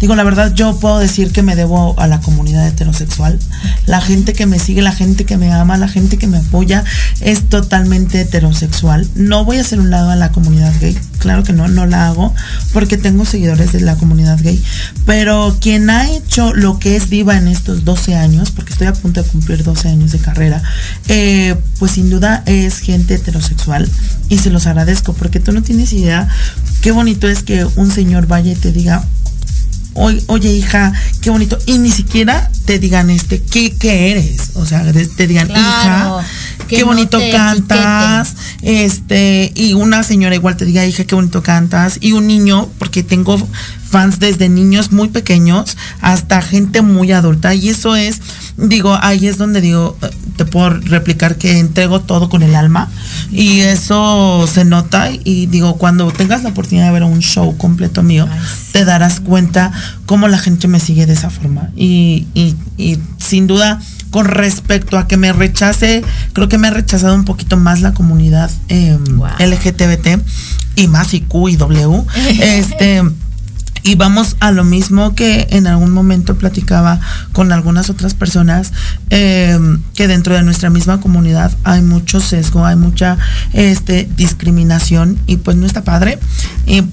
Digo, 0.00 0.16
la 0.16 0.24
verdad, 0.24 0.54
yo 0.54 0.78
puedo 0.78 0.98
decir 0.98 1.30
que 1.30 1.42
me 1.42 1.56
debo 1.56 1.98
a 2.00 2.06
la 2.06 2.20
comunidad 2.20 2.66
heterosexual. 2.66 3.38
La 3.84 4.00
gente 4.00 4.32
que 4.32 4.46
me 4.46 4.58
sigue, 4.58 4.80
la 4.80 4.92
gente 4.92 5.26
que 5.26 5.36
me 5.36 5.52
ama, 5.52 5.76
la 5.76 5.88
gente 5.88 6.16
que 6.16 6.26
me 6.26 6.38
apoya 6.38 6.84
es 7.20 7.48
totalmente 7.48 8.20
heterosexual. 8.20 9.06
No 9.14 9.44
voy 9.44 9.58
a 9.58 9.60
hacer 9.60 9.78
un 9.78 9.90
lado 9.90 10.10
a 10.10 10.16
la 10.16 10.32
comunidad 10.32 10.72
gay. 10.80 10.98
Claro 11.18 11.44
que 11.44 11.52
no, 11.52 11.68
no 11.68 11.84
la 11.84 12.08
hago 12.08 12.34
porque 12.72 12.96
tengo 12.96 13.26
seguidores 13.26 13.72
de 13.72 13.80
la 13.82 13.96
comunidad 13.96 14.40
gay. 14.40 14.62
Pero 15.04 15.58
quien 15.60 15.90
ha 15.90 16.10
hecho 16.10 16.54
lo 16.54 16.78
que 16.78 16.96
es 16.96 17.10
viva 17.10 17.36
en 17.36 17.46
estos 17.46 17.84
12 17.84 18.16
años, 18.16 18.50
porque 18.52 18.72
estoy 18.72 18.86
a 18.86 18.94
punto 18.94 19.22
de 19.22 19.28
cumplir 19.28 19.62
12 19.62 19.88
años 19.88 20.12
de 20.12 20.18
carrera, 20.18 20.62
eh, 21.08 21.56
pues 21.78 21.92
sin 21.92 22.08
duda 22.08 22.42
es 22.46 22.78
gente 22.78 23.14
heterosexual 23.14 23.86
y 24.30 24.38
se 24.38 24.48
los 24.48 24.66
agradezco 24.66 25.12
porque 25.12 25.40
tú 25.40 25.52
no 25.52 25.62
tienes 25.62 25.92
idea 25.92 26.28
qué 26.80 26.92
bonito 26.92 27.28
es 27.28 27.42
que 27.42 27.64
un 27.64 27.90
señor 27.90 28.26
vaya 28.26 28.52
y 28.52 28.54
te 28.54 28.72
diga, 28.72 29.04
oye 29.94 30.52
hija, 30.52 30.92
qué 31.20 31.30
bonito. 31.30 31.58
Y 31.66 31.78
ni 31.78 31.90
siquiera 31.90 32.50
te 32.64 32.78
digan 32.78 33.10
este, 33.10 33.42
¿qué, 33.42 33.74
qué 33.76 34.10
eres? 34.12 34.50
O 34.54 34.66
sea, 34.66 34.84
te 34.92 35.26
digan, 35.26 35.50
hija, 35.50 36.24
qué 36.68 36.84
bonito 36.84 37.18
cantas. 37.32 38.34
Este, 38.62 39.52
y 39.54 39.74
una 39.74 40.02
señora 40.02 40.34
igual 40.34 40.56
te 40.56 40.64
diga, 40.64 40.86
hija, 40.86 41.04
qué 41.04 41.14
bonito 41.14 41.42
cantas. 41.42 41.98
Y 42.00 42.12
un 42.12 42.26
niño, 42.26 42.68
porque 42.78 43.02
tengo 43.02 43.36
fans 43.90 44.20
desde 44.20 44.48
niños 44.48 44.92
muy 44.92 45.08
pequeños 45.08 45.76
hasta 46.00 46.40
gente 46.42 46.82
muy 46.82 47.12
adulta. 47.12 47.54
Y 47.54 47.68
eso 47.68 47.96
es, 47.96 48.20
digo, 48.56 48.96
ahí 49.00 49.26
es 49.26 49.36
donde 49.36 49.60
digo, 49.60 49.96
te 50.36 50.44
puedo 50.44 50.70
replicar 50.70 51.36
que 51.36 51.58
entrego 51.58 52.00
todo 52.00 52.28
con 52.28 52.42
el 52.42 52.54
alma. 52.54 52.88
Y 53.30 53.60
eso 53.60 54.46
se 54.46 54.64
nota. 54.64 55.10
Y 55.24 55.46
digo, 55.46 55.76
cuando 55.76 56.10
tengas 56.12 56.42
la 56.42 56.50
oportunidad 56.50 56.86
de 56.86 56.92
ver 56.92 57.02
un 57.02 57.20
show 57.20 57.56
completo 57.56 58.02
mío, 58.02 58.28
te 58.72 58.84
darás 58.84 59.20
cuenta 59.20 59.72
cómo 60.06 60.28
la 60.28 60.38
gente 60.38 60.68
me 60.68 60.80
sigue 60.80 61.06
de 61.06 61.14
esa 61.14 61.30
forma. 61.30 61.70
Y, 61.76 62.26
y, 62.34 62.54
y 62.76 62.98
sin 63.18 63.46
duda, 63.46 63.80
con 64.10 64.26
respecto 64.26 64.98
a 64.98 65.06
que 65.06 65.16
me 65.16 65.32
rechace, 65.32 66.02
creo 66.32 66.48
que 66.48 66.58
me 66.58 66.68
ha 66.68 66.72
rechazado 66.72 67.14
un 67.14 67.24
poquito 67.24 67.56
más 67.56 67.80
la 67.80 67.94
comunidad 67.94 68.50
eh, 68.68 68.98
LGTBT 69.38 70.22
y 70.76 70.88
más 70.88 71.14
y 71.14 71.20
Q 71.20 71.48
y 71.48 71.56
W. 71.56 72.02
este 72.40 73.02
y 73.82 73.94
vamos 73.94 74.36
a 74.40 74.50
lo 74.50 74.64
mismo 74.64 75.14
que 75.14 75.46
en 75.50 75.66
algún 75.66 75.92
momento 75.92 76.36
platicaba 76.36 77.00
con 77.32 77.52
algunas 77.52 77.90
otras 77.90 78.14
personas, 78.14 78.72
em, 79.10 79.80
que 79.94 80.08
dentro 80.08 80.34
de 80.34 80.42
nuestra 80.42 80.70
misma 80.70 81.00
comunidad 81.00 81.52
hay 81.64 81.82
mucho 81.82 82.20
sesgo, 82.20 82.64
hay 82.64 82.76
mucha 82.76 83.18
este, 83.52 84.08
discriminación 84.16 85.18
y 85.26 85.36
pues 85.36 85.56
no 85.56 85.66
está 85.66 85.84
padre. 85.84 86.18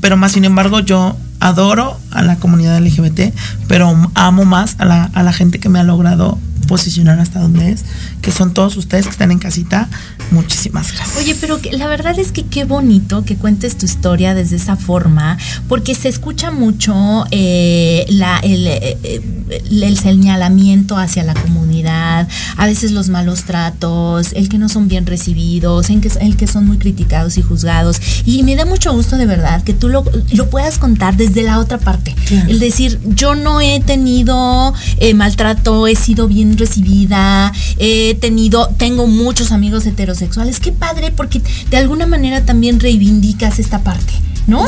pero 0.02 0.18
más 0.18 0.32
sin 0.32 0.44
embargo 0.44 0.80
yo 0.80 1.16
adoro 1.40 2.00
a 2.12 2.24
la 2.24 2.38
comunidad 2.38 2.80
LGBT, 2.80 3.34
pero 3.68 3.96
amo 4.16 4.46
más 4.46 4.76
a 4.80 4.86
la, 4.86 5.04
a 5.14 5.24
la 5.24 5.34
gente 5.34 5.60
que 5.60 5.70
me 5.70 5.80
ha 5.80 5.84
logrado 5.84 6.40
posicionar 6.68 7.20
hasta 7.20 7.40
donde 7.40 7.72
es, 7.72 7.86
que 8.22 8.32
son 8.32 8.54
todos 8.54 8.78
ustedes 8.78 9.06
que 9.06 9.12
están 9.12 9.32
en 9.32 9.40
casita. 9.40 9.90
Muchísimas 10.32 10.94
gracias. 10.94 11.18
Oye, 11.18 11.36
pero 11.40 11.60
la 11.72 11.88
verdad 11.88 12.20
es 12.20 12.32
que 12.32 12.46
qué 12.46 12.66
bonito 12.66 13.24
que 13.24 13.36
cuentes 13.36 13.78
tu 13.78 13.86
historia 13.86 14.34
desde 14.34 14.58
esa 14.58 14.76
forma, 14.76 15.38
porque 15.68 15.96
se 15.96 16.10
escucha 16.10 16.52
mucho 16.52 17.26
eh, 17.32 18.06
la, 18.10 18.40
el, 18.40 18.68
eh, 18.68 19.22
el, 19.72 19.98
señalamiento 19.98 20.98
hacia 20.98 21.24
la 21.24 21.34
comunidad, 21.34 22.28
a 22.58 22.66
veces 22.66 22.92
los 22.92 23.10
malos 23.10 23.46
tratos, 23.46 24.34
el 24.34 24.50
que 24.50 24.58
no 24.58 24.70
son 24.70 24.88
bien 24.88 25.06
recibidos, 25.06 25.90
el 25.90 26.02
que, 26.02 26.12
el 26.20 26.36
que 26.36 26.48
son 26.48 26.68
muy 26.68 26.78
criticados 26.78 27.38
y 27.38 27.42
juzgados. 27.42 28.02
Y 28.26 28.44
me 28.44 28.56
da 28.56 28.66
mucho 28.66 28.94
gusto 28.94 29.18
de 29.18 29.26
verdad 29.26 29.64
que 29.64 29.74
tú 29.74 29.90
lo, 29.90 30.04
lo 30.34 30.50
puedas 30.50 30.78
contar 30.78 31.16
desde 31.16 31.44
la 31.44 31.60
otra 31.60 31.78
parte. 31.78 32.16
El 32.48 32.60
decir, 32.60 33.00
yo 33.06 33.36
no 33.36 33.62
he 33.62 33.80
tenido 33.80 34.74
eh, 34.98 35.14
maltrato, 35.14 35.88
he 35.88 35.96
sido 35.96 36.28
bien 36.28 36.57
recibida, 36.58 37.52
he 37.78 38.16
tenido, 38.16 38.70
tengo 38.78 39.08
muchos 39.08 39.52
amigos 39.52 39.86
heterosexuales. 39.86 40.60
Qué 40.60 40.72
padre, 40.72 41.12
porque 41.12 41.42
de 41.70 41.78
alguna 41.78 42.06
manera 42.06 42.46
también 42.46 42.80
reivindicas 42.80 43.60
esta 43.60 43.84
parte. 43.84 44.14
¿No? 44.48 44.66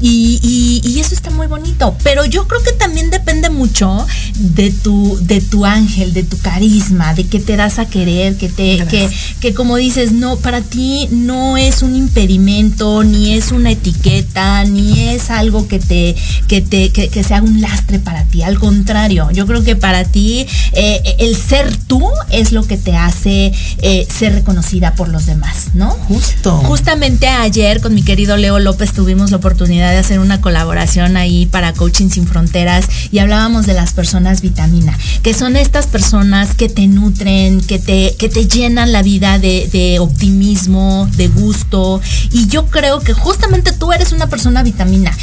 Y, 0.00 0.40
y, 0.84 0.98
eso 1.00 1.14
está 1.14 1.30
muy 1.30 1.46
bonito. 1.46 1.96
Pero 2.02 2.24
yo 2.26 2.46
creo 2.46 2.62
que 2.62 2.72
también 2.72 3.10
depende 3.10 3.48
mucho 3.48 4.06
de 4.34 4.70
tu, 4.70 5.18
de 5.22 5.40
tu 5.40 5.64
ángel, 5.64 6.12
de 6.12 6.24
tu 6.24 6.36
carisma, 6.38 7.14
de 7.14 7.26
que 7.26 7.38
te 7.38 7.56
das 7.56 7.78
a 7.78 7.86
querer, 7.86 8.36
que 8.36 8.48
te, 8.48 8.84
que, 8.86 9.08
que 9.40 9.54
como 9.54 9.76
dices, 9.76 10.12
no, 10.12 10.36
para 10.36 10.60
ti 10.60 11.08
no 11.10 11.56
es 11.56 11.82
un 11.82 11.94
impedimento, 11.94 13.04
ni 13.04 13.34
es 13.34 13.52
una 13.52 13.70
etiqueta, 13.70 14.64
ni 14.64 15.08
es 15.08 15.30
algo 15.30 15.68
que 15.68 15.78
te, 15.78 16.16
que 16.48 16.60
te, 16.60 16.90
que, 16.90 17.24
sea 17.24 17.40
un 17.40 17.60
lastre 17.60 17.98
para 17.98 18.24
ti. 18.24 18.42
Al 18.42 18.58
contrario, 18.58 19.30
yo 19.30 19.46
creo 19.46 19.62
que 19.62 19.76
para 19.76 20.04
ti 20.04 20.46
eh, 20.72 21.16
el 21.18 21.36
ser 21.36 21.76
tú 21.76 22.02
es 22.30 22.52
lo 22.52 22.64
que 22.64 22.76
te 22.76 22.96
hace 22.96 23.52
eh, 23.82 24.08
ser 24.10 24.34
reconocida 24.34 24.94
por 24.94 25.08
los 25.08 25.26
demás, 25.26 25.68
¿no? 25.74 25.90
Justo. 25.90 26.56
Justamente 26.58 27.28
ayer 27.28 27.80
con 27.80 27.94
mi 27.94 28.02
querido 28.02 28.36
Leo 28.36 28.58
López 28.58 28.92
tuvimos 28.92 29.19
la 29.28 29.36
oportunidad 29.36 29.90
de 29.90 29.98
hacer 29.98 30.18
una 30.18 30.40
colaboración 30.40 31.18
ahí 31.18 31.44
para 31.44 31.74
Coaching 31.74 32.08
Sin 32.08 32.26
Fronteras 32.26 32.86
y 33.12 33.18
hablábamos 33.18 33.66
de 33.66 33.74
las 33.74 33.92
personas 33.92 34.40
vitamina, 34.40 34.98
que 35.22 35.34
son 35.34 35.56
estas 35.56 35.86
personas 35.86 36.54
que 36.54 36.70
te 36.70 36.86
nutren, 36.86 37.60
que 37.60 37.78
te, 37.78 38.16
que 38.16 38.30
te 38.30 38.46
llenan 38.46 38.92
la 38.92 39.02
vida 39.02 39.38
de, 39.38 39.98
optimismo, 40.00 41.08
de 41.16 41.28
gusto. 41.28 42.00
Y 42.32 42.46
yo 42.46 42.66
creo 42.66 43.00
que 43.00 43.12
justamente 43.12 43.72
tú 43.72 43.92
eres 43.92 44.12
una 44.12 44.28
persona 44.28 44.62
vitamina. 44.62 45.14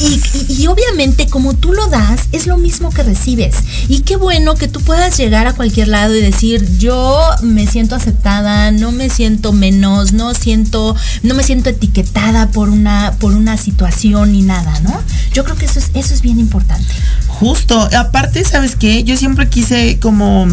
Y, 0.00 0.20
y, 0.62 0.66
obviamente 0.66 1.26
como 1.28 1.54
tú 1.54 1.72
lo 1.72 1.86
das, 1.86 2.28
es 2.32 2.46
lo 2.46 2.58
mismo 2.58 2.90
que 2.90 3.02
recibes. 3.02 3.56
Y 3.88 4.00
qué 4.00 4.16
bueno 4.16 4.54
que 4.54 4.68
tú 4.68 4.80
puedas 4.80 5.16
llegar 5.16 5.46
a 5.46 5.54
cualquier 5.54 5.88
lado 5.88 6.14
y 6.14 6.20
decir, 6.20 6.78
yo 6.78 7.18
me 7.42 7.66
siento 7.66 7.94
aceptada, 7.94 8.70
no 8.70 8.92
me 8.92 9.08
siento 9.08 9.52
menos, 9.52 10.12
no 10.12 10.34
siento, 10.34 10.94
no 11.22 11.34
me 11.34 11.42
siento 11.42 11.70
etiquetada 11.70 12.50
por 12.50 12.68
una, 12.68 13.14
por 13.18 13.34
una 13.38 13.56
situación 13.56 14.32
ni 14.32 14.42
nada, 14.42 14.78
¿no? 14.80 15.00
Yo 15.32 15.44
creo 15.44 15.56
que 15.56 15.66
eso 15.66 15.78
es, 15.78 15.90
eso 15.94 16.14
es 16.14 16.20
bien 16.22 16.38
importante. 16.38 16.92
Justo, 17.28 17.88
aparte, 17.96 18.44
¿sabes 18.44 18.76
qué? 18.76 19.04
Yo 19.04 19.16
siempre 19.16 19.48
quise 19.48 19.98
como 20.00 20.46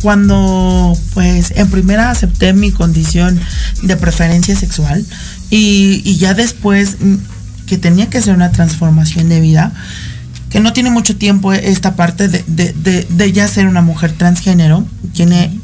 cuando 0.00 0.96
pues 1.14 1.52
en 1.56 1.70
primera 1.70 2.10
acepté 2.10 2.52
mi 2.52 2.72
condición 2.72 3.38
de 3.82 3.96
preferencia 3.96 4.56
sexual 4.56 5.04
y, 5.50 6.16
ya 6.16 6.34
después 6.34 6.96
que 7.66 7.78
tenía 7.78 8.08
que 8.10 8.18
hacer 8.18 8.34
una 8.34 8.50
transformación 8.50 9.28
de 9.28 9.40
vida, 9.40 9.72
que 10.50 10.60
no 10.60 10.72
tiene 10.72 10.90
mucho 10.90 11.16
tiempo 11.16 11.52
esta 11.52 11.94
parte 11.94 12.28
de, 12.28 13.32
ya 13.32 13.46
ser 13.48 13.66
una 13.66 13.82
mujer 13.82 14.12
transgénero, 14.12 14.84
tiene 15.12 15.58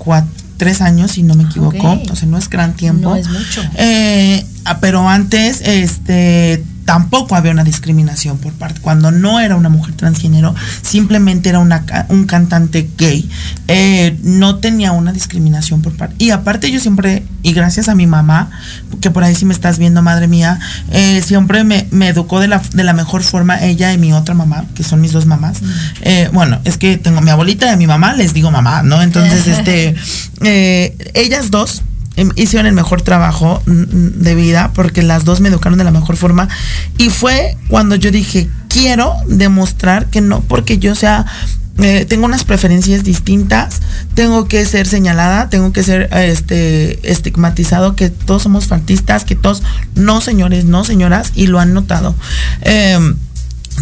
tres 0.56 0.80
años 0.80 1.12
si 1.12 1.22
no 1.22 1.34
me 1.34 1.44
equivoco, 1.44 2.00
o 2.10 2.16
sea, 2.16 2.28
no 2.28 2.38
es 2.38 2.48
gran 2.48 2.74
tiempo. 2.74 3.10
No 3.10 3.16
es 3.16 3.28
mucho. 3.28 3.62
Eh, 3.74 4.44
pero 4.80 5.08
antes, 5.08 5.60
este 5.62 6.64
tampoco 6.88 7.36
había 7.36 7.52
una 7.52 7.64
discriminación 7.64 8.38
por 8.38 8.54
parte. 8.54 8.80
Cuando 8.80 9.10
no 9.10 9.40
era 9.40 9.56
una 9.56 9.68
mujer 9.68 9.94
transgénero, 9.94 10.54
simplemente 10.80 11.50
era 11.50 11.58
una, 11.58 11.84
un 12.08 12.24
cantante 12.24 12.88
gay, 12.96 13.28
eh, 13.66 14.16
no 14.22 14.56
tenía 14.56 14.92
una 14.92 15.12
discriminación 15.12 15.82
por 15.82 15.94
parte. 15.94 16.14
Y 16.16 16.30
aparte 16.30 16.70
yo 16.70 16.80
siempre, 16.80 17.24
y 17.42 17.52
gracias 17.52 17.90
a 17.90 17.94
mi 17.94 18.06
mamá, 18.06 18.50
que 19.02 19.10
por 19.10 19.22
ahí 19.22 19.34
si 19.34 19.44
me 19.44 19.52
estás 19.52 19.78
viendo, 19.78 20.00
madre 20.00 20.28
mía, 20.28 20.60
eh, 20.90 21.20
siempre 21.20 21.62
me, 21.62 21.86
educó 22.08 22.40
de 22.40 22.48
la, 22.48 22.62
de 22.72 22.84
la 22.84 22.94
mejor 22.94 23.22
forma 23.22 23.62
ella 23.62 23.92
y 23.92 23.98
mi 23.98 24.14
otra 24.14 24.34
mamá, 24.34 24.64
que 24.74 24.82
son 24.82 25.02
mis 25.02 25.12
dos 25.12 25.26
mamás. 25.26 25.58
Eh, 26.00 26.30
bueno, 26.32 26.58
es 26.64 26.78
que 26.78 26.96
tengo 26.96 27.20
mi 27.20 27.28
abuelita 27.28 27.66
y 27.66 27.68
a 27.68 27.76
mi 27.76 27.86
mamá, 27.86 28.14
les 28.14 28.32
digo 28.32 28.50
mamá, 28.50 28.82
¿no? 28.82 29.02
Entonces, 29.02 29.46
este, 29.58 29.94
ellas 31.12 31.50
dos 31.50 31.82
hicieron 32.36 32.66
el 32.66 32.74
mejor 32.74 33.02
trabajo 33.02 33.62
mm, 33.66 33.72
mm, 33.72 34.12
de 34.22 34.34
vida 34.34 34.72
porque 34.74 35.02
las 35.02 35.24
dos 35.24 35.40
me 35.40 35.48
educaron 35.48 35.78
de 35.78 35.84
la 35.84 35.90
mejor 35.90 36.16
forma. 36.16 36.48
Y 36.96 37.10
fue 37.10 37.56
cuando 37.68 37.96
yo 37.96 38.10
dije, 38.10 38.48
quiero 38.68 39.14
demostrar 39.26 40.06
que 40.06 40.20
no 40.20 40.40
porque 40.40 40.78
yo 40.78 40.94
sea 40.94 41.26
eh, 41.80 42.06
tengo 42.06 42.26
unas 42.26 42.42
preferencias 42.42 43.04
distintas, 43.04 43.80
tengo 44.14 44.48
que 44.48 44.64
ser 44.64 44.88
señalada, 44.88 45.48
tengo 45.48 45.72
que 45.72 45.84
ser 45.84 46.08
este 46.12 46.98
estigmatizado, 47.08 47.94
que 47.94 48.10
todos 48.10 48.42
somos 48.42 48.66
fantistas, 48.66 49.24
que 49.24 49.36
todos, 49.36 49.62
no 49.94 50.20
señores, 50.20 50.64
no 50.64 50.82
señoras, 50.82 51.30
y 51.36 51.46
lo 51.46 51.60
han 51.60 51.74
notado. 51.74 52.16
Em, 52.62 53.14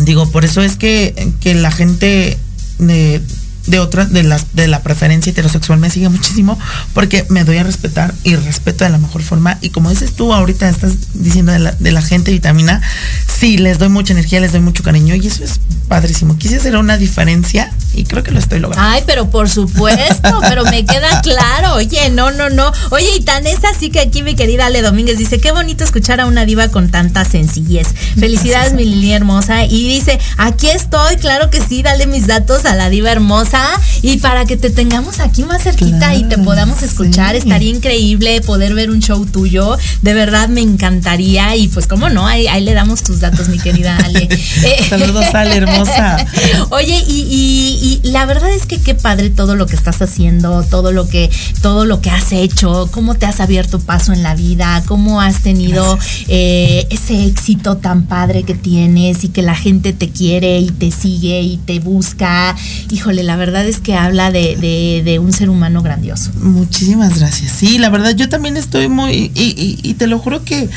digo, 0.00 0.30
por 0.30 0.44
eso 0.44 0.60
es 0.60 0.76
que, 0.76 1.32
que 1.40 1.54
la 1.54 1.70
gente 1.70 2.36
de 2.78 3.22
de 3.66 3.80
otras, 3.80 4.12
de 4.12 4.22
las, 4.22 4.54
de 4.54 4.68
la 4.68 4.82
preferencia 4.82 5.30
heterosexual 5.30 5.78
me 5.78 5.90
sigue 5.90 6.08
muchísimo 6.08 6.58
porque 6.94 7.26
me 7.28 7.44
doy 7.44 7.58
a 7.58 7.64
respetar 7.64 8.14
y 8.22 8.36
respeto 8.36 8.84
de 8.84 8.90
la 8.90 8.98
mejor 8.98 9.22
forma. 9.22 9.58
Y 9.60 9.70
como 9.70 9.90
dices 9.90 10.14
tú 10.14 10.32
ahorita 10.32 10.68
estás 10.68 10.94
diciendo 11.14 11.52
de 11.52 11.58
la, 11.58 11.72
de 11.72 11.92
la 11.92 12.02
gente 12.02 12.30
vitamina, 12.30 12.80
sí, 13.26 13.58
les 13.58 13.78
doy 13.78 13.88
mucha 13.88 14.12
energía, 14.12 14.40
les 14.40 14.52
doy 14.52 14.60
mucho 14.60 14.82
cariño 14.82 15.14
y 15.14 15.26
eso 15.26 15.44
es 15.44 15.60
padrísimo. 15.88 16.36
Quise 16.38 16.56
hacer 16.56 16.76
una 16.76 16.96
diferencia 16.96 17.72
y 17.94 18.04
creo 18.04 18.22
que 18.22 18.30
lo 18.30 18.38
estoy 18.38 18.60
logrando. 18.60 18.88
Ay, 18.88 19.02
pero 19.06 19.30
por 19.30 19.48
supuesto, 19.48 20.40
pero 20.48 20.64
me 20.64 20.84
queda 20.84 21.20
claro. 21.22 21.74
Oye, 21.74 22.10
no, 22.10 22.30
no, 22.30 22.50
no. 22.50 22.72
Oye, 22.90 23.16
y 23.16 23.20
tan 23.20 23.46
es 23.46 23.64
así 23.64 23.90
que 23.90 24.00
aquí 24.00 24.22
mi 24.22 24.34
querida 24.36 24.66
Ale 24.66 24.82
Domínguez 24.82 25.18
dice, 25.18 25.40
qué 25.40 25.52
bonito 25.52 25.84
escuchar 25.84 26.20
a 26.20 26.26
una 26.26 26.44
diva 26.44 26.68
con 26.68 26.90
tanta 26.90 27.24
sencillez. 27.24 27.88
Felicidades, 28.18 28.72
mi 28.74 28.84
Lili 28.84 29.12
hermosa. 29.12 29.64
Y 29.64 29.88
dice, 29.88 30.18
aquí 30.36 30.68
estoy, 30.68 31.16
claro 31.16 31.50
que 31.50 31.60
sí, 31.60 31.82
dale 31.82 32.06
mis 32.06 32.26
datos 32.26 32.64
a 32.64 32.74
la 32.74 32.88
diva 32.88 33.10
hermosa 33.10 33.55
y 34.02 34.18
para 34.18 34.44
que 34.44 34.56
te 34.56 34.70
tengamos 34.70 35.20
aquí 35.20 35.44
más 35.44 35.62
cerquita 35.62 36.14
y 36.14 36.24
te 36.24 36.38
podamos 36.38 36.82
escuchar, 36.82 37.34
estaría 37.34 37.70
increíble 37.70 38.40
poder 38.42 38.74
ver 38.74 38.90
un 38.90 39.00
show 39.00 39.24
tuyo. 39.26 39.76
De 40.02 40.14
verdad 40.14 40.48
me 40.48 40.60
encantaría 40.60 41.56
y 41.56 41.68
pues 41.68 41.86
cómo 41.86 42.08
no, 42.08 42.26
ahí, 42.26 42.46
le 42.60 42.74
damos 42.74 43.02
tus 43.02 43.20
datos, 43.20 43.48
mi 43.48 43.58
querida 43.58 43.96
Ale. 43.96 44.28
Saludos, 44.88 45.24
Ale, 45.34 45.56
hermosa. 45.56 46.24
Oye, 46.70 47.02
y, 47.08 48.00
la 48.04 48.26
verdad 48.26 48.50
es 48.50 48.66
que 48.66 48.80
qué 48.80 48.94
padre 48.94 49.30
todo 49.30 49.56
lo 49.56 49.66
que 49.66 49.74
estás 49.74 50.00
haciendo, 50.00 50.62
todo 50.62 50.92
lo 50.92 51.08
que, 51.08 51.30
todo 51.60 51.84
lo 51.84 52.00
que 52.00 52.10
has 52.10 52.32
hecho, 52.32 52.88
cómo 52.92 53.14
te 53.14 53.26
has 53.26 53.40
abierto 53.40 53.80
paso 53.80 54.12
en 54.12 54.22
la 54.22 54.34
vida, 54.34 54.82
cómo 54.86 55.20
has 55.20 55.42
tenido 55.42 55.98
eh, 56.28 56.86
ese 56.90 57.26
éxito 57.26 57.78
tan 57.78 58.04
padre 58.04 58.44
que 58.44 58.54
tienes 58.54 59.24
y 59.24 59.28
que 59.28 59.42
la 59.42 59.54
gente 59.54 59.92
te 59.92 60.10
quiere 60.10 60.60
y 60.60 60.70
te 60.70 60.90
sigue 60.90 61.40
y 61.42 61.56
te 61.56 61.80
busca. 61.80 62.54
Híjole, 62.90 63.22
la 63.22 63.36
verdad 63.36 63.45
verdad 63.46 63.66
es 63.66 63.78
que 63.78 63.94
habla 63.94 64.30
de, 64.30 65.18
un 65.22 65.32
ser 65.32 65.48
humano 65.48 65.82
grandioso. 65.82 66.30
Muchísimas 66.40 67.18
gracias. 67.18 67.52
Sí, 67.52 67.78
la 67.78 67.88
verdad 67.88 68.14
yo 68.14 68.28
también 68.28 68.56
estoy 68.56 68.88
muy, 68.88 69.30
y, 69.34 69.94
te 69.94 70.06
lo 70.06 70.18
juro 70.18 70.44
que, 70.44 70.68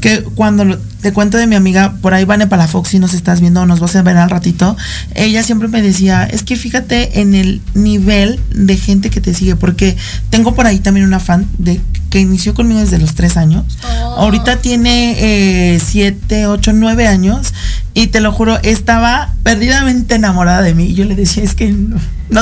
que 0.00 0.22
cuando 0.22 0.78
te 1.00 1.12
cuento 1.12 1.38
de 1.38 1.46
mi 1.46 1.56
amiga, 1.56 1.94
por 2.02 2.12
ahí 2.12 2.24
Vane 2.24 2.46
Palafox, 2.46 2.90
si 2.90 2.98
nos 2.98 3.14
estás 3.14 3.40
viendo, 3.40 3.64
nos 3.66 3.80
vas 3.80 3.96
a 3.96 4.02
ver 4.02 4.16
al 4.16 4.30
ratito, 4.30 4.76
ella 5.14 5.42
siempre 5.42 5.68
me 5.68 5.80
decía, 5.80 6.24
es 6.24 6.42
que 6.42 6.56
fíjate 6.56 7.20
en 7.20 7.34
el 7.34 7.62
nivel 7.74 8.38
de 8.50 8.76
gente 8.76 9.10
que 9.10 9.20
te 9.20 9.32
sigue, 9.32 9.56
porque 9.56 9.96
tengo 10.30 10.54
por 10.54 10.66
ahí 10.66 10.80
también 10.80 11.06
una 11.06 11.20
fan 11.20 11.46
de 11.58 11.80
que 12.10 12.20
inició 12.20 12.54
conmigo 12.54 12.80
desde 12.80 12.98
los 12.98 13.14
tres 13.14 13.36
años. 13.36 13.64
Oh. 13.84 14.16
Ahorita 14.18 14.56
tiene 14.56 15.16
eh, 15.18 15.80
siete, 15.84 16.46
ocho, 16.46 16.72
nueve 16.72 17.06
años 17.06 17.52
y 17.94 18.08
te 18.08 18.20
lo 18.20 18.32
juro, 18.32 18.58
estaba 18.62 19.32
perdidamente 19.42 20.14
enamorada 20.14 20.62
de 20.62 20.74
mí. 20.74 20.84
Y 20.84 20.94
yo 20.94 21.04
le 21.04 21.14
decía, 21.14 21.42
es 21.42 21.54
que 21.54 21.70
no, 21.72 21.96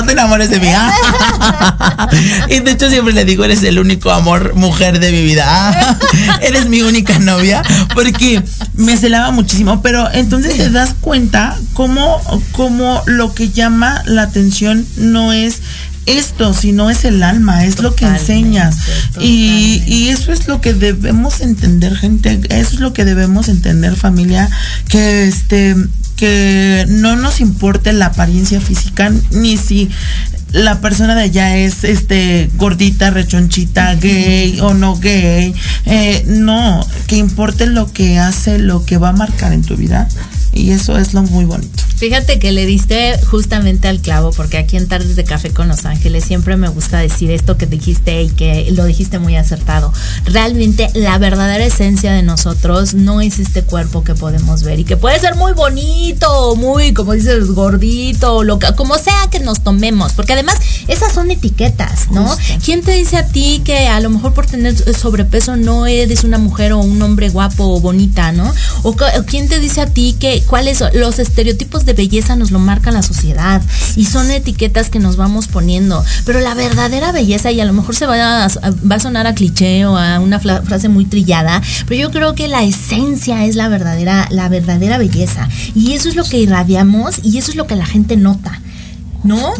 te 0.05 0.11
enamores 0.11 0.49
de 0.49 0.59
mí. 0.59 0.67
y 2.49 2.59
de 2.59 2.71
hecho 2.71 2.89
siempre 2.89 3.13
le 3.13 3.25
digo, 3.25 3.43
eres 3.43 3.63
el 3.63 3.79
único 3.79 4.11
amor 4.11 4.53
mujer 4.55 4.99
de 4.99 5.11
mi 5.11 5.23
vida. 5.23 5.97
eres 6.41 6.67
mi 6.67 6.81
única 6.81 7.19
novia. 7.19 7.63
Porque 7.93 8.43
me 8.75 8.97
celaba 8.97 9.31
muchísimo. 9.31 9.81
Pero 9.81 10.09
entonces 10.11 10.57
te 10.57 10.69
das 10.69 10.95
cuenta 10.99 11.57
cómo, 11.73 12.19
cómo 12.51 13.01
lo 13.05 13.33
que 13.33 13.49
llama 13.49 14.01
la 14.05 14.23
atención 14.23 14.85
no 14.97 15.33
es 15.33 15.61
esto, 16.07 16.53
si 16.53 16.71
no 16.71 16.89
es 16.89 17.05
el 17.05 17.21
alma, 17.21 17.65
es 17.65 17.79
lo 17.79 17.95
que 17.95 18.05
enseñas. 18.05 18.77
Y, 19.19 19.83
y, 19.85 20.09
eso 20.09 20.31
es 20.31 20.47
lo 20.47 20.61
que 20.61 20.73
debemos 20.73 21.41
entender, 21.41 21.95
gente, 21.95 22.39
eso 22.49 22.73
es 22.75 22.79
lo 22.79 22.93
que 22.93 23.05
debemos 23.05 23.49
entender, 23.49 23.95
familia, 23.95 24.49
que 24.89 25.27
este 25.27 25.75
que 26.15 26.85
no 26.89 27.15
nos 27.15 27.41
importe 27.41 27.93
la 27.93 28.07
apariencia 28.07 28.59
física, 28.59 29.13
ni 29.31 29.55
si 29.55 29.89
la 30.51 30.81
persona 30.81 31.15
de 31.15 31.23
allá 31.23 31.57
es 31.57 31.83
este 31.83 32.49
gordita, 32.55 33.09
rechonchita, 33.09 33.95
gay 33.95 34.59
o 34.61 34.73
no 34.73 34.97
gay. 34.97 35.53
Eh, 35.85 36.23
no, 36.27 36.85
que 37.07 37.17
importe 37.17 37.65
lo 37.65 37.91
que 37.91 38.19
hace, 38.19 38.59
lo 38.59 38.85
que 38.85 38.97
va 38.97 39.09
a 39.09 39.13
marcar 39.13 39.53
en 39.53 39.63
tu 39.63 39.75
vida. 39.75 40.07
Y 40.53 40.71
eso 40.71 40.97
es 40.97 41.13
lo 41.13 41.21
muy 41.21 41.45
bonito. 41.45 41.83
Fíjate 41.97 42.39
que 42.39 42.51
le 42.51 42.65
diste 42.65 43.19
justamente 43.25 43.87
al 43.87 43.99
clavo, 43.99 44.31
porque 44.31 44.57
aquí 44.57 44.77
en 44.77 44.87
Tardes 44.87 45.15
de 45.15 45.23
Café 45.23 45.51
con 45.51 45.67
Los 45.67 45.85
Ángeles 45.85 46.23
siempre 46.23 46.57
me 46.57 46.67
gusta 46.67 46.99
decir 46.99 47.31
esto 47.31 47.57
que 47.57 47.65
dijiste 47.65 48.23
y 48.23 48.29
que 48.29 48.71
lo 48.71 48.85
dijiste 48.85 49.19
muy 49.19 49.35
acertado. 49.35 49.93
Realmente 50.25 50.89
la 50.93 51.17
verdadera 51.17 51.65
esencia 51.65 52.13
de 52.13 52.23
nosotros 52.23 52.93
no 52.93 53.21
es 53.21 53.39
este 53.39 53.63
cuerpo 53.63 54.03
que 54.03 54.15
podemos 54.15 54.63
ver 54.63 54.79
y 54.79 54.83
que 54.83 54.97
puede 54.97 55.19
ser 55.19 55.35
muy 55.35 55.53
bonito, 55.53 56.55
muy, 56.55 56.93
como 56.93 57.13
dices, 57.13 57.47
gordito, 57.51 58.43
lo 58.43 58.59
que, 58.59 58.73
como 58.75 58.97
sea 58.97 59.27
que 59.31 59.39
nos 59.39 59.61
tomemos, 59.61 60.13
porque 60.13 60.35
además 60.37 60.59
esas 60.87 61.11
son 61.11 61.31
etiquetas, 61.31 62.11
¿no? 62.11 62.25
¿Quién 62.63 62.81
te 62.81 62.91
dice 62.91 63.17
a 63.17 63.25
ti 63.25 63.61
que 63.65 63.87
a 63.87 63.99
lo 63.99 64.09
mejor 64.09 64.33
por 64.33 64.45
tener 64.45 64.75
sobrepeso 64.95 65.57
no 65.57 65.85
eres 65.87 66.23
una 66.23 66.37
mujer 66.37 66.73
o 66.73 66.79
un 66.79 67.01
hombre 67.01 67.29
guapo 67.29 67.65
o 67.65 67.79
bonita, 67.79 68.31
¿no? 68.31 68.53
O, 68.83 68.95
quién 69.25 69.49
te 69.49 69.59
dice 69.59 69.81
a 69.81 69.87
ti 69.87 70.15
que 70.19 70.43
cuáles 70.43 70.83
los 70.93 71.19
estereotipos 71.19 71.85
de 71.85 71.93
belleza 71.93 72.35
nos 72.35 72.51
lo 72.51 72.59
marca 72.59 72.91
la 72.91 73.01
sociedad 73.01 73.61
y 73.95 74.05
son 74.05 74.29
etiquetas 74.31 74.89
que 74.89 74.99
nos 74.99 75.17
vamos 75.17 75.47
poniendo, 75.47 76.03
pero 76.25 76.39
la 76.39 76.53
verdadera 76.53 77.11
belleza 77.11 77.51
y 77.51 77.59
a 77.59 77.65
lo 77.65 77.73
mejor 77.73 77.95
se 77.95 78.05
va 78.05 78.45
a, 78.45 78.47
va 78.49 78.95
a 78.95 78.99
sonar 78.99 79.27
a 79.27 79.35
cliché 79.35 79.85
o 79.85 79.97
a 79.97 80.19
una 80.19 80.39
frase 80.39 80.89
muy 80.89 81.05
trillada, 81.05 81.61
pero 81.87 81.99
yo 81.99 82.11
creo 82.11 82.35
que 82.35 82.47
la 82.47 82.63
esencia 82.63 83.45
es 83.45 83.55
la 83.55 83.67
verdadera 83.67 84.27
la 84.29 84.49
verdadera 84.49 84.97
belleza 84.97 85.49
y 85.75 85.93
eso 85.93 86.09
es 86.09 86.15
lo 86.15 86.23
que 86.23 86.37
irradiamos 86.37 87.19
y 87.23 87.37
eso 87.37 87.51
es 87.51 87.57
lo 87.57 87.67
que 87.67 87.75
la 87.75 87.85
gente 87.85 88.17
nota. 88.17 88.61
¿No? 89.27 89.53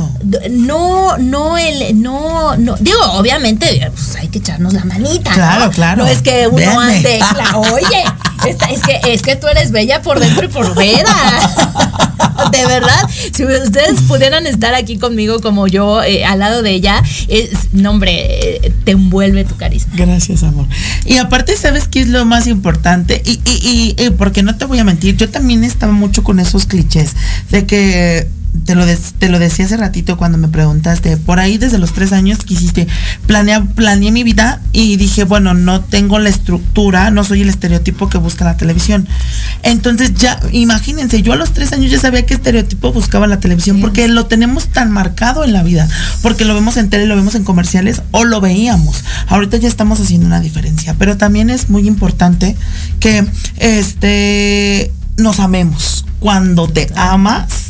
No, 0.50 1.18
no, 1.18 1.58
el, 1.58 2.02
no, 2.02 2.56
no, 2.58 2.76
digo, 2.80 3.00
obviamente, 3.12 3.92
pues 3.94 4.16
hay 4.16 4.30
que 4.30 4.40
echarnos 4.40 4.74
la 4.74 4.86
manita. 4.86 5.32
Claro, 5.34 5.70
claro. 5.72 6.04
No 6.04 6.10
es 6.10 6.22
que 6.22 6.48
uno 6.48 6.80
ande, 6.80 7.20
oye, 7.56 8.04
es 8.46 8.82
que, 8.82 9.14
es 9.14 9.22
que 9.22 9.36
tú 9.36 9.48
eres 9.48 9.72
bella 9.72 10.02
por 10.02 10.20
dentro 10.20 10.46
y 10.46 10.48
por 10.48 10.74
fuera. 10.74 11.14
de 12.52 12.66
verdad, 12.66 13.10
si 13.34 13.44
ustedes 13.44 14.02
pudieran 14.08 14.48
estar 14.48 14.74
aquí 14.74 14.98
conmigo 14.98 15.40
como 15.42 15.68
yo, 15.68 16.04
eh, 16.04 16.24
al 16.24 16.40
lado 16.40 16.62
de 16.62 16.72
ella, 16.72 17.04
es, 17.28 17.74
no, 17.74 17.92
hombre, 17.92 18.66
eh, 18.66 18.74
te 18.84 18.92
envuelve 18.92 19.44
tu 19.44 19.56
carisma. 19.58 19.94
Gracias, 19.96 20.44
amor. 20.44 20.68
Y 21.06 21.18
aparte, 21.18 21.58
¿sabes 21.58 21.88
qué 21.88 22.02
es 22.02 22.08
lo 22.08 22.26
más 22.26 22.48
importante? 22.48 23.22
Y, 23.26 23.40
y, 23.46 23.96
y 23.98 24.10
porque 24.12 24.44
no 24.44 24.56
te 24.56 24.66
voy 24.66 24.80
a 24.80 24.84
mentir, 24.84 25.18
yo 25.18 25.30
también 25.30 25.64
estaba 25.64 25.94
mucho 25.94 26.24
con 26.24 26.40
esos 26.40 26.66
clichés 26.66 27.16
de 27.50 27.66
que 27.66 28.28
te 28.66 28.76
lo, 28.76 28.86
te 29.20 29.30
lo 29.30 29.40
decía 29.40 29.66
hace 29.66 29.78
ratito 29.78 30.18
cuando 30.18 30.38
me 30.38 30.48
preguntaste, 30.48 31.18
por 31.18 31.40
ahí 31.40 31.58
desde 31.58 31.78
los 31.78 31.94
tres 31.94 32.14
años 32.14 32.40
quisiste, 32.40 32.88
planear, 33.26 33.66
planeé 33.68 34.12
mi 34.12 34.24
vida 34.24 34.62
y 34.72 34.98
dije, 34.98 35.24
bueno, 35.24 35.54
no 35.54 35.82
tengo 35.82 36.20
la 36.20 36.30
estructura, 36.30 37.12
no 37.12 37.24
soy 37.24 37.42
el 37.42 37.50
estereotipo 37.50 38.10
que 38.10 38.18
busca 38.18 38.46
la 38.46 38.58
televisión. 38.58 39.08
Entonces 39.64 40.14
ya, 40.14 40.40
imagínense, 40.52 41.22
yo 41.22 41.34
a 41.34 41.36
los 41.36 41.54
tres 41.54 41.74
años 41.74 41.92
ya 41.92 42.00
sabía 42.00 42.26
qué 42.26 42.36
estereotipo 42.36 42.94
buscaba 42.94 43.28
la 43.28 43.40
televisión, 43.40 43.82
porque 43.82 44.08
lo 44.08 44.26
tenemos 44.26 44.68
tan 44.68 44.92
marcado 44.92 45.44
en 45.44 45.54
la 45.54 45.64
vida, 45.64 45.88
porque 46.22 46.46
lo 46.46 46.54
vemos 46.54 46.78
en 46.78 46.90
tele, 46.90 47.06
lo 47.06 47.16
vemos 47.16 47.36
en 47.36 47.44
comerciales 47.44 48.02
o 48.12 48.26
lo 48.26 48.42
veíamos. 48.42 49.04
Ahorita 49.28 49.58
ya 49.58 49.68
estamos 49.68 50.00
haciendo 50.00 50.28
una 50.28 50.40
diferencia, 50.40 50.96
pero 50.98 51.18
también 51.18 51.50
es 51.50 51.70
muy 51.70 51.88
importante 51.88 52.56
que 53.00 53.26
este 53.58 54.92
nos 55.18 55.40
amemos. 55.40 56.06
Cuando 56.20 56.68
te 56.68 56.88
amas, 56.96 57.67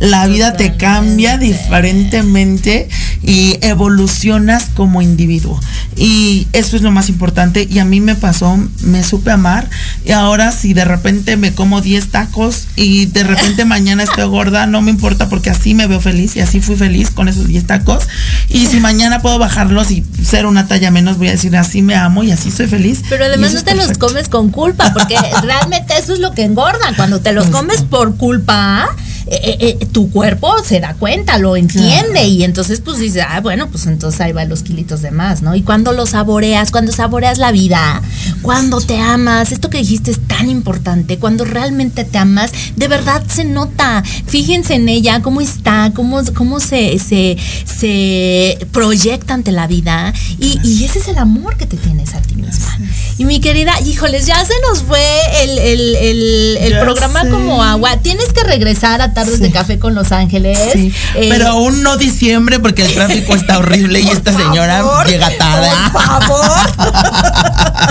la 0.00 0.26
vida 0.26 0.54
te 0.54 0.76
cambia 0.76 1.38
diferentemente 1.38 2.88
y 3.22 3.58
evolucionas 3.62 4.66
como 4.74 5.02
individuo. 5.02 5.58
Y 5.96 6.46
eso 6.52 6.76
es 6.76 6.82
lo 6.82 6.92
más 6.92 7.08
importante. 7.08 7.66
Y 7.68 7.80
a 7.80 7.84
mí 7.84 8.00
me 8.00 8.14
pasó, 8.14 8.56
me 8.82 9.02
supe 9.02 9.32
amar. 9.32 9.68
Y 10.04 10.12
ahora 10.12 10.52
si 10.52 10.72
de 10.72 10.84
repente 10.84 11.36
me 11.36 11.52
como 11.54 11.80
10 11.80 12.08
tacos 12.08 12.68
y 12.76 13.06
de 13.06 13.24
repente 13.24 13.64
mañana 13.66 14.04
estoy 14.04 14.28
gorda, 14.28 14.66
no 14.66 14.80
me 14.80 14.90
importa 14.90 15.28
porque 15.28 15.50
así 15.50 15.74
me 15.74 15.86
veo 15.86 16.00
feliz 16.00 16.36
y 16.36 16.40
así 16.40 16.60
fui 16.60 16.76
feliz 16.76 17.10
con 17.10 17.28
esos 17.28 17.48
10 17.48 17.66
tacos. 17.66 18.06
Y 18.48 18.66
si 18.66 18.78
mañana 18.80 19.20
puedo 19.20 19.38
bajarlos 19.38 19.90
y 19.90 20.04
ser 20.22 20.46
una 20.46 20.68
talla 20.68 20.90
menos, 20.90 21.18
voy 21.18 21.28
a 21.28 21.32
decir 21.32 21.56
así 21.56 21.82
me 21.82 21.96
amo 21.96 22.22
y 22.22 22.30
así 22.30 22.50
soy 22.50 22.68
feliz. 22.68 23.02
Pero 23.08 23.24
además 23.24 23.54
no 23.54 23.64
te 23.64 23.74
los 23.74 23.98
comes 23.98 24.28
con 24.28 24.50
culpa, 24.50 24.92
porque 24.92 25.16
realmente 25.42 25.94
eso 25.98 26.12
es 26.12 26.20
lo 26.20 26.32
que 26.32 26.44
engorda. 26.44 26.94
Cuando 26.96 27.20
te 27.20 27.32
los 27.32 27.48
comes 27.48 27.82
por 27.82 28.16
culpa, 28.16 28.88
eh, 29.30 29.76
eh, 29.80 29.86
tu 29.92 30.10
cuerpo 30.10 30.52
se 30.64 30.80
da 30.80 30.94
cuenta, 30.94 31.38
lo 31.38 31.56
entiende 31.56 32.24
y 32.24 32.44
entonces 32.44 32.80
pues 32.80 32.98
dice, 32.98 33.22
ah, 33.22 33.40
bueno, 33.40 33.68
pues 33.68 33.86
entonces 33.86 34.20
ahí 34.20 34.32
va 34.32 34.44
los 34.44 34.62
kilitos 34.62 35.02
de 35.02 35.10
más, 35.10 35.42
¿no? 35.42 35.54
Y 35.54 35.62
cuando 35.62 35.92
lo 35.92 36.06
saboreas, 36.06 36.70
cuando 36.70 36.92
saboreas 36.92 37.38
la 37.38 37.52
vida, 37.52 38.02
cuando 38.42 38.80
te 38.80 38.98
amas, 38.98 39.52
esto 39.52 39.70
que 39.70 39.78
dijiste 39.78 40.10
es 40.10 40.20
tan 40.26 40.48
importante, 40.48 41.18
cuando 41.18 41.44
realmente 41.44 42.04
te 42.04 42.18
amas, 42.18 42.52
de 42.76 42.88
verdad 42.88 43.22
se 43.28 43.44
nota. 43.44 44.02
Fíjense 44.26 44.74
en 44.74 44.88
ella, 44.88 45.22
cómo 45.22 45.40
está, 45.40 45.92
cómo, 45.94 46.22
cómo 46.34 46.60
se, 46.60 46.98
se, 46.98 47.36
se 47.64 48.58
proyecta 48.72 49.34
ante 49.34 49.52
la 49.52 49.66
vida 49.66 50.12
y, 50.38 50.58
y, 50.62 50.84
ese 50.84 51.00
es 51.00 51.08
el 51.08 51.18
amor 51.18 51.56
que 51.56 51.66
te 51.66 51.76
tienes 51.76 52.14
a 52.14 52.20
ti 52.20 52.36
misma. 52.36 52.78
Y 53.18 53.24
mi 53.24 53.40
querida, 53.40 53.80
híjoles, 53.80 54.26
ya 54.26 54.44
se 54.44 54.54
nos 54.68 54.82
fue 54.82 55.00
el, 55.42 55.58
el, 55.58 56.56
el, 56.60 56.78
programa 56.78 57.28
como 57.28 57.62
agua. 57.62 57.96
Tienes 57.98 58.32
que 58.32 58.44
regresar 58.44 59.02
a 59.02 59.12
tardes 59.12 59.40
de 59.40 59.50
café 59.50 59.78
con 59.78 59.94
Los 59.94 60.12
Ángeles. 60.12 60.58
Sí, 60.72 60.92
eh, 61.16 61.28
pero 61.28 61.48
aún 61.48 61.82
no 61.82 61.96
diciembre 61.96 62.60
porque 62.60 62.82
el 62.82 62.94
tráfico 62.94 63.34
está 63.34 63.58
horrible 63.58 64.00
y 64.00 64.08
esta 64.08 64.32
señora 64.32 65.04
llega 65.06 65.36
tarde. 65.36 65.68
Por 65.92 66.02
favor. 66.02 66.38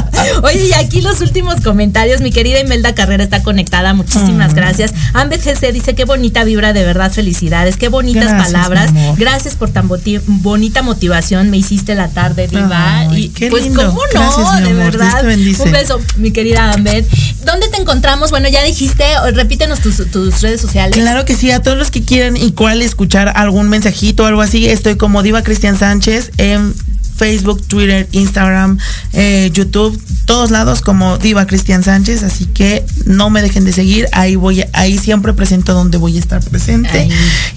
Oye, 0.43 0.67
y 0.67 0.73
aquí 0.73 1.01
los 1.01 1.21
últimos 1.21 1.61
comentarios. 1.61 2.21
Mi 2.21 2.31
querida 2.31 2.59
Imelda 2.59 2.95
Carrera 2.95 3.23
está 3.23 3.43
conectada. 3.43 3.93
Muchísimas 3.93 4.53
mm. 4.53 4.55
gracias. 4.55 4.93
Ambet 5.13 5.43
GC 5.43 5.71
dice 5.71 5.95
qué 5.95 6.05
bonita 6.05 6.43
vibra, 6.43 6.73
de 6.73 6.83
verdad, 6.83 7.11
felicidades. 7.11 7.77
Qué 7.77 7.89
bonitas 7.89 8.31
palabras. 8.31 8.91
Gracias 9.17 9.55
por 9.55 9.69
tan 9.69 9.89
bonita 10.27 10.81
motivación. 10.81 11.49
Me 11.49 11.57
hiciste 11.57 11.95
la 11.95 12.09
tarde, 12.09 12.47
viva. 12.47 13.07
y 13.15 13.29
pues, 13.49 13.65
¿cómo 13.65 14.01
no? 14.13 14.61
de 14.61 14.73
verdad. 14.73 15.23
Un 15.25 15.71
beso, 15.71 15.99
mi 16.17 16.31
querida 16.31 16.71
Ambet. 16.73 17.07
¿Dónde 17.45 17.67
te 17.69 17.77
encontramos? 17.77 18.31
Bueno, 18.31 18.49
ya 18.49 18.63
dijiste, 18.63 19.03
repítenos 19.33 19.79
tus, 19.79 20.09
tus 20.11 20.41
redes 20.41 20.61
sociales. 20.61 20.97
Claro 20.97 21.25
que 21.25 21.35
sí, 21.35 21.51
a 21.51 21.61
todos 21.61 21.77
los 21.77 21.91
que 21.91 22.03
quieran 22.03 22.37
igual 22.37 22.81
escuchar 22.81 23.31
algún 23.35 23.69
mensajito 23.69 24.23
o 24.23 24.25
algo 24.25 24.41
así, 24.41 24.67
estoy 24.67 24.97
como 24.97 25.23
Diva 25.23 25.43
Cristian 25.43 25.77
Sánchez 25.77 26.31
en 26.37 26.73
Facebook, 27.17 27.61
Twitter, 27.67 28.07
Instagram, 28.11 28.77
eh, 29.13 29.49
YouTube, 29.53 29.99
todos 30.25 30.51
lados 30.51 30.81
como 30.81 31.17
Diva 31.17 31.47
Cristian 31.47 31.83
Sánchez, 31.83 32.23
así 32.23 32.45
que 32.45 32.85
no 33.05 33.29
me 33.29 33.41
dejen 33.41 33.65
de 33.65 33.73
seguir, 33.73 34.07
ahí 34.11 34.35
voy, 34.35 34.63
ahí 34.73 34.97
siempre 34.97 35.33
presento 35.33 35.73
donde 35.73 35.97
voy 35.97 36.17
a 36.17 36.19
estar 36.19 36.43
presente. 36.43 37.09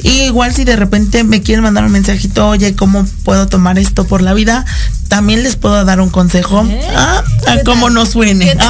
Y 0.02 0.22
igual 0.22 0.54
si 0.54 0.64
de 0.64 0.76
repente 0.76 1.24
me 1.24 1.42
quieren 1.42 1.62
mandar 1.62 1.84
un 1.84 1.92
mensajito, 1.92 2.48
oye, 2.48 2.74
¿cómo 2.74 3.06
puedo 3.24 3.48
tomar 3.48 3.78
esto 3.78 4.04
por 4.04 4.22
la 4.22 4.34
vida? 4.34 4.64
También 5.10 5.42
les 5.42 5.56
puedo 5.56 5.84
dar 5.84 6.00
un 6.00 6.08
consejo 6.08 6.64
¿Eh? 6.68 6.80
ah, 6.96 7.24
a 7.48 7.58
cómo 7.64 7.90
no 7.90 8.06
suene. 8.06 8.56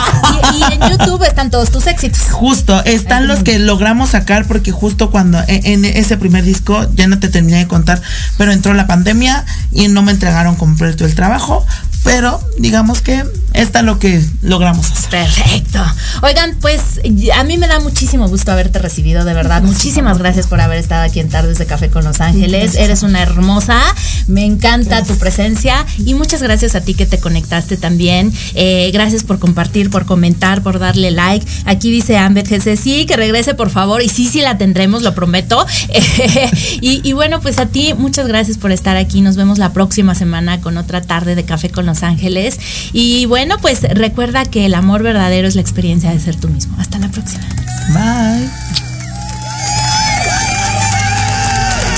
Y, 0.53 0.73
en 0.73 0.81
YouTube 0.91 1.23
están 1.23 1.51
todos 1.51 1.71
tus 1.71 1.87
éxitos. 1.87 2.23
Justo, 2.33 2.83
están 2.85 3.29
los 3.29 3.45
que 3.45 3.61
logramos 3.61 4.11
sacar 4.11 4.47
porque 4.49 4.73
justo 4.73 5.11
cuando 5.11 5.39
e, 5.47 5.61
en, 5.73 5.85
ese 5.85 6.17
primer 6.17 6.43
disco, 6.43 6.89
ya 6.95 7.07
no 7.07 7.21
te 7.21 7.29
terminé 7.29 7.59
de 7.59 7.69
contar, 7.69 8.03
pero 8.37 8.51
entró 8.51 8.75
la 8.75 8.89
pandemia 8.89 9.45
y 9.71 9.87
no 9.89 10.03
me 10.03 10.11
entregaron 10.11 10.57
completo 10.57 11.05
el 11.05 11.15
trabajo, 11.15 11.65
pero 12.03 12.41
digamos 12.59 13.03
que 13.03 13.25
está 13.53 13.83
lo 13.83 13.99
que 13.99 14.25
logramos 14.43 14.91
hacer. 14.91 15.11
Perfecto. 15.11 15.85
Oigan, 16.23 16.57
pues 16.61 17.01
a 17.35 17.45
mí 17.45 17.59
me 17.59 17.67
da 17.67 17.81
muchísimo 17.81 18.29
gusto 18.29 18.53
haberte 18.53 18.79
recibido, 18.79 19.25
de 19.25 19.35
verdad. 19.35 19.63
Muchísimas 19.63 20.19
gracias 20.19 20.47
por 20.47 20.61
haber 20.61 20.79
estado 20.79 21.05
aquí 21.05 21.21
en 21.21 21.29
Tardes 21.29 21.59
de 21.59 21.67
Café 21.67 21.91
con 21.91 22.05
Los 22.05 22.21
Ángeles. 22.21 22.75
Eres 22.77 23.03
una 23.03 23.23
hermosa, 23.23 23.81
me 24.29 24.45
encanta 24.45 25.03
tu 25.05 25.17
presencia 25.17 25.85
y 25.99 26.15
muchas 26.15 26.43
gracias 26.43 26.75
a 26.75 26.81
ti 26.81 26.95
que 26.95 27.07
te 27.07 27.19
conectaste 27.19 27.77
también. 27.77 28.33
Eh, 28.55 28.91
gracias 28.93 29.25
por 29.25 29.39
compartir, 29.39 29.91
por 29.91 30.07
comentar, 30.07 30.63
por 30.63 30.79
darle 30.79 31.11
like. 31.11 31.47
Aquí 31.65 31.91
dice 31.91 32.17
Ambet 32.17 32.49
GC, 32.49 32.77
sí, 32.77 33.07
que 33.07 33.17
regrese 33.17 33.55
por 33.55 33.71
favor 33.71 34.03
y 34.03 34.09
sí, 34.09 34.27
sí 34.27 34.41
la 34.41 34.59
tendremos, 34.59 35.03
lo 35.03 35.15
prometo. 35.15 35.67
y, 36.81 37.01
y 37.09 37.13
bueno, 37.13 37.41
pues 37.41 37.59
a 37.59 37.67
ti 37.67 37.95
muchas 37.95 38.27
gracias 38.29 38.59
por 38.59 38.73
estar 38.73 38.97
aquí. 38.97 39.21
Nos 39.21 39.37
vemos 39.37 39.59
la 39.59 39.73
próxima 39.73 40.15
semana 40.15 40.61
con 40.61 40.77
otra 40.77 41.01
tarde 41.03 41.35
de 41.35 41.45
Café 41.45 41.71
con 41.71 41.87
Los 41.87 41.90
Ángeles. 42.03 42.59
Y 42.93 43.27
bueno, 43.27 43.57
pues 43.61 43.83
recuerda 43.83 44.45
que 44.45 44.67
el 44.67 44.75
amor 44.75 45.03
verdadero 45.03 45.49
es 45.49 45.55
la 45.55 45.61
experiencia 45.61 46.11
de 46.11 46.21
ser 46.21 46.37
tú 46.37 46.49
mismo. 46.49 46.77
Hasta 46.79 46.99
la 46.99 47.09
próxima. 47.09 47.45
Bye. 47.93 48.49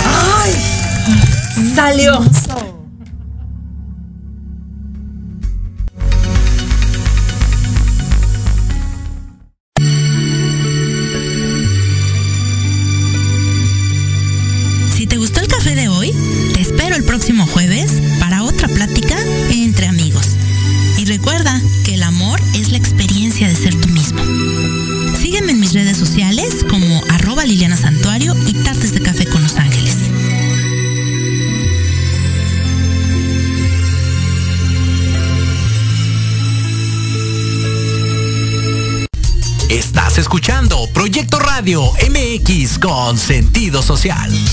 ¡Ay! 0.05 1.75
Salió. 1.75 2.23
Con 42.83 43.17
sentido 43.17 43.81
social. 43.81 44.52